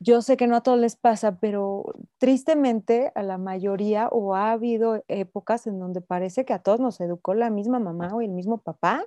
yo 0.00 0.20
sé 0.22 0.36
que 0.36 0.46
no 0.46 0.56
a 0.56 0.62
todos 0.62 0.78
les 0.78 0.96
pasa, 0.96 1.38
pero 1.38 1.94
tristemente 2.18 3.12
a 3.14 3.22
la 3.22 3.38
mayoría 3.38 4.08
o 4.08 4.34
ha 4.34 4.52
habido 4.52 5.04
épocas 5.08 5.66
en 5.66 5.78
donde 5.78 6.00
parece 6.00 6.44
que 6.44 6.52
a 6.52 6.58
todos 6.60 6.80
nos 6.80 7.00
educó 7.00 7.34
la 7.34 7.50
misma 7.50 7.78
mamá 7.78 8.12
o 8.14 8.20
el 8.20 8.30
mismo 8.30 8.58
papá, 8.58 9.04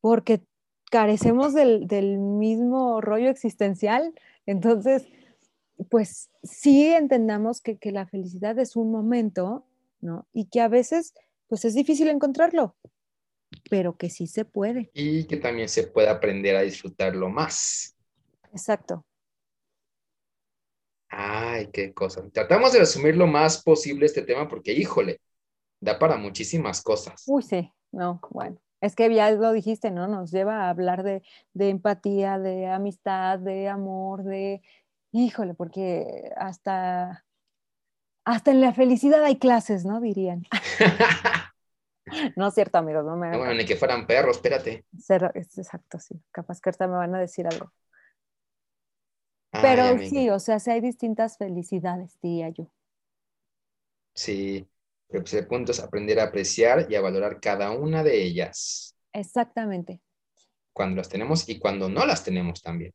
porque 0.00 0.42
carecemos 0.92 1.54
del, 1.54 1.86
del 1.88 2.18
mismo 2.18 3.00
rollo 3.00 3.30
existencial. 3.30 4.12
Entonces, 4.44 5.08
pues 5.88 6.30
sí 6.42 6.92
entendamos 6.92 7.62
que, 7.62 7.78
que, 7.78 7.92
la 7.92 8.06
felicidad 8.06 8.58
es 8.58 8.76
un 8.76 8.92
momento, 8.92 9.64
¿no? 10.02 10.28
Y 10.34 10.50
que 10.50 10.60
a 10.60 10.68
veces, 10.68 11.14
pues 11.48 11.64
es 11.64 11.74
difícil 11.74 12.08
encontrarlo, 12.08 12.76
pero 13.70 13.96
que 13.96 14.10
sí 14.10 14.26
se 14.26 14.44
puede. 14.44 14.90
Y 14.92 15.24
que 15.24 15.38
también 15.38 15.70
se 15.70 15.86
puede 15.86 16.10
aprender 16.10 16.56
a 16.56 16.60
disfrutarlo 16.60 17.30
más. 17.30 17.96
Exacto. 18.52 19.06
Ay, 21.08 21.70
qué 21.72 21.94
cosa. 21.94 22.22
Tratamos 22.30 22.74
de 22.74 22.80
resumir 22.80 23.16
lo 23.16 23.26
más 23.26 23.62
posible 23.62 24.04
este 24.04 24.22
tema 24.22 24.46
porque, 24.46 24.74
híjole, 24.74 25.22
da 25.80 25.98
para 25.98 26.18
muchísimas 26.18 26.82
cosas. 26.82 27.24
Uy, 27.26 27.42
sí, 27.42 27.72
no, 27.92 28.20
bueno. 28.30 28.60
Es 28.82 28.96
que 28.96 29.14
ya 29.14 29.30
lo 29.30 29.52
dijiste, 29.52 29.92
¿no? 29.92 30.08
Nos 30.08 30.32
lleva 30.32 30.64
a 30.64 30.68
hablar 30.68 31.04
de, 31.04 31.22
de 31.54 31.68
empatía, 31.68 32.40
de 32.40 32.66
amistad, 32.66 33.38
de 33.38 33.68
amor, 33.68 34.24
de, 34.24 34.60
híjole, 35.12 35.54
porque 35.54 36.32
hasta, 36.36 37.24
hasta 38.24 38.50
en 38.50 38.60
la 38.60 38.72
felicidad 38.72 39.22
hay 39.22 39.36
clases, 39.36 39.84
¿no? 39.84 40.00
Dirían. 40.00 40.42
no 42.36 42.48
es 42.48 42.54
cierto, 42.54 42.78
amigos, 42.78 43.04
no 43.04 43.16
me... 43.16 43.30
No, 43.30 43.38
bueno, 43.38 43.54
ni 43.54 43.64
que 43.64 43.76
fueran 43.76 44.04
perros, 44.04 44.36
espérate. 44.36 44.84
Exacto, 45.34 46.00
sí. 46.00 46.20
Capaz 46.32 46.60
que 46.60 46.70
ahorita 46.70 46.88
me 46.88 46.96
van 46.96 47.14
a 47.14 47.20
decir 47.20 47.46
algo. 47.46 47.72
Pero 49.52 49.96
sí, 49.98 50.28
o 50.28 50.40
sea, 50.40 50.58
sí 50.58 50.70
hay 50.72 50.80
distintas 50.80 51.36
felicidades, 51.36 52.18
diría 52.20 52.48
yo. 52.48 52.72
Sí, 54.14 54.66
pero 55.12 55.24
pues 55.24 55.34
el 55.34 55.46
punto 55.46 55.72
es 55.72 55.80
aprender 55.80 56.18
a 56.18 56.24
apreciar 56.24 56.86
y 56.90 56.94
a 56.94 57.02
valorar 57.02 57.38
cada 57.38 57.70
una 57.70 58.02
de 58.02 58.24
ellas. 58.24 58.96
Exactamente. 59.12 60.00
Cuando 60.72 60.96
las 60.96 61.10
tenemos 61.10 61.48
y 61.48 61.58
cuando 61.58 61.90
no 61.90 62.06
las 62.06 62.24
tenemos 62.24 62.62
también, 62.62 62.94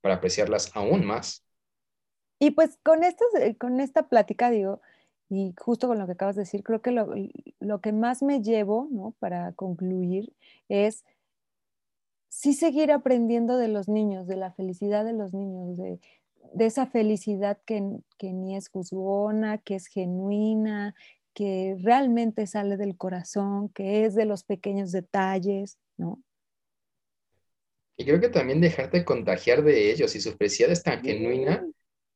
para 0.00 0.14
apreciarlas 0.14 0.70
aún 0.74 1.04
más. 1.04 1.44
Y 2.38 2.52
pues 2.52 2.78
con, 2.84 3.02
estas, 3.02 3.26
con 3.58 3.80
esta 3.80 4.08
plática, 4.08 4.48
digo, 4.50 4.80
y 5.28 5.54
justo 5.58 5.88
con 5.88 5.98
lo 5.98 6.06
que 6.06 6.12
acabas 6.12 6.36
de 6.36 6.42
decir, 6.42 6.62
creo 6.62 6.80
que 6.80 6.92
lo, 6.92 7.12
lo 7.58 7.80
que 7.80 7.92
más 7.92 8.22
me 8.22 8.42
llevo, 8.42 8.86
¿no? 8.92 9.16
Para 9.18 9.52
concluir, 9.54 10.32
es 10.68 11.04
sí 12.28 12.54
seguir 12.54 12.92
aprendiendo 12.92 13.56
de 13.56 13.66
los 13.66 13.88
niños, 13.88 14.28
de 14.28 14.36
la 14.36 14.52
felicidad 14.52 15.04
de 15.04 15.14
los 15.14 15.34
niños, 15.34 15.76
de, 15.76 15.98
de 16.54 16.66
esa 16.66 16.86
felicidad 16.86 17.58
que, 17.66 17.82
que, 18.18 18.32
ni 18.32 18.56
es 18.56 18.68
juzgona, 18.68 19.58
que 19.58 19.74
es 19.74 19.88
genuina, 19.88 20.94
que 21.36 21.76
realmente 21.82 22.46
sale 22.46 22.78
del 22.78 22.96
corazón, 22.96 23.68
que 23.68 24.06
es 24.06 24.14
de 24.14 24.24
los 24.24 24.42
pequeños 24.42 24.90
detalles, 24.90 25.76
¿no? 25.98 26.22
Y 27.94 28.06
creo 28.06 28.18
que 28.18 28.30
también 28.30 28.62
dejarte 28.62 29.04
contagiar 29.04 29.62
de 29.62 29.92
ellos, 29.92 30.12
si 30.12 30.20
su 30.22 30.32
felicidad 30.32 30.70
es 30.70 30.82
tan 30.82 31.02
genuina, 31.02 31.62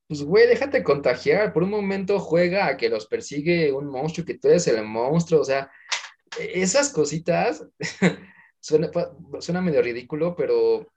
pues 0.08 0.22
güey, 0.22 0.48
déjate 0.48 0.82
contagiar, 0.82 1.52
por 1.52 1.62
un 1.62 1.68
momento 1.68 2.18
juega 2.18 2.66
a 2.66 2.78
que 2.78 2.88
los 2.88 3.06
persigue 3.06 3.70
un 3.72 3.88
monstruo, 3.88 4.24
que 4.24 4.38
tú 4.38 4.48
eres 4.48 4.66
el 4.68 4.82
monstruo, 4.84 5.42
o 5.42 5.44
sea, 5.44 5.70
e-, 6.38 6.62
esas 6.62 6.88
cositas 6.88 7.66
suena, 8.58 8.90
suena 9.40 9.60
medio 9.60 9.82
ridículo, 9.82 10.34
pero 10.34 10.90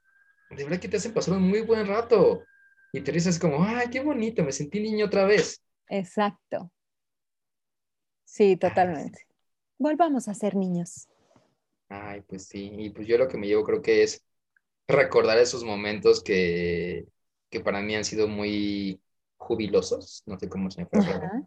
de 0.48 0.64
verdad 0.64 0.80
que 0.80 0.88
te 0.88 0.96
hacen 0.96 1.12
pasar 1.12 1.34
un 1.34 1.42
muy 1.42 1.60
buen 1.60 1.86
rato. 1.86 2.42
Y 2.90 3.02
te 3.02 3.12
dices 3.12 3.38
como, 3.38 3.62
ay, 3.62 3.88
qué 3.90 4.00
bonito, 4.00 4.42
me 4.42 4.52
sentí 4.52 4.80
niño 4.80 5.06
otra 5.06 5.26
vez. 5.26 5.62
Exacto. 5.88 6.70
Sí, 8.34 8.56
totalmente. 8.56 9.28
Volvamos 9.78 10.26
a 10.26 10.34
ser 10.34 10.56
niños. 10.56 11.06
Ay, 11.88 12.20
pues 12.22 12.46
sí, 12.48 12.68
y 12.76 12.90
pues 12.90 13.06
yo 13.06 13.16
lo 13.16 13.28
que 13.28 13.38
me 13.38 13.46
llevo 13.46 13.62
creo 13.62 13.80
que 13.80 14.02
es 14.02 14.24
recordar 14.88 15.38
esos 15.38 15.62
momentos 15.62 16.20
que, 16.20 17.06
que 17.48 17.60
para 17.60 17.80
mí 17.80 17.94
han 17.94 18.04
sido 18.04 18.26
muy 18.26 19.00
jubilosos, 19.36 20.24
no 20.26 20.36
sé 20.36 20.48
cómo 20.48 20.68
se 20.68 20.80
me 20.80 20.88
fue. 20.88 20.98
O 21.00 21.46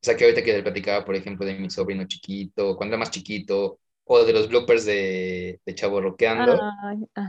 sea, 0.00 0.16
que 0.16 0.24
ahorita 0.24 0.42
que 0.42 0.54
le 0.54 0.62
platicaba, 0.62 1.04
por 1.04 1.16
ejemplo, 1.16 1.44
de 1.44 1.54
mi 1.54 1.68
sobrino 1.68 2.06
chiquito, 2.06 2.76
cuando 2.76 2.94
era 2.94 3.00
más 3.00 3.10
chiquito, 3.10 3.78
o 4.04 4.24
de 4.24 4.32
los 4.32 4.48
bloopers 4.48 4.86
de, 4.86 5.60
de 5.66 5.74
Chavo 5.74 6.00
Roqueando. 6.00 6.58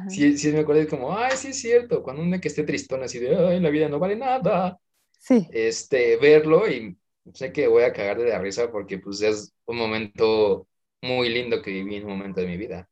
Sí, 0.10 0.38
sí, 0.38 0.54
me 0.54 0.60
acuerdo 0.60 0.88
como, 0.88 1.18
ay, 1.18 1.36
sí 1.36 1.50
es 1.50 1.60
cierto, 1.60 2.02
cuando 2.02 2.22
uno 2.22 2.40
que 2.40 2.48
esté 2.48 2.64
tristón 2.64 3.04
así 3.04 3.20
de, 3.20 3.36
ay, 3.36 3.60
la 3.60 3.70
vida 3.70 3.90
no 3.90 4.00
vale 4.00 4.16
nada. 4.16 4.80
Sí. 5.20 5.46
Este, 5.52 6.16
verlo 6.16 6.70
y 6.70 6.98
sé 7.34 7.52
que 7.52 7.68
voy 7.68 7.84
a 7.84 7.94
cagar 7.94 8.18
de 8.18 8.30
la 8.30 8.40
risa 8.40 8.72
porque 8.72 9.00
pues 9.00 9.22
es 9.22 9.54
un 9.66 9.78
momento 9.78 10.68
muy 11.02 11.30
lindo 11.30 11.62
que 11.62 11.72
viví 11.72 11.96
en 11.96 12.06
un 12.06 12.18
momento 12.18 12.42
de 12.42 12.48
mi 12.48 12.58
vida. 12.58 12.90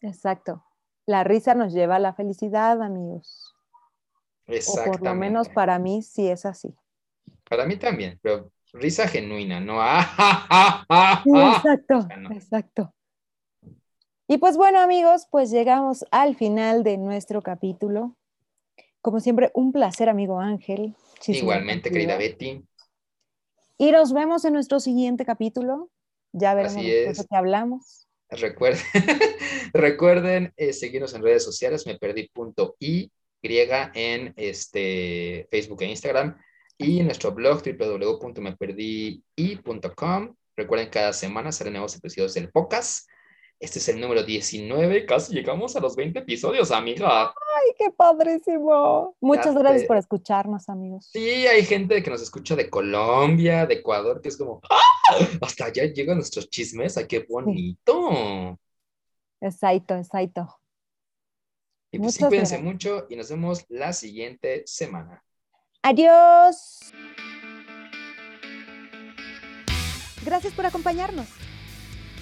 Exacto. 0.00 0.64
La 1.06 1.24
risa 1.24 1.54
nos 1.54 1.72
lleva 1.72 1.96
a 1.96 2.00
la 2.00 2.14
felicidad, 2.14 2.82
amigos. 2.82 3.54
O 4.46 4.84
por 4.84 5.02
lo 5.02 5.14
menos 5.14 5.48
para 5.48 5.78
mí 5.78 6.02
sí 6.02 6.28
es 6.28 6.46
así. 6.46 6.74
Para 7.48 7.66
mí 7.66 7.76
también, 7.76 8.18
pero 8.22 8.50
risa 8.72 9.08
genuina, 9.08 9.60
¿no? 9.60 9.80
exacto, 11.24 12.06
exacto. 12.30 12.94
Y 14.26 14.36
pues 14.36 14.56
bueno, 14.58 14.80
amigos, 14.80 15.26
pues 15.30 15.50
llegamos 15.50 16.04
al 16.10 16.36
final 16.36 16.82
de 16.82 16.98
nuestro 16.98 17.40
capítulo. 17.40 18.14
Como 19.00 19.20
siempre, 19.20 19.50
un 19.54 19.72
placer, 19.72 20.10
amigo 20.10 20.38
Ángel. 20.38 20.94
Igualmente, 21.26 21.90
querida 21.90 22.18
Betty. 22.18 22.62
Y 23.78 23.92
nos 23.92 24.12
vemos 24.12 24.44
en 24.44 24.54
nuestro 24.54 24.80
siguiente 24.80 25.24
capítulo. 25.24 25.88
Ya 26.32 26.54
veremos 26.54 26.82
de 26.82 27.14
qué 27.14 27.36
hablamos. 27.36 28.08
Recuerden, 28.28 28.82
recuerden 29.72 30.52
eh, 30.56 30.74
seguirnos 30.74 31.14
en 31.14 31.22
redes 31.22 31.44
sociales, 31.44 31.86
me 31.86 31.96
perdí 31.96 32.28
punto 32.28 32.74
y 32.78 33.10
griega 33.40 33.90
en 33.94 34.34
este, 34.36 35.46
Facebook 35.50 35.80
e 35.82 35.86
Instagram 35.86 36.36
y 36.76 37.00
en 37.00 37.06
nuestro 37.06 37.32
blog 37.32 37.62
www.meperdii.com. 37.62 40.34
Recuerden, 40.56 40.90
cada 40.90 41.12
semana 41.12 41.52
salen 41.52 41.74
nuevos 41.74 41.94
episodios 41.96 42.34
del 42.34 42.50
podcast. 42.50 43.08
Este 43.60 43.80
es 43.80 43.88
el 43.88 44.00
número 44.00 44.22
19, 44.22 45.04
casi 45.04 45.34
llegamos 45.34 45.74
a 45.74 45.80
los 45.80 45.96
20 45.96 46.20
episodios, 46.20 46.70
amiga. 46.70 47.24
¡Ay, 47.26 47.74
qué 47.76 47.90
padrísimo! 47.90 49.16
Muchas 49.20 49.52
gracias 49.56 49.84
por 49.84 49.96
escucharnos, 49.96 50.68
amigos. 50.68 51.08
Sí, 51.12 51.28
hay 51.28 51.64
gente 51.64 52.00
que 52.00 52.08
nos 52.10 52.22
escucha 52.22 52.54
de 52.54 52.70
Colombia, 52.70 53.66
de 53.66 53.74
Ecuador, 53.74 54.20
que 54.20 54.28
es 54.28 54.36
como, 54.36 54.60
¡Ah! 54.70 55.16
hasta 55.40 55.64
allá 55.64 55.86
llegan 55.86 56.18
nuestros 56.18 56.48
chismes, 56.48 56.96
¡ay, 56.98 57.08
qué 57.08 57.26
bonito! 57.28 58.56
Exacto, 59.40 59.96
exacto. 59.96 60.60
Y 61.90 61.98
pues 61.98 62.14
sí, 62.14 62.24
cuídense 62.24 62.58
mucho 62.58 63.06
y 63.10 63.16
nos 63.16 63.28
vemos 63.28 63.64
la 63.68 63.92
siguiente 63.92 64.62
semana. 64.66 65.24
Adiós. 65.82 66.92
Gracias 70.24 70.52
por 70.52 70.66
acompañarnos. 70.66 71.26